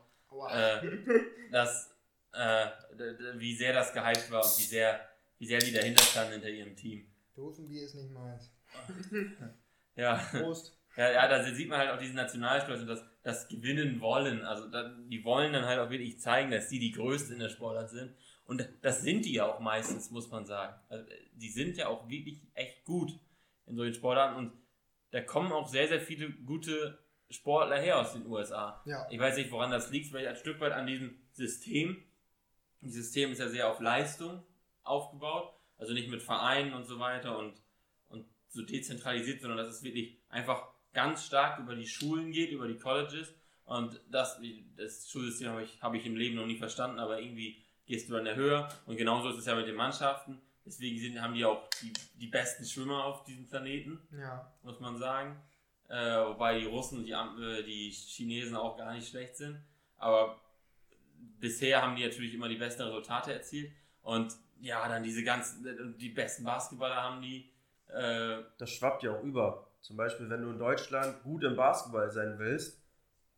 Äh, 0.51 1.51
das, 1.51 1.95
äh, 2.33 2.67
d- 2.97 3.17
d- 3.17 3.39
wie 3.39 3.55
sehr 3.55 3.73
das 3.73 3.93
gehypt 3.93 4.31
war 4.31 4.45
und 4.45 4.59
wie 4.59 4.63
sehr, 4.63 5.01
wie 5.39 5.47
sehr 5.47 5.59
die 5.59 5.73
dahinter 5.73 6.03
standen 6.03 6.33
hinter 6.35 6.49
ihrem 6.49 6.75
Team. 6.77 7.07
Dosenbier 7.35 7.85
ist 7.85 7.95
nicht 7.95 8.11
meins. 8.11 8.51
Ja. 9.97 10.17
Prost. 10.17 10.77
Ja, 10.97 11.11
ja, 11.13 11.29
da 11.29 11.43
sieht 11.45 11.69
man 11.69 11.79
halt 11.79 11.91
auch 11.91 11.99
diesen 11.99 12.17
Nationalstolz 12.17 12.81
und 12.81 12.87
das, 12.89 13.05
das 13.23 13.49
Gewinnen 13.49 14.01
wollen. 14.01 14.45
Also 14.45 14.69
da, 14.69 14.89
die 15.09 15.25
wollen 15.25 15.53
dann 15.53 15.65
halt 15.65 15.79
auch 15.79 15.91
wirklich 15.91 16.21
zeigen, 16.21 16.51
dass 16.51 16.69
die 16.69 16.79
die 16.79 16.93
Größten 16.93 17.35
in 17.35 17.41
der 17.41 17.49
Sportart 17.49 17.91
sind. 17.91 18.15
Und 18.47 18.69
das 18.83 19.03
sind 19.03 19.25
die 19.25 19.35
ja 19.35 19.47
auch 19.47 19.61
meistens, 19.61 20.11
muss 20.11 20.29
man 20.31 20.45
sagen. 20.45 20.75
Also, 20.89 21.05
die 21.35 21.51
sind 21.51 21.77
ja 21.77 21.87
auch 21.87 22.09
wirklich 22.09 22.41
echt 22.55 22.85
gut 22.85 23.13
in 23.67 23.77
solchen 23.77 23.95
Sportarten 23.95 24.37
und 24.37 24.53
da 25.13 25.21
kommen 25.21 25.53
auch 25.53 25.69
sehr, 25.69 25.87
sehr 25.89 26.01
viele 26.01 26.31
gute 26.31 26.99
Sportler 27.31 27.79
her 27.79 27.99
aus 28.01 28.13
den 28.13 28.27
USA. 28.27 28.83
Ja. 28.85 29.07
Ich 29.11 29.19
weiß 29.19 29.37
nicht, 29.37 29.51
woran 29.51 29.71
das 29.71 29.91
liegt, 29.91 30.09
vielleicht 30.09 30.29
ein 30.29 30.37
Stück 30.37 30.61
weit 30.61 30.73
an 30.73 30.87
diesem 30.87 31.19
System. 31.33 32.03
Das 32.81 32.93
System 32.93 33.31
ist 33.33 33.39
ja 33.39 33.49
sehr 33.49 33.69
auf 33.71 33.81
Leistung 33.81 34.43
aufgebaut, 34.83 35.53
also 35.79 35.93
nicht 35.93 36.09
mit 36.11 36.23
Vereinen 36.23 36.73
und 36.73 36.85
so 36.85 36.99
weiter 36.99 37.39
und, 37.39 37.55
und 38.09 38.27
so 38.49 38.63
dezentralisiert, 38.63 39.41
sondern 39.41 39.59
dass 39.59 39.69
es 39.69 39.83
wirklich 39.83 40.19
einfach 40.29 40.69
ganz 40.93 41.25
stark 41.25 41.61
über 41.61 41.77
die 41.77 41.87
Schulen 41.87 42.33
geht, 42.33 42.51
über 42.51 42.67
die 42.67 42.79
Colleges 42.79 43.33
Und 43.65 44.01
das, 44.11 44.41
das 44.77 45.09
Schulsystem 45.09 45.51
habe 45.51 45.63
ich, 45.63 45.81
hab 45.81 45.95
ich 45.95 46.05
im 46.07 46.17
Leben 46.17 46.35
noch 46.37 46.47
nie 46.47 46.57
verstanden, 46.59 46.99
aber 46.99 47.21
irgendwie 47.21 47.63
gehst 47.87 48.09
du 48.11 48.17
an 48.17 48.25
der 48.25 48.35
Höhe. 48.35 48.69
Und 48.87 48.97
genauso 48.97 49.29
ist 49.31 49.39
es 49.39 49.47
ja 49.47 49.55
mit 49.55 49.69
den 49.69 49.77
Mannschaften. 49.77 50.41
Deswegen 50.65 50.99
sind, 50.99 51.21
haben 51.23 51.35
die 51.35 51.45
auch 51.45 51.69
die, 51.81 51.93
die 52.15 52.27
besten 52.27 52.65
Schwimmer 52.65 53.05
auf 53.05 53.25
diesem 53.25 53.47
Planeten, 53.49 54.01
Ja. 54.19 54.53
muss 54.63 54.81
man 54.81 54.99
sagen. 54.99 55.41
Äh, 55.91 56.25
wobei 56.29 56.61
die 56.61 56.67
Russen 56.67 56.99
und 56.99 57.05
die, 57.05 57.13
äh, 57.13 57.63
die 57.65 57.91
Chinesen 57.91 58.55
auch 58.57 58.77
gar 58.79 58.95
nicht 58.95 59.09
schlecht 59.09 59.37
sind. 59.37 59.61
Aber 59.97 60.41
bisher 61.41 61.83
haben 61.83 61.97
die 61.97 62.05
natürlich 62.05 62.33
immer 62.33 62.49
die 62.49 62.57
besten 62.57 62.83
Resultate 62.83 63.33
erzielt. 63.33 63.73
Und 64.03 64.35
ja, 64.61 64.89
dann 64.89 65.03
diese 65.03 65.25
ganzen, 65.25 65.97
die 65.99 66.11
besten 66.11 66.45
Basketballer 66.45 66.95
haben 66.97 67.21
die. 67.23 67.51
Äh, 67.89 68.43
Das 68.59 68.71
schwappt 68.71 69.03
ja 69.03 69.17
auch 69.17 69.23
über. 69.25 69.67
Zum 69.81 69.97
Beispiel, 69.97 70.31
wenn 70.31 70.43
du 70.43 70.51
in 70.51 70.59
Deutschland 70.59 71.23
gut 71.25 71.43
im 71.43 71.57
Basketball 71.57 72.09
sein 72.11 72.39
willst, 72.39 72.81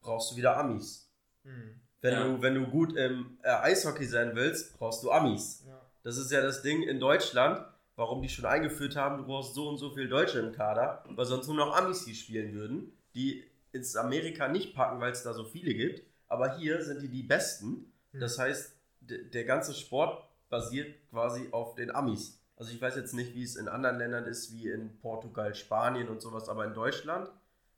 brauchst 0.02 0.32
du 0.32 0.36
wieder 0.36 0.56
Amis. 0.56 1.10
Hm. 1.44 1.80
Wenn, 2.02 2.12
Ja. 2.14 2.24
du, 2.24 2.42
wenn 2.42 2.54
du 2.56 2.66
gut 2.66 2.96
im 2.96 3.38
äh, 3.42 3.48
Eishockey 3.48 4.04
sein 4.04 4.34
willst, 4.34 4.76
brauchst 4.78 5.02
du 5.04 5.10
Amis. 5.10 5.64
Ja. 5.66 5.80
Das 6.02 6.18
ist 6.18 6.30
ja 6.32 6.42
das 6.42 6.60
Ding 6.62 6.82
in 6.82 6.98
Deutschland, 7.00 7.64
warum 8.02 8.20
die 8.20 8.28
schon 8.28 8.46
eingeführt 8.46 8.96
haben, 8.96 9.18
du 9.18 9.24
brauchst 9.24 9.54
so 9.54 9.68
und 9.68 9.78
so 9.78 9.90
viel 9.90 10.08
Deutsche 10.08 10.40
im 10.40 10.50
Kader, 10.50 11.04
weil 11.08 11.24
sonst 11.24 11.46
nur 11.46 11.56
noch 11.56 11.76
Amis 11.76 12.04
hier 12.04 12.16
spielen 12.16 12.52
würden, 12.52 12.92
die 13.14 13.44
ins 13.70 13.94
Amerika 13.94 14.48
nicht 14.48 14.74
packen, 14.74 15.00
weil 15.00 15.12
es 15.12 15.22
da 15.22 15.32
so 15.32 15.44
viele 15.44 15.72
gibt. 15.72 16.02
Aber 16.26 16.58
hier 16.58 16.82
sind 16.82 17.00
die 17.00 17.08
die 17.08 17.22
Besten. 17.22 17.92
Hm. 18.10 18.20
Das 18.20 18.40
heißt, 18.40 18.74
der 19.00 19.44
ganze 19.44 19.72
Sport 19.72 20.24
basiert 20.48 20.96
quasi 21.10 21.48
auf 21.52 21.76
den 21.76 21.94
Amis. 21.94 22.40
Also 22.56 22.72
ich 22.72 22.82
weiß 22.82 22.96
jetzt 22.96 23.14
nicht, 23.14 23.34
wie 23.34 23.44
es 23.44 23.54
in 23.54 23.68
anderen 23.68 23.98
Ländern 23.98 24.24
ist, 24.24 24.52
wie 24.52 24.68
in 24.68 24.98
Portugal, 24.98 25.54
Spanien 25.54 26.08
und 26.08 26.20
sowas, 26.20 26.48
aber 26.48 26.64
in 26.64 26.74
Deutschland, 26.74 27.30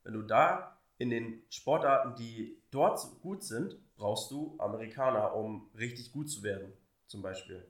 wenn 0.05 0.15
du 0.15 0.23
da 0.23 0.79
in 0.97 1.11
den 1.11 1.43
Sportarten, 1.51 2.15
die 2.17 2.63
dort 2.71 2.99
gut 3.21 3.45
sind, 3.45 3.77
brauchst 3.97 4.31
du 4.31 4.57
Amerikaner, 4.59 5.35
um 5.35 5.71
richtig 5.77 6.13
gut 6.13 6.31
zu 6.31 6.43
werden, 6.43 6.73
zum 7.09 7.21
Beispiel. 7.21 7.63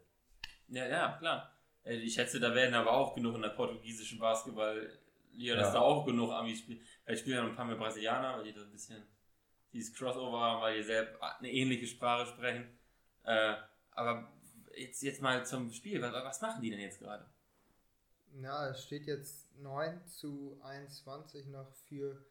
ja, 0.69 0.87
ja, 0.87 1.17
klar. 1.19 1.54
Äh, 1.85 1.97
Ich 1.97 2.15
schätze, 2.15 2.41
da 2.41 2.55
werden 2.55 2.75
aber 2.75 2.93
auch 2.93 3.15
genug 3.15 3.35
in 3.37 3.43
der 3.43 3.51
portugiesischen 3.51 4.19
Basketball-Liga, 4.19 5.57
dass 5.57 5.69
Ja. 5.69 5.75
da 5.75 5.81
auch 5.81 6.05
genug 6.05 6.31
Amis 6.33 6.61
spielen. 6.61 6.81
Vielleicht 7.05 7.23
spielen 7.23 7.37
ja 7.37 7.43
noch 7.43 7.51
ein 7.51 7.57
paar 7.57 7.65
mehr 7.67 7.77
Brasilianer, 7.77 8.39
weil 8.39 8.45
die 8.45 8.53
da 8.53 8.63
ein 8.63 8.73
bisschen 8.73 9.03
dieses 9.73 9.95
Crossover 9.95 10.41
haben, 10.41 10.63
weil 10.63 10.77
die 10.79 10.83
selbst 10.85 11.21
eine 11.23 11.51
ähnliche 11.51 11.87
Sprache 11.87 12.27
sprechen. 12.27 12.79
Äh, 13.25 13.57
aber 13.93 14.33
jetzt, 14.77 15.03
jetzt 15.03 15.23
mal 15.23 15.45
zum 15.45 15.73
Spiel. 15.73 16.01
Was, 16.03 16.13
was 16.13 16.41
machen 16.41 16.63
die 16.63 16.71
denn 16.71 16.81
jetzt 16.81 17.01
gerade? 17.01 17.27
Ja, 18.33 18.69
es 18.69 18.85
steht 18.85 19.07
jetzt 19.07 19.55
9 19.59 20.05
zu 20.07 20.59
21 20.63 21.47
noch 21.47 21.73
für 21.89 22.25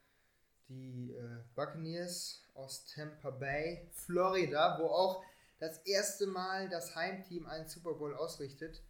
die 0.68 1.14
äh, 1.14 1.44
Buccaneers 1.56 2.44
aus 2.54 2.86
Tampa 2.86 3.30
Bay, 3.32 3.90
Florida, 3.94 4.78
wo 4.80 4.88
auch 4.88 5.24
das 5.60 5.78
erste 5.86 6.28
Mal 6.28 6.70
das 6.70 6.96
Heimteam 6.96 7.46
einen 7.48 7.68
Super 7.68 7.94
Bowl 7.94 8.16
ausrichtet. 8.16 8.82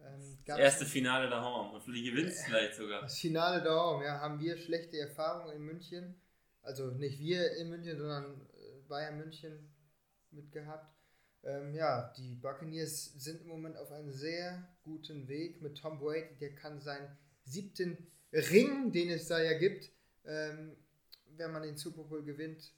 Ähm, 0.00 0.38
Das 0.46 0.58
erste 0.58 0.86
Finale 0.86 1.28
da 1.28 1.42
Home. 1.42 1.78
Und 1.78 1.94
die 1.94 2.02
gewinnt 2.02 2.32
vielleicht 2.32 2.74
sogar. 2.74 3.02
Das 3.02 3.18
Finale 3.18 3.62
da 3.62 3.90
oben, 3.90 4.04
ja, 4.04 4.20
haben 4.20 4.40
wir 4.40 4.56
schlechte 4.56 4.98
Erfahrungen 4.98 5.56
in 5.56 5.62
München. 5.62 6.14
Also 6.62 6.90
nicht 6.90 7.18
wir 7.18 7.56
in 7.56 7.70
München, 7.70 7.98
sondern 7.98 8.40
äh, 8.54 8.80
Bayern 8.88 9.16
München 9.18 9.72
mitgehabt. 10.30 10.94
Ähm, 11.44 11.74
ja, 11.74 12.12
die 12.16 12.34
Buccaneers 12.34 13.14
sind 13.14 13.42
im 13.42 13.48
Moment 13.48 13.76
auf 13.76 13.92
einem 13.92 14.10
sehr 14.12 14.68
guten 14.82 15.28
Weg 15.28 15.62
mit 15.62 15.78
Tom 15.78 15.98
Brady. 15.98 16.36
Der 16.40 16.54
kann 16.54 16.80
seinen 16.80 17.16
siebten 17.44 17.96
Ring, 18.32 18.92
den 18.92 19.10
es 19.10 19.28
da 19.28 19.40
ja 19.40 19.56
gibt, 19.56 19.90
ähm, 20.26 20.76
wenn 21.36 21.52
man 21.52 21.62
den 21.62 21.76
Super 21.76 22.02
Bowl 22.02 22.22
gewinnt, 22.22 22.72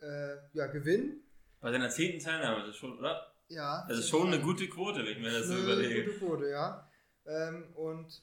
äh, 0.00 0.36
ja, 0.52 0.66
gewinnen. 0.66 1.22
Bei 1.60 1.72
seiner 1.72 1.90
zehnten 1.90 2.20
Teilnahme, 2.20 2.60
das 2.60 2.70
ist 2.70 2.76
schon, 2.76 2.98
oder? 2.98 3.32
Ja, 3.48 3.86
Das 3.88 3.98
ist 3.98 4.08
schon 4.10 4.26
eine 4.28 4.40
gute 4.40 4.68
Quote, 4.68 5.00
wenn 5.00 5.12
ich 5.12 5.18
mir 5.18 5.30
das 5.30 5.46
so 5.46 5.54
eine 5.54 5.62
überlege. 5.62 6.04
gute 6.04 6.18
Quote, 6.18 6.50
ja. 6.50 6.88
Ähm, 7.26 7.64
und 7.74 8.22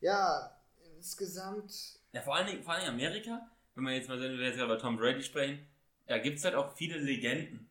ja, 0.00 0.50
insgesamt 0.96 1.72
Ja, 2.12 2.22
vor 2.22 2.36
allen 2.36 2.46
Dingen, 2.46 2.62
vor 2.62 2.72
allen 2.72 2.84
Dingen 2.84 2.94
Amerika, 2.94 3.50
wenn 3.74 3.84
wir 3.84 3.92
jetzt 3.94 4.08
mal 4.08 4.20
wenn 4.20 4.38
wir 4.38 4.46
jetzt 4.46 4.58
bei 4.58 4.76
Tom 4.76 4.96
Brady 4.96 5.22
sprechen, 5.22 5.66
da 6.06 6.18
gibt 6.18 6.38
es 6.38 6.44
halt 6.44 6.54
auch 6.54 6.74
viele 6.76 6.98
Legenden. 6.98 7.68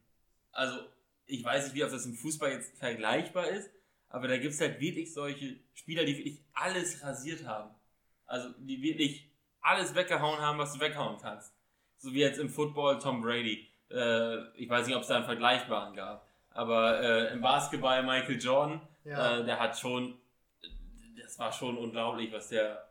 Also, 0.52 0.80
ich 1.26 1.44
weiß 1.44 1.66
nicht, 1.66 1.76
wie 1.76 1.84
oft 1.84 1.94
das 1.94 2.06
im 2.06 2.14
Fußball 2.14 2.52
jetzt 2.52 2.78
vergleichbar 2.78 3.48
ist, 3.48 3.70
aber 4.10 4.28
da 4.28 4.38
gibt 4.38 4.54
es 4.54 4.62
halt 4.62 4.80
wirklich 4.80 5.14
solche 5.14 5.58
Spieler, 5.74 6.06
die 6.06 6.18
wirklich 6.18 6.44
alles 6.54 7.04
rasiert 7.04 7.46
haben. 7.46 7.74
Also, 8.26 8.50
die 8.60 8.82
wirklich 8.82 9.30
alles 9.62 9.96
weggehauen 9.96 10.40
haben, 10.40 10.60
was 10.60 10.74
du 10.74 10.80
weghauen 10.80 11.18
kannst. 11.20 11.52
So 11.98 12.14
wie 12.14 12.20
jetzt 12.20 12.40
im 12.40 12.50
Football 12.50 13.00
Tom 13.00 13.22
Brady. 13.22 13.68
Äh, 13.90 14.56
ich 14.58 14.70
weiß 14.70 14.86
nicht, 14.86 14.96
ob 14.96 15.02
es 15.02 15.08
da 15.08 15.16
einen 15.18 15.26
vergleichbaren 15.26 15.96
gab. 15.96 16.25
Aber 16.56 17.02
äh, 17.02 17.34
im 17.34 17.42
Basketball 17.42 18.02
Michael 18.04 18.40
Jordan, 18.42 18.82
Ja. 19.04 19.40
äh, 19.40 19.46
der 19.46 19.60
hat 19.60 19.78
schon, 19.78 20.18
das 21.22 21.38
war 21.38 21.52
schon 21.52 21.78
unglaublich, 21.78 22.32
was 22.34 22.48
der, 22.50 22.90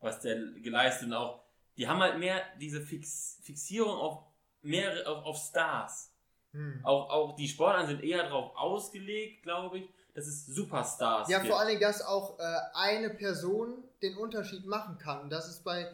was 0.00 0.20
der 0.20 0.36
geleistet 0.62 1.08
und 1.08 1.14
auch, 1.14 1.42
die 1.76 1.86
haben 1.88 2.00
halt 2.00 2.18
mehr 2.18 2.40
diese 2.60 2.80
Fix, 2.80 3.38
Fixierung 3.42 3.96
auf 3.96 4.22
mehr 4.62 4.92
auf, 5.06 5.24
auf 5.24 5.36
Stars. 5.36 6.12
hm. 6.52 6.80
Auch, 6.84 7.10
auch 7.10 7.36
die 7.36 7.48
Sportarten 7.48 7.88
sind 7.88 8.04
eher 8.04 8.22
darauf 8.22 8.54
ausgelegt, 8.56 9.42
glaube 9.42 9.78
ich, 9.80 9.88
dass 10.14 10.26
es 10.26 10.46
Superstars 10.46 11.28
Ja, 11.28 11.38
gibt. 11.38 11.50
vor 11.50 11.58
allen 11.58 11.68
Dingen, 11.70 11.80
dass 11.80 12.02
auch 12.02 12.38
äh, 12.38 12.42
eine 12.74 13.10
Person 13.10 13.82
den 14.02 14.16
Unterschied 14.16 14.64
machen 14.66 14.98
kann. 14.98 15.28
Das 15.30 15.48
ist 15.48 15.64
bei 15.64 15.90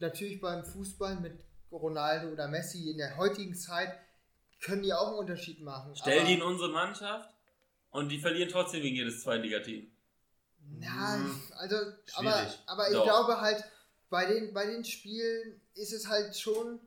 natürlich 0.00 0.40
beim 0.40 0.64
Fußball 0.64 1.16
mit 1.16 1.32
Ronaldo 1.70 2.28
oder 2.28 2.48
Messi 2.48 2.90
in 2.90 2.98
der 2.98 3.16
heutigen 3.16 3.54
Zeit 3.54 3.96
können 4.62 4.82
die 4.82 4.92
auch 4.94 5.08
einen 5.08 5.16
Unterschied 5.18 5.60
machen. 5.60 5.94
Stell 5.94 6.20
Aber- 6.20 6.26
die 6.28 6.34
in 6.34 6.42
unsere 6.42 6.70
Mannschaft 6.70 7.28
und 7.90 8.08
die 8.08 8.18
verlieren 8.18 8.48
trotzdem 8.48 8.80
gegen 8.80 8.96
jedes 8.96 9.22
Zweitligateam. 9.22 9.90
Na, 10.78 11.16
Hm, 11.16 11.42
also, 11.58 11.76
aber, 12.14 12.32
schwierig. 12.32 12.58
aber 12.66 12.88
ich 12.88 12.94
Doch. 12.94 13.04
glaube 13.04 13.40
halt, 13.40 13.64
bei 14.08 14.26
den, 14.26 14.54
bei 14.54 14.64
den 14.66 14.84
Spielen 14.84 15.60
ist 15.74 15.92
es 15.92 16.08
halt 16.08 16.36
schon, 16.36 16.80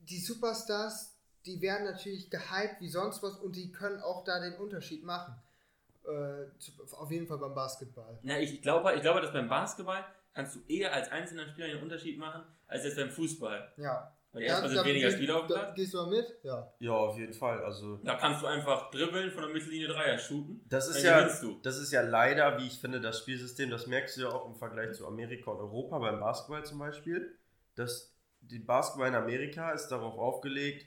die 0.00 0.18
Superstars, 0.20 1.14
die 1.46 1.60
werden 1.62 1.84
natürlich 1.84 2.28
gehypt 2.30 2.80
wie 2.80 2.88
sonst 2.88 3.22
was 3.22 3.36
und 3.36 3.54
die 3.56 3.70
können 3.70 4.00
auch 4.00 4.24
da 4.24 4.40
den 4.40 4.54
Unterschied 4.56 5.04
machen. 5.04 5.34
Äh, 6.06 6.46
auf 6.96 7.10
jeden 7.10 7.26
Fall 7.26 7.38
beim 7.38 7.54
Basketball. 7.54 8.18
Na, 8.22 8.38
ich 8.38 8.60
glaube, 8.60 8.92
ich 8.94 9.00
glaube, 9.00 9.20
dass 9.22 9.32
beim 9.32 9.48
Basketball 9.48 10.04
kannst 10.34 10.56
du 10.56 10.60
eher 10.68 10.92
als 10.92 11.10
einzelner 11.10 11.46
Spieler 11.48 11.68
den 11.68 11.82
Unterschied 11.82 12.18
machen, 12.18 12.42
als 12.66 12.84
jetzt 12.84 12.96
beim 12.96 13.10
Fußball. 13.10 13.72
Ja. 13.78 14.14
Weil 14.34 14.42
erstmal 14.42 14.70
sind 14.70 14.84
weniger 14.84 15.10
Spieler 15.12 15.36
auf 15.36 15.46
dem 15.46 15.54
Platz. 15.54 15.74
Gehst 15.76 15.94
du 15.94 15.98
mal 15.98 16.10
mit? 16.10 16.26
Ja. 16.42 16.72
Ja, 16.80 16.92
auf 16.92 17.16
jeden 17.16 17.32
Fall. 17.32 17.64
Also 17.64 17.96
Da 17.98 18.16
kannst 18.16 18.42
du 18.42 18.46
einfach 18.46 18.90
dribbeln, 18.90 19.30
von 19.30 19.44
der 19.44 19.52
Mittellinie 19.52 19.86
Dreier 19.88 20.18
shooten. 20.18 20.60
das 20.68 20.88
ist 20.88 21.04
Dann 21.04 21.28
ja, 21.28 21.40
du. 21.40 21.60
das 21.62 21.78
ist 21.78 21.92
ja 21.92 22.02
leider, 22.02 22.58
wie 22.58 22.66
ich 22.66 22.78
finde, 22.78 23.00
das 23.00 23.20
Spielsystem. 23.20 23.70
Das 23.70 23.86
merkst 23.86 24.16
du 24.16 24.22
ja 24.22 24.28
auch 24.30 24.46
im 24.46 24.56
Vergleich 24.56 24.92
zu 24.92 25.06
Amerika 25.06 25.52
und 25.52 25.58
Europa 25.58 25.98
beim 26.00 26.18
Basketball 26.18 26.64
zum 26.64 26.80
Beispiel. 26.80 27.38
Dass 27.76 28.12
die 28.40 28.58
Basketball 28.58 29.08
in 29.08 29.14
Amerika 29.14 29.70
ist 29.70 29.88
darauf 29.88 30.18
aufgelegt, 30.18 30.86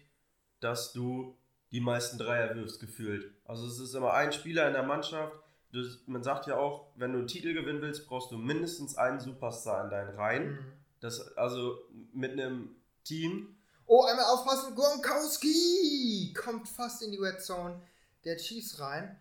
dass 0.60 0.92
du 0.92 1.38
die 1.72 1.82
meisten 1.82 2.18
Dreier 2.18 2.54
wirfst 2.56 2.80
gefühlt. 2.80 3.34
Also 3.46 3.66
es 3.68 3.80
ist 3.80 3.94
immer 3.94 4.14
ein 4.14 4.32
Spieler 4.34 4.68
in 4.68 4.74
der 4.74 4.84
Mannschaft. 4.84 5.36
Das, 5.74 6.00
man 6.06 6.24
sagt 6.24 6.48
ja 6.48 6.58
auch, 6.58 6.92
wenn 6.96 7.14
du 7.14 7.20
einen 7.20 7.28
Titel 7.28 7.54
gewinnen 7.54 7.82
willst, 7.82 8.08
brauchst 8.08 8.32
du 8.32 8.38
mindestens 8.38 8.98
einen 8.98 9.20
Superstar 9.20 9.84
in 9.86 9.90
deinen 9.90 10.16
Reihen. 10.16 10.52
Mhm. 10.52 10.60
Das 11.00 11.38
also 11.38 11.78
mit 12.14 12.32
einem 12.32 12.76
Team 13.08 13.58
Oh, 13.90 14.04
einmal 14.04 14.26
aufpassen. 14.26 14.76
Gronkowski 14.76 16.34
kommt 16.38 16.68
fast 16.68 17.02
in 17.02 17.12
die 17.12 17.18
Red 17.18 17.42
Zone 17.42 17.82
der 18.26 18.36
Chiefs 18.36 18.82
rein. 18.82 19.18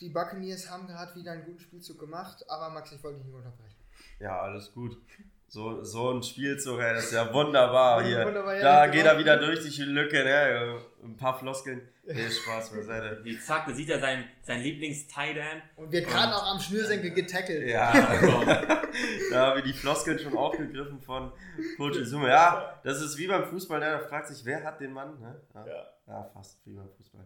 Die 0.00 0.08
Buccaneers 0.08 0.68
haben 0.68 0.88
gerade 0.88 1.14
wieder 1.14 1.30
einen 1.30 1.44
guten 1.44 1.60
Spielzug 1.60 2.00
gemacht, 2.00 2.44
aber 2.50 2.70
Max, 2.70 2.90
ich 2.90 3.02
wollte 3.04 3.18
dich 3.18 3.26
nicht 3.26 3.36
unterbrechen. 3.36 3.76
Ja, 4.18 4.40
alles 4.40 4.72
gut. 4.72 5.00
So, 5.48 5.84
so 5.84 6.10
ein 6.10 6.22
Spielzug, 6.22 6.80
ey, 6.80 6.94
das 6.94 7.04
ist 7.04 7.12
ja 7.12 7.32
wunderbar 7.32 8.02
hier. 8.02 8.26
Wunderbar, 8.26 8.56
ja, 8.56 8.62
da 8.62 8.86
ja, 8.86 8.90
geht 8.90 9.04
er 9.06 9.18
wieder 9.18 9.36
durch 9.36 9.60
die 9.60 9.82
Lücke, 9.82 10.24
ne? 10.24 10.80
Ein 11.04 11.16
paar 11.16 11.38
Floskeln. 11.38 11.88
Nee, 12.06 12.28
Spaß 12.28 12.70
beiseite. 12.70 13.22
Die 13.24 13.38
zack, 13.40 13.66
da 13.66 13.72
sieht 13.72 13.88
er 13.88 13.98
sein, 13.98 14.24
sein 14.42 14.60
Lieblings-Tight-End. 14.62 15.62
Und 15.76 15.90
wird 15.92 16.06
gerade 16.06 16.34
auch 16.34 16.54
am 16.54 16.60
Schnürsenkel 16.60 17.12
getackelt. 17.12 17.66
Ja, 17.66 17.92
da 19.30 19.46
haben 19.46 19.56
wir 19.56 19.62
die 19.62 19.72
Floskeln 19.72 20.18
schon 20.18 20.36
aufgegriffen 20.36 21.00
von 21.00 21.32
Coach 21.78 21.98
Izume. 21.98 22.28
Ja, 22.28 22.78
das 22.84 23.00
ist 23.00 23.16
wie 23.16 23.26
beim 23.26 23.44
Fußball, 23.44 23.80
ne? 23.80 23.86
Da 23.92 23.98
fragt 24.00 24.28
sich, 24.28 24.44
wer 24.44 24.62
hat 24.64 24.80
den 24.80 24.92
Mann? 24.92 25.18
Ne? 25.20 25.40
Ja. 25.54 25.86
ja, 26.06 26.30
fast 26.34 26.58
wie 26.66 26.74
beim 26.74 26.90
Fußball. 26.96 27.24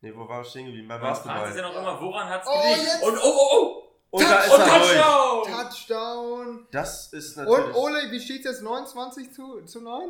Ne, 0.00 0.16
wo 0.16 0.28
war 0.28 0.42
ich 0.42 0.48
stehen 0.48 0.66
geblieben? 0.66 0.88
Beim 0.88 1.00
fragt 1.00 1.16
sich 1.22 1.26
ja 1.26 1.38
Basketball. 1.38 1.72
noch 1.72 1.80
immer, 1.80 2.00
woran 2.00 2.28
hat's 2.28 2.48
Oh, 2.50 2.60
gelegen? 2.62 2.80
jetzt- 2.82 3.02
Und 3.02 3.18
oh, 3.22 3.38
oh, 3.52 3.82
Und 4.10 4.22
da 4.22 4.40
ist! 4.44 4.52
Und 4.52 4.60
er 4.60 4.66
durch. 4.78 4.92
Touchdown! 4.92 5.44
Touchdown. 5.52 6.66
Das 6.70 7.12
ist 7.12 7.36
Und 7.36 7.44
natürlich. 7.44 7.74
Ole, 7.76 8.10
wie 8.10 8.20
steht 8.20 8.44
es 8.46 8.52
jetzt? 8.52 8.62
29 8.62 9.32
zu, 9.32 9.60
zu 9.64 9.80
9? 9.82 10.08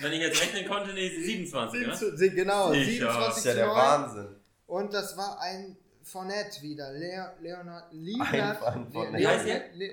Wenn 0.00 0.12
ich 0.12 0.20
jetzt 0.20 0.40
rechnen 0.42 0.66
konnte, 0.68 0.92
nee, 0.92 1.08
27, 1.08 1.78
Sieben 1.78 1.90
oder? 1.90 1.98
zu, 1.98 2.16
sie- 2.16 2.30
genau, 2.30 2.72
Sicher. 2.72 3.12
27 3.12 3.26
Das 3.26 3.36
ist 3.38 3.44
ja 3.44 3.50
zu 3.52 3.56
der 3.58 3.66
9. 3.66 3.76
Wahnsinn. 3.76 4.36
Und 4.66 4.94
das 4.94 5.16
war 5.16 5.40
ein 5.40 5.76
Fournette 6.02 6.62
wieder. 6.62 6.92
Le 6.92 7.32
Leonard, 7.40 7.86
Leonard, 7.92 8.62
ein. 8.64 8.92
Wie 9.18 9.26
heißt 9.26 9.46
Le 9.46 9.62
Le 9.74 9.86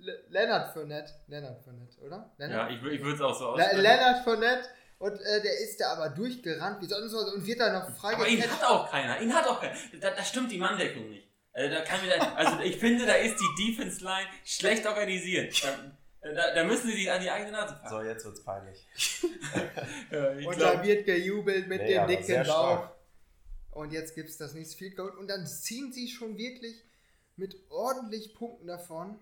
Le 0.00 0.24
Leonard 0.30 0.72
Fournette. 0.72 1.12
Leonard 1.28 1.62
Fournette, 1.62 2.00
oder? 2.04 2.30
Ja, 2.38 2.46
Leonard, 2.46 2.70
ich, 2.72 2.78
wür- 2.80 2.90
ich 2.90 3.00
würde 3.02 3.14
es 3.16 3.20
auch 3.20 3.38
so 3.38 3.46
aussprechen. 3.48 3.80
Leonard 3.82 4.24
Fournette 4.24 4.68
Und 4.98 5.12
äh, 5.20 5.40
der 5.42 5.58
ist 5.60 5.80
da 5.80 5.92
aber 5.92 6.08
durchgerannt 6.10 6.80
wie 6.82 6.86
sonst 6.86 7.12
was 7.14 7.32
und 7.34 7.46
wird 7.46 7.60
da 7.60 7.72
noch 7.72 7.96
frei 7.96 8.14
Aber 8.14 8.26
ihn 8.28 8.42
hat 8.42 8.64
auch 8.64 8.90
keiner. 8.90 9.20
Ihn 9.20 9.32
hat 9.34 9.46
auch 9.46 9.60
keiner. 9.60 9.74
Da, 10.00 10.10
da 10.10 10.22
stimmt 10.24 10.50
die 10.50 10.58
Manndeckung 10.58 11.08
nicht. 11.08 11.29
Also, 11.52 11.74
da 11.74 11.80
kann 11.82 12.02
wieder, 12.02 12.36
also 12.36 12.60
ich 12.62 12.76
finde, 12.76 13.06
da 13.06 13.14
ist 13.14 13.36
die 13.40 13.66
Defense 13.66 14.02
Line 14.04 14.28
schlecht 14.44 14.86
organisiert. 14.86 15.52
Da, 16.22 16.32
da, 16.32 16.54
da 16.54 16.64
müssen 16.64 16.88
sie 16.90 16.96
sich 16.96 17.10
an 17.10 17.20
die 17.20 17.30
eigene 17.30 17.52
Nase 17.52 17.74
packen. 17.74 17.88
So, 17.88 18.02
jetzt 18.02 18.24
wird's 18.24 18.42
peinlich. 18.44 18.86
Ja, 20.10 20.28
Und 20.30 20.40
glaub- 20.56 20.58
da 20.58 20.82
wird 20.84 21.06
gejubelt 21.06 21.66
mit 21.68 21.80
Nee, 21.82 21.94
dem 21.94 22.06
dicken 22.06 22.46
Bauch. 22.46 22.88
Und 23.72 23.92
jetzt 23.92 24.14
gibt 24.14 24.28
es 24.28 24.36
das 24.36 24.52
nächste 24.54 24.76
Field 24.76 24.96
Goal. 24.96 25.10
Und 25.10 25.28
dann 25.28 25.46
ziehen 25.46 25.92
sie 25.92 26.08
schon 26.08 26.36
wirklich 26.36 26.84
mit 27.36 27.56
ordentlich 27.70 28.34
Punkten 28.34 28.66
davon. 28.66 29.18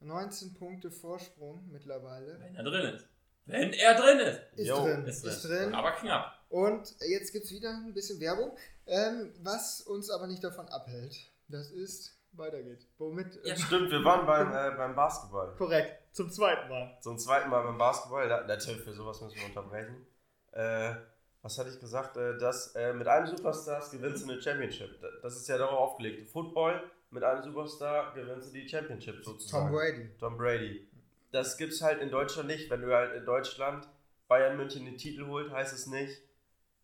19 0.00 0.54
Punkte 0.54 0.90
Vorsprung 0.90 1.68
mittlerweile. 1.70 2.38
Wenn 2.40 2.54
er 2.56 2.62
drin 2.64 2.94
ist. 2.94 3.04
Wenn 3.46 3.72
er 3.72 3.94
drin 3.94 4.18
ist. 4.18 4.40
Ist 4.56 4.66
Jo, 4.68 4.84
drin. 4.84 5.04
Ist 5.06 5.24
Ist, 5.24 5.44
drin. 5.44 5.50
drin. 5.64 5.74
Aber 5.74 5.92
knapp. 5.92 6.38
Und 6.48 6.94
jetzt 7.08 7.32
gibt 7.32 7.44
es 7.44 7.52
wieder 7.52 7.70
ein 7.70 7.94
bisschen 7.94 8.20
Werbung. 8.20 8.56
Ähm, 8.86 9.32
was 9.42 9.80
uns 9.82 10.10
aber 10.10 10.26
nicht 10.26 10.42
davon 10.42 10.68
abhält. 10.68 11.16
Das 11.50 11.70
ist, 11.70 12.16
weiter 12.32 12.62
geht. 12.62 12.86
Womit? 12.98 13.40
Ja. 13.44 13.54
ähm, 13.54 13.60
Stimmt, 13.60 13.90
wir 13.90 14.04
waren 14.04 14.26
beim, 14.26 14.48
äh, 14.52 14.76
beim 14.76 14.94
Basketball. 14.94 15.54
korrekt. 15.56 15.98
Zum 16.12 16.30
zweiten 16.30 16.68
Mal. 16.68 16.98
Zum 17.00 17.18
zweiten 17.18 17.50
Mal 17.50 17.62
beim 17.62 17.78
Basketball. 17.78 18.28
Da, 18.28 18.46
natürlich, 18.46 18.82
für 18.82 18.92
sowas 18.92 19.20
müssen 19.20 19.36
wir 19.36 19.46
unterbrechen. 19.46 20.06
Äh, 20.52 20.94
was 21.42 21.58
hatte 21.58 21.70
ich 21.70 21.80
gesagt? 21.80 22.16
Äh, 22.16 22.38
dass 22.38 22.74
äh, 22.74 22.92
mit 22.92 23.06
einem 23.08 23.26
Superstar 23.26 23.82
gewinnst 23.90 24.24
du 24.24 24.30
eine 24.30 24.40
Championship. 24.40 25.00
Das 25.22 25.36
ist 25.36 25.48
ja 25.48 25.58
darauf 25.58 25.78
aufgelegt. 25.78 26.30
Football, 26.30 26.82
mit 27.10 27.24
einem 27.24 27.42
Superstar 27.42 28.14
gewinnst 28.14 28.48
du 28.48 28.52
die 28.52 28.68
Championship 28.68 29.24
sozusagen. 29.24 29.66
Tom 29.66 29.74
Brady. 29.74 30.10
Tom 30.18 30.36
Brady. 30.36 30.88
Das 31.32 31.56
gibt's 31.56 31.80
halt 31.82 32.00
in 32.00 32.10
Deutschland 32.10 32.48
nicht. 32.48 32.70
Wenn 32.70 32.82
du 32.82 32.94
halt 32.94 33.14
in 33.14 33.24
Deutschland 33.24 33.88
Bayern 34.28 34.56
München 34.56 34.84
den 34.84 34.96
Titel 34.96 35.26
holt, 35.26 35.50
heißt 35.50 35.72
es 35.72 35.86
nicht, 35.86 36.22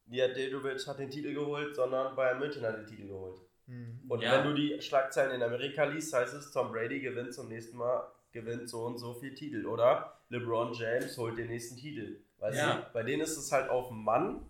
Diadedovic 0.07 0.87
hat 0.87 0.99
den 0.99 1.11
Titel 1.11 1.35
geholt, 1.35 1.75
sondern 1.75 2.15
Bayern 2.15 2.39
München 2.39 2.65
hat 2.65 2.77
den 2.77 2.87
Titel 2.87 3.09
geholt. 3.09 3.41
Hm. 3.67 4.01
Und 4.09 4.23
Ja. 4.23 4.33
wenn 4.33 4.45
du 4.45 4.55
die 4.55 4.81
Schlagzeilen 4.81 5.35
in 5.35 5.43
Amerika 5.43 5.85
liest, 5.85 6.13
heißt 6.15 6.35
es, 6.35 6.51
Tom 6.53 6.71
Brady 6.73 7.01
gewinnt 7.01 7.35
zum 7.35 7.49
nächsten 7.49 7.77
Mal, 7.77 8.07
gewinnt 8.33 8.69
so 8.69 8.85
und 8.85 8.99
so 8.99 9.15
viel 9.15 9.35
Titel. 9.35 9.67
Oder 9.67 10.21
LeBron 10.29 10.73
James 10.75 11.17
holt 11.19 11.39
den 11.39 11.49
nächsten 11.49 11.77
Titel. 11.77 12.21
Weißt 12.39 12.59
Ja. 12.59 12.77
du, 12.77 12.93
bei 12.93 13.03
denen 13.03 13.23
ist 13.23 13.37
es 13.37 13.51
halt 13.51 13.71
auf 13.71 13.89
den 13.89 14.03
Mann, 14.05 14.49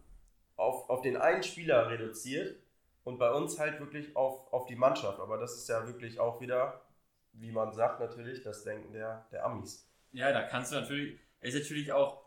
auf, 0.56 0.88
auf 0.90 1.02
den 1.02 1.16
einen 1.16 1.42
Spieler 1.42 1.88
reduziert 1.90 2.56
und 3.04 3.18
bei 3.18 3.30
uns 3.30 3.58
halt 3.58 3.78
wirklich 3.80 4.16
auf, 4.16 4.52
auf 4.52 4.66
die 4.66 4.76
Mannschaft. 4.76 5.20
Aber 5.20 5.38
das 5.38 5.56
ist 5.56 5.68
ja 5.68 5.86
wirklich 5.86 6.18
auch 6.18 6.40
wieder, 6.40 6.82
wie 7.32 7.52
man 7.52 7.72
sagt, 7.72 8.00
natürlich 8.00 8.42
das 8.42 8.64
Denken 8.64 8.92
der, 8.92 9.26
der 9.30 9.44
Amis. 9.44 9.88
Ja, 10.12 10.32
da 10.32 10.42
kannst 10.42 10.72
du 10.72 10.76
natürlich, 10.76 11.20
ist 11.40 11.54
natürlich 11.54 11.92
auch, 11.92 12.24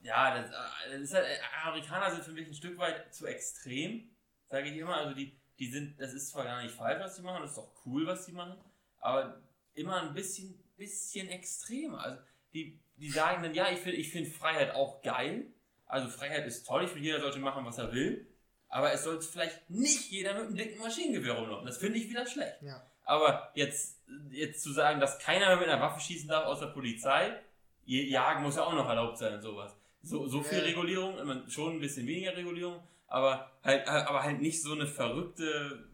ja, 0.00 0.40
das, 0.40 0.50
äh, 0.50 0.92
das 0.92 1.00
ist 1.02 1.14
halt, 1.14 1.26
äh, 1.26 1.38
Amerikaner 1.64 2.10
sind 2.12 2.24
für 2.24 2.32
mich 2.32 2.46
ein 2.48 2.54
Stück 2.54 2.78
weit 2.78 3.12
zu 3.14 3.26
extrem, 3.26 4.08
sage 4.48 4.68
ich 4.68 4.76
immer. 4.78 4.96
Also 4.96 5.14
die, 5.14 5.37
die 5.58 5.70
sind, 5.70 6.00
das 6.00 6.12
ist 6.12 6.30
zwar 6.30 6.44
gar 6.44 6.62
nicht 6.62 6.74
falsch, 6.74 7.00
was 7.00 7.16
sie 7.16 7.22
machen, 7.22 7.42
das 7.42 7.52
ist 7.52 7.58
auch 7.58 7.72
cool, 7.84 8.06
was 8.06 8.26
sie 8.26 8.32
machen, 8.32 8.56
aber 9.00 9.40
immer 9.74 10.02
ein 10.02 10.14
bisschen, 10.14 10.58
bisschen 10.76 11.28
extremer. 11.28 12.00
Also 12.00 12.18
die, 12.52 12.78
die 12.96 13.10
sagen 13.10 13.42
dann, 13.42 13.54
ja, 13.54 13.70
ich 13.70 13.78
finde 13.78 13.98
ich 13.98 14.10
find 14.10 14.28
Freiheit 14.28 14.74
auch 14.74 15.02
geil. 15.02 15.46
Also 15.86 16.08
Freiheit 16.08 16.46
ist 16.46 16.66
toll, 16.66 16.84
ich 16.84 16.90
finde, 16.90 17.04
jeder 17.04 17.20
sollte 17.20 17.38
machen, 17.38 17.64
was 17.64 17.78
er 17.78 17.92
will. 17.92 18.26
Aber 18.68 18.92
es 18.92 19.04
sollte 19.04 19.26
vielleicht 19.26 19.70
nicht 19.70 20.10
jeder 20.10 20.34
mit 20.34 20.42
einem 20.44 20.56
dicken 20.56 20.78
Maschinengewehr 20.82 21.34
rumlaufen. 21.34 21.66
Das 21.66 21.78
finde 21.78 21.98
ich 21.98 22.10
wieder 22.10 22.26
schlecht. 22.26 22.60
Ja. 22.60 22.86
Aber 23.04 23.50
jetzt, 23.54 24.02
jetzt 24.30 24.62
zu 24.62 24.72
sagen, 24.72 25.00
dass 25.00 25.18
keiner 25.18 25.46
mehr 25.46 25.56
mit 25.56 25.68
einer 25.68 25.80
Waffe 25.80 26.00
schießen 26.00 26.28
darf 26.28 26.44
außer 26.44 26.66
Polizei, 26.68 27.40
jagen 27.86 28.42
muss 28.42 28.56
ja 28.56 28.64
auch 28.64 28.74
noch 28.74 28.86
erlaubt 28.86 29.16
sein 29.16 29.34
und 29.34 29.40
sowas. 29.40 29.74
So, 30.02 30.26
so 30.26 30.42
viel. 30.42 30.58
Regulierung, 30.58 31.48
schon 31.48 31.76
ein 31.76 31.80
bisschen 31.80 32.06
weniger 32.06 32.36
Regulierung, 32.36 32.82
aber 33.08 33.50
halt, 33.64 33.88
aber 33.88 34.22
halt 34.22 34.40
nicht 34.40 34.62
so 34.62 34.72
eine 34.72 34.86
verrückte, 34.86 35.88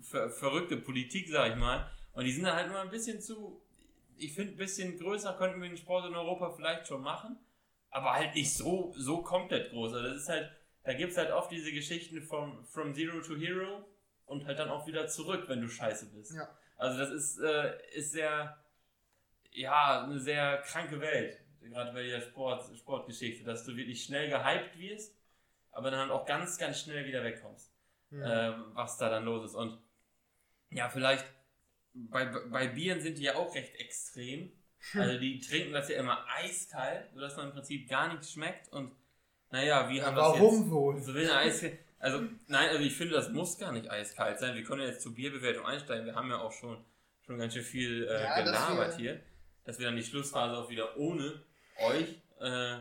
ver, 0.00 0.30
verrückte 0.30 0.76
Politik, 0.76 1.28
sag 1.28 1.50
ich 1.50 1.56
mal. 1.56 1.90
Und 2.12 2.24
die 2.24 2.32
sind 2.32 2.44
dann 2.44 2.56
halt 2.56 2.68
immer 2.68 2.80
ein 2.80 2.90
bisschen 2.90 3.20
zu, 3.20 3.62
ich 4.16 4.32
finde, 4.32 4.54
ein 4.54 4.56
bisschen 4.56 4.96
größer 4.98 5.34
könnten 5.34 5.60
wir 5.60 5.68
den 5.68 5.76
Sport 5.76 6.06
in 6.06 6.14
Europa 6.14 6.52
vielleicht 6.52 6.86
schon 6.86 7.02
machen, 7.02 7.38
aber 7.90 8.12
halt 8.14 8.34
nicht 8.34 8.54
so, 8.54 8.94
so 8.96 9.22
komplett 9.22 9.70
groß. 9.70 9.92
Also 9.92 10.08
das 10.08 10.22
ist 10.22 10.28
halt, 10.28 10.50
da 10.84 10.94
gibt 10.94 11.12
es 11.12 11.18
halt 11.18 11.30
oft 11.30 11.50
diese 11.50 11.72
Geschichten 11.72 12.22
vom 12.22 12.64
From 12.64 12.94
Zero 12.94 13.20
to 13.20 13.36
Hero 13.36 13.84
und 14.26 14.46
halt 14.46 14.58
dann 14.58 14.70
auch 14.70 14.86
wieder 14.86 15.08
zurück, 15.08 15.44
wenn 15.48 15.60
du 15.60 15.68
scheiße 15.68 16.06
bist. 16.14 16.34
Ja. 16.34 16.48
Also 16.76 16.98
das 16.98 17.10
ist, 17.10 17.38
äh, 17.40 17.72
ist 17.94 18.12
sehr, 18.12 18.56
ja, 19.50 20.04
eine 20.04 20.20
sehr 20.20 20.58
kranke 20.58 21.00
Welt, 21.00 21.38
gerade 21.60 21.92
bei 21.92 22.06
der 22.06 22.20
Sport, 22.20 22.64
Sportgeschichte, 22.76 23.44
dass 23.44 23.64
du 23.64 23.76
wirklich 23.76 24.04
schnell 24.04 24.30
gehypt 24.30 24.78
wirst, 24.78 25.19
aber 25.72 25.90
dann 25.90 26.00
halt 26.00 26.10
auch 26.10 26.26
ganz, 26.26 26.58
ganz 26.58 26.80
schnell 26.80 27.04
wieder 27.06 27.22
wegkommst, 27.24 27.70
Hm. 28.10 28.22
ähm, 28.26 28.64
was 28.74 28.98
da 28.98 29.08
dann 29.08 29.24
los 29.24 29.44
ist. 29.44 29.54
Und 29.54 29.78
ja, 30.70 30.88
vielleicht, 30.88 31.24
bei, 31.94 32.24
bei 32.26 32.66
Bieren 32.68 33.00
sind 33.00 33.18
die 33.18 33.22
ja 33.24 33.34
auch 33.36 33.54
recht 33.54 33.74
extrem. 33.76 34.52
Also 34.94 35.18
die 35.18 35.38
trinken 35.40 35.72
das 35.72 35.88
ja 35.90 35.98
immer 36.00 36.24
eiskalt, 36.36 37.10
sodass 37.12 37.36
man 37.36 37.46
im 37.48 37.52
Prinzip 37.52 37.88
gar 37.88 38.08
nichts 38.08 38.32
schmeckt 38.32 38.72
und 38.72 38.92
naja, 39.50 39.88
wir 39.90 40.06
haben 40.06 40.14
das 40.16 40.28
jetzt... 40.34 40.40
Warum 40.42 40.70
wohl? 40.70 41.02
So 41.02 41.12
will 41.12 41.24
eine 41.28 41.36
Eiskalt. 41.40 41.78
Also, 41.98 42.20
nein, 42.46 42.68
also 42.70 42.80
ich 42.82 42.94
finde, 42.96 43.14
das 43.14 43.28
muss 43.30 43.58
gar 43.58 43.72
nicht 43.72 43.90
eiskalt 43.90 44.38
sein. 44.38 44.54
Wir 44.54 44.62
können 44.62 44.82
jetzt 44.82 45.02
zur 45.02 45.14
Bierbewertung 45.14 45.66
einsteigen. 45.66 46.06
Wir 46.06 46.14
haben 46.14 46.30
ja 46.30 46.38
auch 46.38 46.52
schon, 46.52 46.82
schon 47.26 47.36
ganz 47.36 47.52
schön 47.54 47.64
viel 47.64 48.04
äh, 48.08 48.22
Ja, 48.22 48.36
dass 48.36 48.44
gelabert 48.44 48.92
wir- 48.92 48.96
hier. 48.96 49.20
Dass 49.64 49.78
wir 49.78 49.86
dann 49.86 49.96
die 49.96 50.02
Schlussphase 50.04 50.56
auch 50.56 50.70
wieder 50.70 50.96
ohne 50.96 51.42
euch 51.78 52.22
äh, 52.40 52.76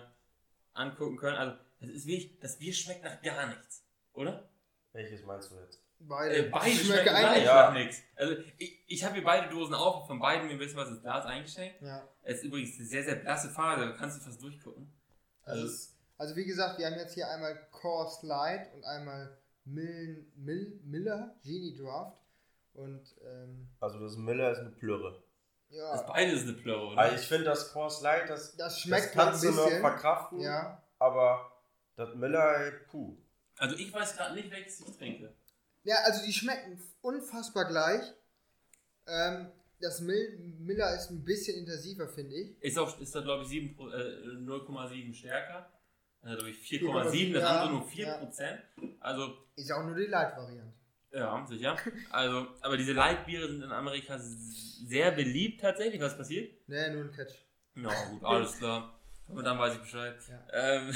angucken 0.73 1.17
können. 1.17 1.35
Also, 1.37 1.57
das 1.79 1.89
ist 1.89 2.05
wirklich, 2.07 2.39
das 2.39 2.57
Bier 2.57 2.73
schmeckt 2.73 3.03
nach 3.03 3.21
gar 3.21 3.47
nichts. 3.47 3.83
Oder? 4.13 4.49
Welches 4.93 5.23
meinst 5.23 5.51
du 5.51 5.55
jetzt? 5.59 5.81
Beide. 5.99 6.35
Äh, 6.35 6.49
beide 6.49 6.71
Schmecke 6.71 6.85
schmecken 6.85 7.09
eigentlich. 7.09 7.33
gleich 7.33 7.45
Ja. 7.45 7.55
nach 7.67 7.73
nichts. 7.73 7.97
Also, 8.15 8.35
ich, 8.57 8.83
ich 8.87 9.03
habe 9.03 9.15
hier 9.15 9.23
beide 9.23 9.49
Dosen 9.49 9.73
auf. 9.75 10.07
Von 10.07 10.19
beiden 10.19 10.47
mir 10.47 10.53
ein 10.53 10.57
bisschen 10.59 10.77
was 10.77 10.89
ins 10.89 11.01
Glas 11.01 11.25
eingeschenkt. 11.25 11.81
Ja. 11.81 12.07
Es 12.23 12.37
ist 12.37 12.43
übrigens 12.45 12.77
eine 12.77 12.85
sehr, 12.87 13.03
sehr 13.03 13.15
blasse 13.15 13.49
Farbe. 13.49 13.85
Da 13.85 13.91
kannst 13.91 14.17
du 14.19 14.23
fast 14.23 14.41
durchgucken. 14.41 14.91
Also, 15.43 15.61
Also, 15.63 15.89
also 16.17 16.35
wie 16.35 16.45
gesagt, 16.45 16.79
wir 16.79 16.85
haben 16.85 16.95
jetzt 16.95 17.13
hier 17.15 17.29
einmal 17.29 17.67
Coors 17.71 18.23
Light 18.23 18.73
und 18.73 18.83
einmal 18.85 19.37
Mil, 19.65 20.25
Mil, 20.35 20.79
Miller 20.85 21.35
Genie 21.43 21.75
Draft. 21.75 22.17
Und 22.73 23.03
ähm, 23.25 23.67
Also 23.81 23.99
das 23.99 24.15
Miller 24.15 24.51
ist 24.51 24.59
eine 24.59 24.69
Plürre. 24.71 25.21
ja, 25.69 25.91
das 25.91 26.05
beides 26.05 26.41
ist 26.41 26.47
eine 26.47 26.53
Plörre, 26.57 26.87
oder? 26.87 26.97
Also 26.97 27.15
ich 27.17 27.27
finde 27.27 27.43
das 27.45 27.73
Coors 27.73 28.01
Light, 28.01 28.29
das, 28.29 28.55
das 28.55 28.79
schmeckt 28.79 29.07
das 29.07 29.11
kannst 29.13 29.43
ein 29.43 29.51
du 29.51 29.55
noch 29.57 29.65
bisschen. 29.65 29.81
verkraften, 29.81 30.39
Ja. 30.39 30.81
aber 30.97 31.51
das 31.99 32.15
Miller, 32.15 32.57
ey, 32.65 32.71
puh. 32.89 33.15
Also, 33.57 33.75
ich 33.75 33.91
weiß 33.93 34.15
gerade 34.15 34.35
nicht, 34.35 34.49
welches 34.51 34.79
ich 34.79 34.97
trinke. 34.97 35.33
ja, 35.83 35.95
also 36.05 36.25
die 36.25 36.31
schmecken 36.33 36.81
unfassbar 37.01 37.65
gleich. 37.65 38.01
Ähm, 39.07 39.51
das 39.81 40.01
Mil, 40.01 40.37
Miller 40.59 40.93
ist 40.95 41.09
ein 41.09 41.23
bisschen 41.23 41.57
intensiver, 41.57 42.07
finde 42.07 42.35
ich. 42.35 42.61
Ist, 42.61 42.77
auch, 42.77 42.99
ist 42.99 43.13
da, 43.15 43.21
glaube 43.21 43.43
ich, 43.43 43.49
7 43.49 43.75
Pro- 43.75 43.89
äh, 43.89 44.35
0,7 44.37 45.13
stärker. 45.13 45.69
Also, 46.21 46.35
glaube 46.37 46.49
ich, 46.51 46.57
4,7. 46.57 46.81
4,7, 47.11 47.33
Das 47.33 47.41
ja, 47.43 47.61
andere 47.61 47.71
nur 47.79 47.87
4%. 47.87 48.41
ja. 48.41 48.59
Also, 48.99 49.37
Ist 49.55 49.71
auch 49.71 49.83
nur 49.85 49.95
die 49.95 50.05
Light-Variante. 50.05 50.73
ja, 51.13 51.45
sicher. 51.47 51.77
Also, 52.11 52.47
aber 52.61 52.77
diese 52.77 52.91
Lightbiere 52.93 53.47
sind 53.47 53.63
in 53.63 53.71
Amerika 53.71 54.17
sehr 54.19 55.11
beliebt 55.11 55.61
tatsächlich. 55.61 56.01
Was 56.01 56.17
passiert? 56.17 56.67
Ne, 56.69 56.91
nur 56.93 57.05
ein 57.05 57.11
Catch. 57.11 57.33
Ja, 57.75 58.05
gut, 58.09 58.23
alles 58.23 58.57
klar. 58.57 58.99
Und 59.27 59.43
dann 59.45 59.57
weiß 59.59 59.75
ich 59.75 59.81
Bescheid. 59.81 60.15
Ja. 60.27 60.45
Ähm, 60.53 60.93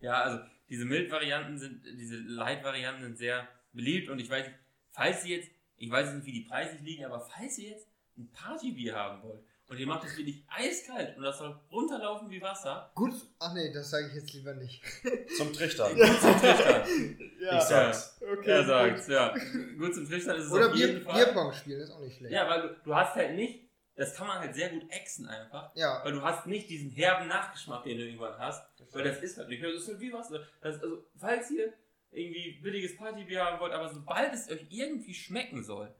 ja, 0.00 0.22
also 0.22 0.40
diese 0.68 0.84
Mild-Varianten 0.84 1.58
sind, 1.58 1.82
diese 1.84 2.16
Light-Varianten 2.16 3.02
sind 3.02 3.18
sehr 3.18 3.48
beliebt 3.72 4.08
und 4.10 4.18
ich 4.18 4.28
weiß 4.30 4.46
nicht, 4.46 4.58
falls 4.90 5.24
ihr 5.24 5.38
jetzt, 5.38 5.50
ich 5.76 5.90
weiß 5.90 6.12
nicht, 6.14 6.26
wie 6.26 6.32
die 6.32 6.40
preislich 6.40 6.80
liegen, 6.82 7.04
aber 7.04 7.20
falls 7.20 7.58
ihr 7.58 7.70
jetzt 7.70 7.86
ein 8.16 8.28
Partybier 8.32 8.94
haben 8.94 9.22
wollt 9.22 9.40
und 9.68 9.78
ihr 9.78 9.86
macht 9.86 10.04
es 10.04 10.16
wirklich 10.16 10.42
eiskalt 10.48 11.16
und 11.16 11.22
das 11.22 11.38
soll 11.38 11.58
runterlaufen 11.70 12.30
wie 12.30 12.40
Wasser, 12.40 12.90
Gut, 12.94 13.12
ach 13.38 13.52
nee, 13.54 13.72
das 13.72 13.90
sage 13.90 14.08
ich 14.08 14.14
jetzt 14.14 14.32
lieber 14.32 14.54
nicht. 14.54 14.82
Zum 15.36 15.52
Trichtern. 15.52 15.96
zum 15.96 16.40
Trichtern. 16.40 16.82
Ich 17.40 17.62
sag's. 17.62 18.20
okay. 18.20 18.50
Er 18.50 18.64
sagt, 18.64 19.08
ja. 19.08 19.34
Gut 19.78 19.94
zum 19.94 20.06
Trichtern 20.06 20.36
ist 20.36 20.46
es 20.46 20.52
Oder 20.52 20.68
auf 20.70 20.74
jeden 20.74 20.96
Bier, 20.96 21.04
Fall. 21.04 21.24
Bierpong 21.24 21.52
spielen 21.52 21.80
ist 21.80 21.90
auch 21.92 22.00
nicht 22.00 22.16
schlecht. 22.18 22.34
Ja, 22.34 22.48
weil 22.48 22.62
du, 22.62 22.76
du 22.84 22.94
hast 22.94 23.14
halt 23.14 23.36
nicht, 23.36 23.67
das 23.98 24.14
kann 24.14 24.28
man 24.28 24.38
halt 24.38 24.54
sehr 24.54 24.70
gut 24.70 24.88
exen 24.90 25.26
einfach. 25.26 25.74
Ja. 25.74 26.00
Weil 26.04 26.12
du 26.12 26.22
hast 26.22 26.46
nicht 26.46 26.70
diesen 26.70 26.92
herben 26.92 27.26
Nachgeschmack, 27.26 27.82
den 27.82 27.98
du 27.98 28.04
irgendwann 28.04 28.38
hast. 28.38 28.64
Weil 28.92 29.02
das 29.02 29.20
ist 29.20 29.36
halt 29.36 29.48
nicht 29.48 29.60
mehr, 29.60 29.72
das 29.72 29.82
ist 29.82 29.88
halt 29.88 30.00
wie 30.00 30.12
was. 30.12 30.28
Das, 30.28 30.40
also, 30.60 31.04
falls 31.16 31.50
ihr 31.50 31.72
irgendwie 32.12 32.60
billiges 32.62 32.96
Partybier 32.96 33.44
haben 33.44 33.58
wollt, 33.58 33.72
aber 33.72 33.92
sobald 33.92 34.32
es 34.32 34.48
euch 34.48 34.64
irgendwie 34.70 35.14
schmecken 35.14 35.64
soll, 35.64 35.92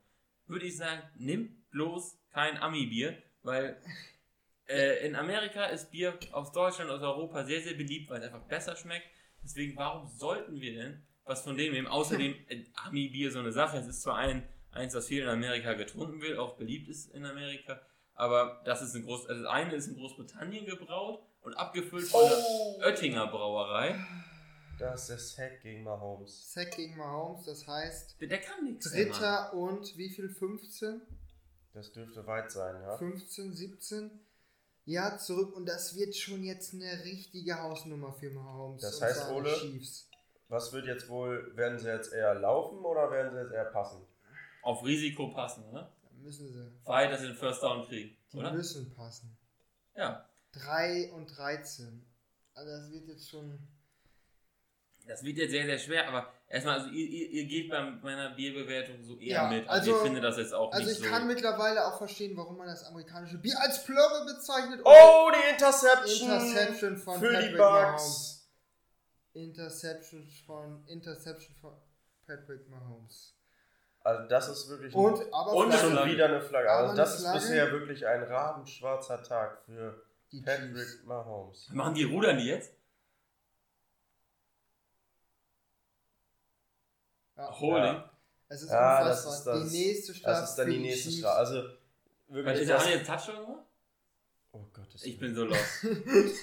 würde 0.46 0.66
ich 0.66 0.76
sagen, 0.76 1.02
nimmt 1.16 1.70
bloß 1.70 2.20
kein 2.30 2.56
Ami-Bier, 2.58 3.20
weil 3.42 3.82
äh, 4.68 5.04
in 5.04 5.16
Amerika 5.16 5.64
ist 5.64 5.90
Bier 5.90 6.16
aus 6.30 6.52
Deutschland, 6.52 6.92
aus 6.92 7.02
Europa 7.02 7.44
sehr, 7.44 7.62
sehr 7.62 7.74
beliebt, 7.74 8.10
weil 8.10 8.20
es 8.20 8.26
einfach 8.26 8.46
besser 8.46 8.76
schmeckt. 8.76 9.08
Deswegen, 9.42 9.76
warum 9.76 10.06
sollten 10.06 10.60
wir 10.60 10.72
denn 10.72 11.02
was 11.24 11.42
von 11.42 11.56
dem 11.56 11.72
nehmen? 11.72 11.88
Außerdem, 11.88 12.32
äh, 12.48 12.64
Ami-Bier 12.74 13.32
so 13.32 13.40
eine 13.40 13.50
Sache, 13.50 13.78
es 13.78 13.88
ist 13.88 14.02
zwar 14.02 14.18
ein, 14.18 14.48
eins, 14.70 14.94
was 14.94 15.08
viel 15.08 15.24
in 15.24 15.28
Amerika 15.28 15.72
getrunken 15.72 16.22
wird, 16.22 16.38
auch 16.38 16.56
beliebt 16.56 16.88
ist 16.88 17.12
in 17.12 17.26
Amerika, 17.26 17.80
aber 18.18 18.60
das 18.64 18.82
ist 18.82 18.94
ein 18.94 19.04
groß, 19.04 19.26
also 19.28 19.42
das 19.42 19.50
eine 19.50 19.74
ist 19.74 19.86
in 19.88 19.96
Großbritannien 19.96 20.66
gebraut 20.66 21.22
und 21.42 21.54
abgefüllt 21.54 22.06
von 22.06 22.20
Oh. 22.22 22.76
der 22.80 22.88
Oettinger 22.88 23.26
Brauerei. 23.28 23.98
Das 24.78 25.10
ist 25.10 25.34
Sack 25.34 25.60
gegen 25.62 25.82
Mahomes. 25.82 26.52
Sack 26.52 26.72
gegen 26.76 26.96
Mahomes, 26.96 27.44
das 27.46 27.66
heißt 27.66 28.20
Der, 28.20 28.28
der 28.28 28.40
kann 28.40 28.64
nichts. 28.64 28.90
der 28.92 29.06
Mann. 29.06 29.12
Dritter 29.12 29.54
und 29.54 29.96
wie 29.96 30.08
viel? 30.08 30.28
15? 30.28 31.00
Das 31.74 31.92
dürfte 31.92 32.26
weit 32.26 32.50
sein, 32.50 32.80
ja. 32.82 32.96
15, 32.96 33.52
17? 33.54 34.10
Ja, 34.84 35.18
zurück 35.18 35.54
und 35.56 35.66
das 35.66 35.96
wird 35.96 36.16
schon 36.16 36.42
jetzt 36.44 36.74
eine 36.74 37.04
richtige 37.04 37.60
Hausnummer 37.60 38.12
für 38.12 38.30
Mahomes. 38.30 38.80
Das 38.82 39.02
heißt, 39.02 39.30
Ole? 39.30 39.52
Chiefs. 39.54 40.08
Was 40.48 40.72
wird 40.72 40.86
jetzt 40.86 41.08
wohl, 41.10 41.54
werden 41.56 41.78
sie 41.78 41.88
jetzt 41.88 42.12
eher 42.12 42.34
laufen 42.36 42.78
oder 42.78 43.10
werden 43.10 43.32
sie 43.32 43.38
jetzt 43.42 43.52
eher 43.52 43.66
passen? 43.66 44.00
Auf 44.62 44.82
Risiko 44.84 45.28
passen, 45.34 45.64
oder? 45.64 45.92
Müssen 46.22 46.52
sie. 46.52 46.70
Weil 46.84 47.10
dass 47.10 47.20
sie 47.20 47.26
den 47.28 47.36
First 47.36 47.62
Down 47.62 47.86
kriegen, 47.86 48.16
Die 48.32 48.36
oder? 48.36 48.52
müssen 48.52 48.92
passen. 48.94 49.36
Ja. 49.94 50.28
3 50.52 51.12
und 51.12 51.26
13. 51.36 52.04
Also 52.54 52.70
das 52.70 52.90
wird 52.90 53.06
jetzt 53.08 53.28
schon. 53.30 53.58
Das 55.06 55.22
wird 55.22 55.38
jetzt 55.38 55.52
sehr, 55.52 55.64
sehr 55.64 55.78
schwer, 55.78 56.06
aber 56.08 56.30
erstmal, 56.48 56.80
also 56.80 56.90
ihr, 56.90 57.06
ihr, 57.08 57.28
ihr 57.30 57.44
geht 57.46 57.70
bei 57.70 57.82
meiner 57.82 58.30
Bierbewertung 58.34 59.02
so 59.02 59.16
eher 59.18 59.28
Ja, 59.44 59.48
mit. 59.48 59.66
Also, 59.66 59.92
also- 59.92 59.96
ich 59.96 60.06
finde 60.06 60.20
das 60.20 60.36
jetzt 60.36 60.52
auch 60.52 60.70
Also 60.70 60.86
nicht 60.86 60.98
ich 60.98 61.04
so. 61.04 61.10
kann 61.10 61.26
mittlerweile 61.26 61.86
auch 61.86 61.96
verstehen, 61.96 62.36
warum 62.36 62.58
man 62.58 62.66
das 62.66 62.84
amerikanische 62.84 63.38
Bier 63.38 63.58
als 63.60 63.84
Plörre 63.84 64.26
bezeichnet. 64.26 64.80
Oh, 64.84 65.30
die 65.34 65.50
Interception! 65.52 66.30
Interception 66.30 66.96
von 66.98 67.18
für 67.20 67.28
die 67.30 67.34
Patrick 67.36 67.56
Mahomes. 67.58 68.48
Interception 69.32 70.26
von 70.46 70.86
Interception 70.88 71.54
von 71.56 71.72
Patrick 72.26 72.68
Mahomes. 72.68 73.34
Also 74.04 74.28
das 74.28 74.48
ist 74.48 74.68
wirklich 74.68 74.94
ein- 74.94 74.98
Und 75.00 75.32
aber 75.32 75.52
Und 75.52 75.74
schon 75.74 76.06
wieder 76.06 76.26
eine 76.26 76.40
Flagge. 76.40 76.70
Also 76.70 76.88
eine 76.90 76.96
das 76.96 77.14
ist 77.16 77.20
Flagge. 77.22 77.38
bisher 77.38 77.72
wirklich 77.72 78.06
ein 78.06 78.22
rabenschwarzer 78.22 79.22
Tag 79.22 79.58
für 79.66 80.02
die 80.32 80.42
Chiefs. 80.42 80.46
Patrick 80.46 81.04
Mahomes. 81.04 81.68
Machen 81.72 81.94
die 81.94 82.04
Rudern 82.04 82.38
die 82.38 82.46
jetzt? 82.46 82.72
Ja. 87.36 87.50
Holding? 87.60 87.84
Ja. 87.94 88.10
Es 88.48 88.62
ist 88.62 88.70
Ja, 88.70 89.04
das 89.04 89.24
unfassbar. 89.26 89.54
ist 89.56 89.62
das- 89.64 89.72
die 89.72 89.78
nächste 89.78 90.14
Strafe. 90.14 90.40
Das 90.40 90.50
ist 90.50 90.56
dann 90.56 90.70
die 90.70 90.78
nächste 90.78 91.08
Chiefs. 91.10 91.18
Strafe. 91.18 91.38
Also 91.38 91.62
wirklich 92.28 92.60
ist 92.62 92.70
das, 92.70 92.82
Hand 92.84 92.94
jetzt 92.94 93.06
Touchdown 93.06 93.46
gemacht? 93.46 93.64
Oh 94.52 94.64
Gottes 94.72 95.04
Ich 95.04 95.18
bin 95.18 95.34
so 95.34 95.44
lost. 95.44 95.60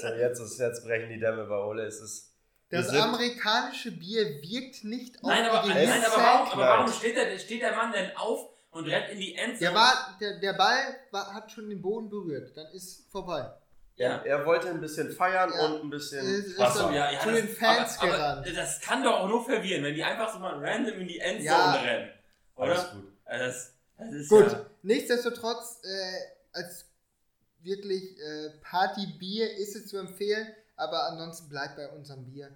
So, 0.00 0.08
jetzt, 0.08 0.40
ist, 0.40 0.58
jetzt 0.58 0.82
brechen 0.84 1.08
die 1.08 1.20
Dämme 1.20 1.44
bei 1.44 1.56
Ole. 1.56 1.84
Es 1.84 2.00
ist, 2.00 2.31
Das 2.72 2.88
sind- 2.88 3.00
amerikanische 3.00 3.92
Bier 3.92 4.40
wirkt 4.42 4.84
nicht 4.84 5.16
auf 5.22 5.28
Nein, 5.30 5.44
aber, 5.44 5.62
die 5.68 5.74
nein, 5.74 6.04
aber, 6.04 6.16
warum, 6.16 6.48
aber 6.52 6.62
warum 6.62 6.92
steht 6.92 7.16
der, 7.16 7.38
steht 7.38 7.62
der 7.62 7.74
Mann 7.76 7.92
denn 7.92 8.16
auf 8.16 8.48
und 8.70 8.86
rennt 8.86 9.10
in 9.10 9.18
die 9.20 9.34
Endzone? 9.34 9.58
Der, 9.60 9.74
war, 9.74 10.16
der, 10.20 10.38
der 10.40 10.52
Ball 10.54 10.96
war, 11.10 11.34
hat 11.34 11.50
schon 11.52 11.68
den 11.68 11.82
Boden 11.82 12.08
berührt. 12.08 12.56
Dann 12.56 12.66
ist 12.72 13.10
vorbei. 13.10 13.50
Ja. 13.96 14.22
er, 14.24 14.46
wollte 14.46 14.70
ein 14.70 14.80
bisschen 14.80 15.12
feiern 15.12 15.52
Ja. 15.54 15.66
und 15.66 15.82
ein 15.82 15.90
bisschen. 15.90 16.26
Ist- 16.26 16.46
ist 16.46 16.56
so, 16.56 16.84
dann 16.84 16.94
ja, 16.94 17.12
ja, 17.12 17.20
zu 17.20 17.30
das, 17.30 17.40
den 17.40 17.48
Fans 17.50 17.98
aber, 17.98 18.06
gerannt. 18.10 18.46
Aber 18.46 18.56
das 18.56 18.80
kann 18.80 19.04
doch 19.04 19.20
auch 19.20 19.28
nur 19.28 19.44
verwirren, 19.44 19.84
wenn 19.84 19.94
die 19.94 20.02
einfach 20.02 20.32
so 20.32 20.38
mal 20.38 20.54
random 20.64 20.98
in 21.00 21.08
die 21.08 21.18
Endzone 21.18 21.44
Ja. 21.44 21.72
rennen. 21.74 22.10
Alles 22.56 22.78
Oder? 22.80 22.92
gut. 22.94 23.12
Also 23.26 23.44
Das, 23.44 23.74
das 23.98 24.12
ist 24.12 24.28
Gut, 24.30 24.50
ja. 24.50 24.66
nichtsdestotrotz, 24.82 25.80
äh, 25.84 26.58
als 26.58 26.86
wirklich 27.60 28.18
äh, 28.18 28.50
Partybier 28.62 29.56
ist 29.58 29.76
es 29.76 29.86
zu 29.88 29.98
empfehlen, 29.98 30.48
aber 30.76 31.04
ansonsten 31.10 31.48
bleibt 31.50 31.76
bei 31.76 31.88
unserem 31.90 32.24
Bier. 32.24 32.50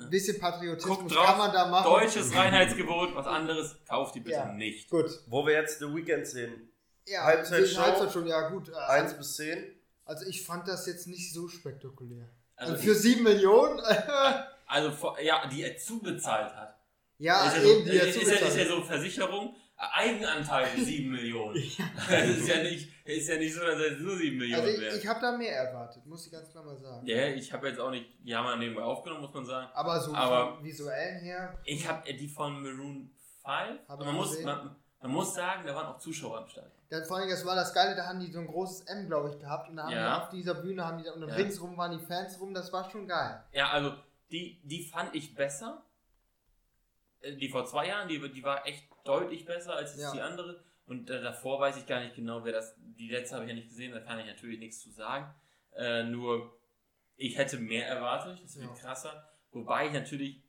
Ein 0.00 0.10
bisschen 0.10 0.38
Patriotismus 0.38 0.98
Guckt 0.98 1.14
drauf, 1.14 1.26
kann 1.26 1.38
man 1.38 1.52
da 1.52 1.68
machen. 1.68 1.84
Deutsches 1.84 2.34
Reinheitsgebot, 2.34 3.14
was 3.14 3.26
anderes 3.26 3.76
kauft 3.88 4.14
die 4.14 4.20
bitte 4.20 4.36
Ja. 4.36 4.52
nicht. 4.52 4.90
Gut. 4.90 5.10
Wo 5.26 5.46
wir 5.46 5.54
jetzt 5.54 5.78
The 5.78 5.86
Weekend 5.94 6.26
sehen. 6.26 6.70
Ja, 7.06 7.24
Halbzeitshow. 7.24 7.80
Halbzeit 7.82 8.12
schon, 8.12 8.26
ja 8.26 8.48
gut. 8.48 8.68
Äh, 8.68 8.74
1 8.74 9.14
bis 9.14 9.36
10. 9.36 9.64
Also 10.04 10.26
ich 10.26 10.44
fand 10.44 10.68
das 10.68 10.86
jetzt 10.86 11.06
nicht 11.06 11.32
so 11.32 11.48
spektakulär. 11.48 12.28
Also, 12.56 12.72
Also 12.74 12.84
für 12.84 12.94
7 12.94 13.22
Millionen? 13.22 13.80
also 14.66 14.90
vor- 14.90 15.18
ja, 15.20 15.46
die 15.48 15.62
er 15.62 15.76
zubezahlt 15.76 16.54
hat. 16.54 16.78
ja, 17.18 17.46
ist, 17.48 17.56
ja 17.56 17.62
eben, 17.62 17.84
so, 17.86 17.90
die 17.90 17.96
ist, 17.96 18.16
dazu 18.16 18.20
ist, 18.20 18.40
ja, 18.40 18.46
ist 18.46 18.56
ja 18.56 18.66
so 18.66 18.82
Eigenanteil 18.82 19.54
Eigenanteile 19.76 20.84
7 20.84 21.10
Millionen. 21.10 21.54
Das 22.08 22.28
ist 22.28 22.48
ja 22.48 22.62
nicht, 22.62 22.88
ist 23.04 23.28
ja 23.28 23.36
nicht 23.36 23.54
so, 23.54 23.60
dass 23.60 23.78
es 23.78 23.98
nur 24.00 24.16
7 24.16 24.36
Millionen 24.38 24.62
Also 24.62 24.74
ich, 24.74 24.80
wären. 24.80 24.98
ich 24.98 25.06
habe 25.06 25.20
da 25.20 25.32
mehr 25.36 25.54
erwartet, 25.56 26.06
muss 26.06 26.26
ich 26.26 26.32
ganz 26.32 26.50
klar 26.50 26.64
mal 26.64 26.76
sagen. 26.76 27.06
Ja, 27.06 27.26
ich 27.28 27.52
habe 27.52 27.68
jetzt 27.68 27.78
auch 27.78 27.90
nicht, 27.90 28.06
die 28.26 28.34
haben 28.34 28.46
wir 28.46 28.56
nebenbei 28.56 28.82
aufgenommen, 28.82 29.20
muss 29.22 29.34
man 29.34 29.44
sagen. 29.44 29.68
Aber 29.74 30.00
so 30.00 30.14
Aber- 30.14 30.54
vom 30.56 30.64
visuellen 30.64 31.20
her, 31.20 31.58
Ich 31.64 31.86
habe 31.86 32.12
die 32.12 32.28
von 32.28 32.62
Maroon 32.62 33.10
5. 33.44 33.80
Hab 33.88 34.00
man, 34.00 34.14
muss, 34.14 34.40
man, 34.42 34.74
man 35.02 35.10
muss 35.10 35.34
sagen, 35.34 35.66
da 35.66 35.74
waren 35.74 35.86
auch 35.88 35.98
Zuschauer 35.98 36.38
am 36.38 36.48
Start. 36.48 36.70
dann, 36.88 37.04
vor 37.04 37.18
allem, 37.18 37.28
das 37.28 37.44
war 37.44 37.54
das 37.56 37.74
Geile, 37.74 37.94
da 37.94 38.06
haben 38.06 38.20
die 38.20 38.30
so 38.32 38.38
ein 38.38 38.46
großes 38.46 38.86
M, 38.86 39.06
glaube 39.06 39.30
ich, 39.30 39.38
gehabt 39.38 39.68
und 39.68 39.76
da 39.76 39.82
haben 39.84 39.92
Ja. 39.92 40.16
die 40.16 40.22
auf 40.22 40.30
dieser 40.30 40.54
Bühne, 40.54 40.86
haben 40.86 40.96
die 40.98 41.04
da, 41.04 41.12
und 41.12 41.28
Ja. 41.28 41.34
ringsrum 41.34 41.76
waren 41.76 41.98
die 41.98 42.04
Fans 42.06 42.40
rum, 42.40 42.54
das 42.54 42.72
war 42.72 42.88
schon 42.90 43.06
geil. 43.06 43.42
Ja, 43.52 43.68
also 43.70 43.92
die, 44.30 44.60
die 44.64 44.82
fand 44.82 45.14
ich 45.14 45.34
besser. 45.34 45.82
Äh, 47.20 47.36
Die 47.36 47.48
vor 47.50 47.66
zwei 47.66 47.88
Jahren, 47.88 48.08
die, 48.08 48.18
die 48.32 48.42
war 48.42 48.66
echt 48.66 48.84
deutlich 49.04 49.44
besser 49.44 49.74
als 49.74 50.00
Ja. 50.00 50.10
die 50.12 50.20
andere. 50.22 50.62
Und 50.86 51.08
äh, 51.10 51.22
davor 51.22 51.60
weiß 51.60 51.76
ich 51.78 51.86
gar 51.86 52.00
nicht 52.02 52.14
genau, 52.14 52.44
wer 52.44 52.52
das. 52.52 52.76
Die 52.78 53.08
letzte 53.08 53.36
habe 53.36 53.44
ich 53.46 53.50
ja 53.50 53.54
nicht 53.56 53.68
gesehen, 53.68 53.92
da 53.92 54.00
kann 54.00 54.18
ich 54.20 54.26
natürlich 54.26 54.58
nichts 54.58 54.80
zu 54.80 54.90
sagen. 54.90 55.34
Äh, 55.76 56.04
nur, 56.04 56.56
ich 57.16 57.38
hätte 57.38 57.58
mehr 57.58 57.86
erwartet, 57.88 58.40
das 58.42 58.56
wird 58.56 58.68
Ja. 58.68 58.74
krasser. 58.74 59.28
Wobei 59.52 59.86
ich 59.86 59.92
natürlich 59.92 60.42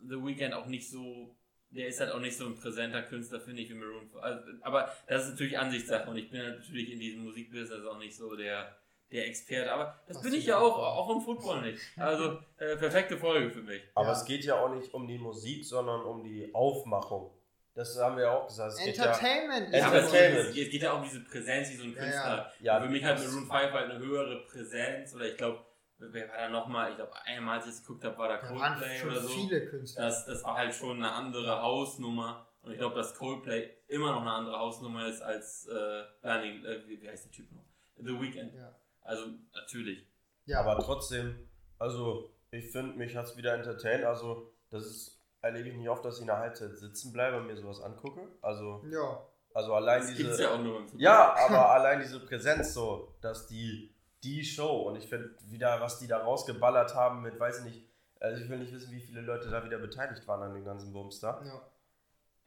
The 0.00 0.14
Weeknd 0.22 0.54
auch 0.54 0.66
nicht 0.66 0.88
so. 0.90 1.34
Der 1.70 1.88
ist 1.88 2.00
halt 2.00 2.12
auch 2.12 2.20
nicht 2.20 2.36
so 2.36 2.46
ein 2.46 2.54
präsenter 2.56 3.02
Künstler, 3.02 3.40
finde 3.40 3.60
ich, 3.60 3.68
wie 3.68 3.74
Maroon 3.74 4.08
5. 4.08 4.22
Also, 4.22 4.40
aber 4.62 4.90
das 5.06 5.24
ist 5.24 5.30
natürlich 5.32 5.58
Ansichtssache 5.58 6.08
und 6.08 6.16
ich 6.16 6.30
bin 6.30 6.40
natürlich 6.40 6.90
in 6.92 6.98
diesem 7.00 7.24
Musikbusiness 7.24 7.84
auch 7.84 7.98
nicht 7.98 8.16
so 8.16 8.34
der, 8.36 8.74
der 9.12 9.26
Experte. 9.26 9.70
Aber 9.72 10.00
das 10.06 10.16
Was 10.16 10.22
bin 10.22 10.32
ich 10.34 10.46
ja 10.46 10.58
auch, 10.58 10.78
auch 10.78 11.10
im 11.14 11.20
Football 11.20 11.60
nicht. 11.70 11.82
Also, 11.96 12.38
äh, 12.56 12.76
perfekte 12.76 13.18
Folge 13.18 13.50
für 13.50 13.60
mich. 13.62 13.82
Aber 13.94 14.06
Ja. 14.06 14.12
es 14.12 14.24
geht 14.24 14.44
ja 14.44 14.58
auch 14.64 14.74
nicht 14.74 14.94
um 14.94 15.06
die 15.06 15.18
Musik, 15.18 15.62
sondern 15.64 16.00
um 16.02 16.22
die 16.24 16.54
Aufmachung. 16.54 17.32
Das 17.78 17.96
haben 17.96 18.16
wir 18.16 18.24
ja 18.24 18.32
auch 18.36 18.46
gesagt. 18.48 18.72
Es 18.72 18.84
geht 18.84 18.96
ja, 18.96 19.04
Entertainment 19.04 19.72
Ja, 19.72 19.90
das. 19.90 20.06
es 20.06 20.12
Entertainment. 20.12 20.54
geht, 20.54 20.66
es 20.66 20.72
geht 20.72 20.82
ja 20.82 20.92
auch 20.92 20.96
um 20.98 21.04
diese 21.04 21.20
Präsenz, 21.20 21.70
wie 21.70 21.76
so 21.76 21.84
ein 21.84 21.94
Ja, 21.94 22.02
Künstler. 22.02 22.52
ja. 22.60 22.80
Für 22.80 22.88
mich 22.88 23.04
hat 23.04 23.18
Maroon 23.18 23.46
5 23.48 23.50
halt 23.52 23.74
eine 23.90 23.98
höhere 24.00 24.44
Präsenz. 24.46 25.14
Oder 25.14 25.26
ich 25.28 25.36
glaube, 25.36 25.64
wer 25.98 26.28
war 26.28 26.36
da 26.38 26.48
nochmal? 26.48 26.90
Ich 26.90 26.96
glaube, 26.96 27.12
einmal, 27.24 27.58
als 27.58 27.66
ich 27.66 27.74
es 27.74 27.82
geguckt 27.82 28.04
habe, 28.04 28.18
war 28.18 28.28
da 28.28 28.36
Da 28.38 28.52
waren 28.54 28.78
Coldplay 28.78 28.98
schon 28.98 29.10
oder 29.10 29.20
so. 29.20 29.28
viele 29.28 29.66
Künstler. 29.66 30.04
Das, 30.06 30.26
das 30.26 30.42
war 30.42 30.56
halt 30.56 30.74
schon 30.74 30.96
eine 30.96 31.12
andere 31.12 31.62
Hausnummer. 31.62 32.48
Und 32.62 32.72
ich 32.72 32.78
glaube, 32.78 32.96
dass 32.96 33.14
Coldplay 33.14 33.70
immer 33.86 34.10
noch 34.10 34.22
eine 34.22 34.32
andere 34.32 34.58
Hausnummer 34.58 35.06
ist 35.06 35.22
als 35.22 35.66
äh, 35.68 36.02
Bernie, 36.20 36.64
äh, 36.66 36.82
wie, 36.88 37.00
wie 37.00 37.08
heißt 37.08 37.26
der 37.26 37.32
Typ 37.32 37.52
noch? 37.52 37.64
The 37.96 38.20
Weeknd. 38.20 38.54
Ja. 38.54 38.74
Also 39.02 39.26
natürlich. 39.54 40.04
Ja, 40.46 40.60
Aber 40.62 40.82
trotzdem, 40.82 41.48
also 41.78 42.34
ich 42.50 42.72
finde, 42.72 42.96
mich 42.96 43.14
hat 43.16 43.26
es 43.26 43.36
wieder 43.36 43.54
entertained. 43.54 44.04
Also 44.04 44.52
das 44.70 44.84
ist, 44.84 45.17
erlebe 45.42 45.68
ich 45.68 45.76
nicht 45.76 45.88
oft, 45.88 46.04
dass 46.04 46.16
ich 46.16 46.20
in 46.22 46.26
der 46.26 46.38
Halbzeit 46.38 46.76
sitzen 46.76 47.12
bleibe 47.12 47.36
und 47.38 47.46
mir 47.46 47.56
sowas 47.56 47.80
angucke. 47.80 48.20
Also, 48.42 48.84
ja. 48.90 49.22
also 49.54 49.74
allein 49.74 50.00
Das 50.00 50.14
diese. 50.14 50.42
ja 50.42 50.54
auch 50.54 50.58
nur. 50.62 50.82
Ja, 50.96 51.34
aber 51.46 51.70
allein 51.74 52.00
diese 52.00 52.20
Präsenz 52.20 52.74
so, 52.74 53.14
dass 53.20 53.46
die, 53.46 53.94
die 54.24 54.44
Show 54.44 54.88
und 54.88 54.96
ich 54.96 55.08
finde 55.08 55.30
wieder, 55.46 55.80
was 55.80 55.98
die 55.98 56.06
da 56.06 56.18
rausgeballert 56.18 56.94
haben 56.94 57.22
mit, 57.22 57.38
weiß 57.38 57.60
ich 57.60 57.64
nicht, 57.64 57.88
also 58.20 58.42
ich 58.42 58.48
will 58.50 58.58
nicht 58.58 58.72
wissen, 58.72 58.90
wie 58.92 59.00
viele 59.00 59.20
Leute 59.20 59.48
da 59.48 59.64
wieder 59.64 59.78
beteiligt 59.78 60.26
waren 60.26 60.42
an 60.42 60.54
dem 60.54 60.64
ganzen 60.64 60.92
Bums 60.92 61.20
da. 61.20 61.40
ja. 61.44 61.60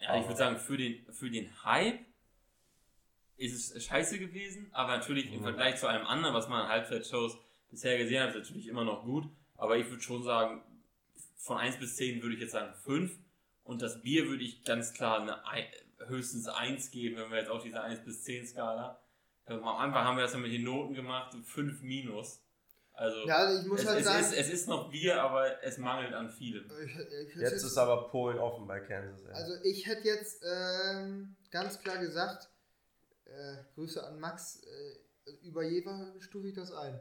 Ja, 0.04 0.18
ich 0.20 0.26
würde 0.26 0.38
sagen, 0.38 0.58
für 0.58 0.78
den, 0.78 1.06
für 1.14 1.30
den 1.30 1.48
Hype 1.64 2.00
ist 3.38 3.76
es 3.76 3.84
scheiße 3.86 4.18
gewesen, 4.18 4.68
aber 4.74 4.98
natürlich 4.98 5.32
im 5.32 5.40
Mhm. 5.42 5.44
Vergleich 5.44 5.78
zu 5.78 5.86
einem 5.88 6.08
anderen, 6.08 6.34
was 6.34 6.48
man 6.48 6.62
an 6.64 6.70
Halbzeitshows 6.70 7.38
bisher 7.70 8.00
gesehen 8.00 8.24
hat, 8.24 8.30
ist 8.36 8.50
natürlich 8.50 8.68
immer 8.68 8.84
noch 8.84 9.04
gut. 9.04 9.26
Aber 9.58 9.78
ich 9.78 9.88
würde 9.92 10.02
schon 10.02 10.24
sagen, 10.24 10.64
von 11.42 11.58
1 11.58 11.80
bis 11.80 11.96
10 11.98 12.22
würde 12.22 12.36
ich 12.36 12.42
jetzt 12.42 12.52
sagen 12.52 12.74
5. 12.74 13.12
Und 13.64 13.82
das 13.82 14.02
Bier 14.02 14.28
würde 14.28 14.44
ich 14.44 14.64
ganz 14.64 14.94
klar 14.94 15.22
eine, 15.22 15.46
Ei- 15.48 15.72
höchstens 16.08 16.48
1 16.48 16.92
geben, 16.92 17.18
wenn 17.18 17.30
wir 17.30 17.38
jetzt 17.38 17.50
auf 17.50 17.64
diese 17.64 17.82
1 17.82 18.04
bis 18.04 18.24
10 18.24 18.48
Skala. 18.48 19.00
Also 19.46 19.62
am 19.62 19.68
Anfang 19.78 20.04
haben 20.04 20.18
wir 20.18 20.24
das 20.24 20.34
ja 20.34 20.40
mit 20.40 20.52
den 20.52 20.64
Noten 20.64 20.94
gemacht, 20.94 21.36
5 21.46 21.82
minus. 21.82 22.44
Also 22.94 23.26
ja, 23.28 23.38
also 23.38 23.62
ich 23.62 23.68
muss 23.68 23.82
es, 23.82 23.88
halt 23.88 24.00
es, 24.00 24.06
sagen, 24.06 24.20
ist, 24.24 24.34
es 24.34 24.50
ist 24.50 24.68
noch 24.68 24.92
Bier, 24.92 25.22
aber 25.22 25.64
es 25.64 25.78
mangelt 25.78 26.14
an 26.14 26.30
vielem. 26.30 26.70
ich, 26.84 26.96
ich, 27.30 27.36
Jetzt 27.36 27.64
ist 27.64 27.78
aber 27.78 28.10
Polen 28.10 28.38
offen 28.38 28.68
bei 28.68 28.80
Kansas. 28.82 29.24
Ey. 29.26 29.32
Also 29.34 29.54
ich 29.64 29.88
hätte 29.88 30.08
jetzt 30.08 30.44
ähm, 30.44 31.36
ganz 31.50 31.80
klar 31.80 31.98
gesagt, 32.00 32.50
äh, 33.26 33.64
Grüße 33.76 34.06
an 34.06 34.20
Max, 34.20 34.62
äh, 34.64 35.32
über 35.44 35.64
Jever 35.64 36.14
stufe 36.20 36.50
ich 36.50 36.54
das 36.54 36.72
ein. 36.72 37.00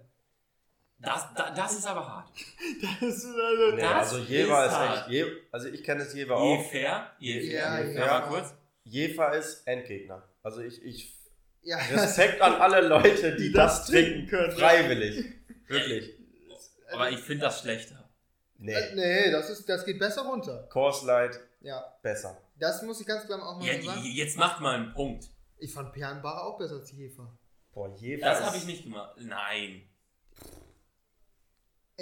Das, 1.03 1.27
da, 1.35 1.51
das 1.51 1.73
ist 1.79 1.87
aber 1.87 2.07
hart. 2.07 2.29
Das 3.01 3.17
ist 3.17 3.25
also 3.27 3.71
nee, 3.75 3.81
das 3.81 3.93
also 4.13 4.19
Jever 4.19 4.65
ist 4.67 4.73
ist 4.73 4.79
hart. 4.79 4.99
echt, 4.99 5.09
Je, 5.11 5.25
also 5.51 5.69
ich 5.69 5.83
kenne 5.83 6.03
es 6.03 6.13
Jever 6.15 6.35
Je 6.37 6.57
auch. 6.59 6.71
fair, 6.71 7.11
je 7.19 7.41
Je 7.41 7.51
fair. 7.51 7.63
fair, 7.63 7.81
Je 7.81 7.89
je 7.89 7.95
fair. 7.95 8.07
fair. 8.09 8.21
Mal 8.21 8.29
kurz. 8.29 8.55
Jever 8.85 9.33
ist 9.35 9.67
Endgegner. 9.67 10.23
Also 10.43 10.61
ich, 10.61 10.83
ich 10.85 11.15
ja, 11.63 11.77
Respekt 11.93 12.41
an 12.43 12.55
alle 12.55 12.87
Leute, 12.87 13.37
die, 13.37 13.45
Die 13.49 13.53
das 13.55 13.79
das 13.81 13.87
trinken 13.89 14.27
können. 14.29 14.53
Freiwillig. 14.53 15.25
Wirklich. 15.69 16.15
Aber 16.93 17.11
ich 17.11 17.21
finde 17.21 17.45
das 17.47 17.61
schlechter. 17.61 18.09
Nee. 18.59 18.75
Äh, 18.75 18.95
nee, 18.95 19.31
das, 19.31 19.49
ist, 19.49 19.69
das 19.69 19.85
geht 19.87 19.99
besser 19.99 20.23
runter. 20.23 20.67
Course 20.71 21.07
Light 21.07 21.39
Ja, 21.61 21.83
besser. 22.03 22.37
das 22.59 22.83
muss 22.83 23.01
ich 23.01 23.07
ganz 23.07 23.25
klar 23.25 23.41
auch 23.43 23.57
mal 23.59 23.67
Ja, 23.67 23.81
sagen. 23.81 24.03
jetzt 24.05 24.37
macht 24.37 24.61
mal 24.61 24.75
einen 24.75 24.93
Punkt. 24.93 25.25
Ich 25.59 25.73
fand 25.73 25.93
Perlenbacher 25.93 26.45
auch 26.45 26.59
besser 26.59 26.75
als 26.77 26.91
Jefer. 26.93 27.33
Boah, 27.73 27.95
Jefer. 27.97 28.27
Das 28.27 28.43
habe 28.43 28.57
ich 28.57 28.65
nicht 28.67 28.83
gemacht. 28.85 29.15
Nein. 29.21 29.83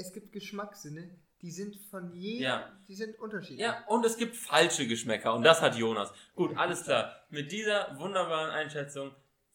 Es 0.00 0.12
gibt 0.12 0.32
Geschmackssinne, 0.32 1.10
die 1.42 1.50
sind 1.50 1.76
von 1.90 2.12
jedem, 2.12 2.42
Ja. 2.42 2.72
die 2.86 2.94
sind 2.94 3.18
unterschiedlich. 3.18 3.60
Ja, 3.60 3.84
und 3.88 4.04
es 4.06 4.16
gibt 4.16 4.36
falsche 4.36 4.86
Geschmäcker 4.86 5.34
und 5.34 5.42
das 5.42 5.60
hat 5.60 5.74
Jonas. 5.76 6.12
Gut, 6.34 6.56
alles 6.56 6.84
klar. 6.84 7.14
Mit 7.30 7.50
dieser 7.52 7.98
wunderbaren 7.98 8.50
Einschätzung 8.50 9.10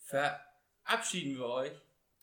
verabschieden 0.06 1.38
wir 1.38 1.46
euch. 1.46 1.72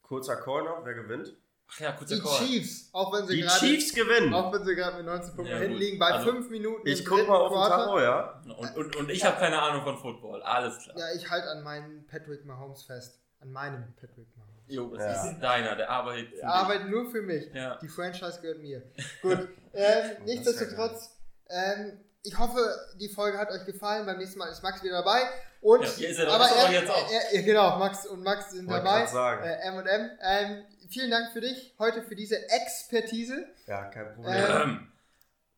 Kurzer 0.02 0.36
Call 0.36 0.64
noch, 0.64 0.84
wer 0.84 0.94
gewinnt? 0.94 1.34
Ach 1.72 1.80
ja, 1.80 1.92
kurzer 1.92 2.16
Die 2.16 2.20
Call. 2.20 2.38
Chiefs, 2.46 2.90
auch 2.92 3.12
wenn 3.12 3.26
sie 3.28 3.36
Die 3.36 3.42
gerade 3.42 3.58
Chiefs 3.60 3.94
gewinnen. 3.94 4.34
auch 4.34 4.52
wenn 4.52 4.64
sie 4.64 4.74
gerade 4.74 4.96
mit 4.96 5.06
19 5.06 5.34
Punkten 5.36 5.52
Ja, 5.52 5.58
hinten 5.58 5.74
gut. 5.74 5.80
liegen, 5.82 5.98
bei 6.00 6.06
Also, 6.10 6.30
5 6.32 6.50
Minuten 6.50 6.86
Ich 6.86 7.00
im 7.00 7.04
guck 7.06 7.16
dritten 7.18 7.30
mal 7.30 7.36
auf 7.38 7.48
den 7.52 7.54
Quarter. 7.54 7.84
Tacho, 7.84 8.00
ja. 8.00 8.42
Und, 8.58 8.76
und, 8.76 8.96
und 8.96 9.10
ich 9.10 9.24
habe 9.24 9.38
keine 9.38 9.62
Ahnung 9.62 9.82
von 9.84 9.96
Football. 9.96 10.42
Alles 10.42 10.78
klar. 10.78 10.98
Ja, 10.98 11.12
ich 11.14 11.30
halte 11.30 11.48
an 11.48 11.62
meinem 11.62 12.06
Patrick 12.06 12.44
Mahomes 12.44 12.82
fest. 12.82 13.20
An 13.40 13.52
meinem 13.52 13.94
Patrick 13.94 14.26
Mahomes. 14.36 14.49
Jo, 14.70 14.94
das 14.96 15.04
Ja. 15.24 15.30
ist 15.30 15.40
deiner, 15.40 15.76
der 15.76 15.90
arbeitet. 15.90 16.28
für 16.28 16.34
Ich 16.34 16.40
dich. 16.40 16.44
arbeite 16.44 16.84
nur 16.84 17.10
für 17.10 17.22
mich. 17.22 17.52
Ja. 17.52 17.78
Die 17.82 17.88
Franchise 17.88 18.40
gehört 18.40 18.58
mir. 18.60 18.82
Gut, 19.22 19.48
ähm, 19.74 20.10
nichtsdestotrotz, 20.24 21.10
ähm, 21.48 22.00
ich 22.22 22.38
hoffe, 22.38 22.58
die 23.00 23.08
Folge 23.08 23.38
hat 23.38 23.50
euch 23.50 23.64
gefallen. 23.64 24.04
Beim 24.06 24.18
nächsten 24.18 24.38
Mal 24.38 24.48
ist 24.48 24.62
Max 24.62 24.82
wieder 24.82 25.02
dabei. 25.02 25.20
Und, 25.62 25.82
Ja, 25.82 25.88
hier 25.90 26.08
ist 26.10 26.18
er 26.18 26.30
aber 26.32 26.44
er 26.46 26.70
jetzt 26.72 26.90
auch. 26.90 27.10
Er, 27.10 27.32
er, 27.34 27.42
genau, 27.42 27.78
Max 27.78 28.06
und 28.06 28.22
Max 28.22 28.50
sind 28.50 28.68
Wollte 28.68 28.84
dabei. 28.84 29.06
sagen. 29.06 29.44
Äh, 29.44 29.56
M&M. 29.68 30.10
Ähm, 30.22 30.64
vielen 30.90 31.10
Dank 31.10 31.32
für 31.32 31.40
dich 31.40 31.74
heute 31.78 32.02
für 32.02 32.14
diese 32.16 32.36
Expertise. 32.50 33.46
Ja, 33.66 33.84
kein 33.86 34.14
Problem. 34.14 34.34
Ähm, 34.34 34.60
Ähm, 34.60 34.92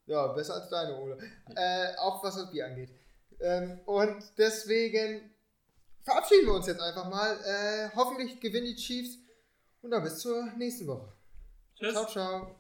Ja, 0.07 0.27
besser 0.29 0.55
als 0.55 0.69
deine, 0.69 0.97
Ole. 0.99 1.19
Äh, 1.55 1.97
auch 1.99 2.23
was 2.25 2.35
das 2.37 2.51
Bier 2.51 2.67
angeht. 2.67 2.91
Ähm, 3.41 3.81
und 3.87 4.23
deswegen 4.39 5.31
verabschieden 6.05 6.47
wir 6.47 6.55
uns 6.55 6.67
jetzt 6.67 6.81
einfach 6.81 7.09
mal. 7.09 7.39
Äh, 7.45 7.91
hoffentlich 7.95 8.41
gewinnen 8.41 8.67
die 8.67 8.77
Chiefs. 8.77 9.19
Und 9.83 9.91
dann 9.91 10.03
bis 10.03 10.19
zur 10.19 10.45
nächsten 10.57 10.87
Woche. 10.87 11.13
tschüss. 11.75 11.93
Ciao, 11.93 12.07
ciao. 12.07 12.55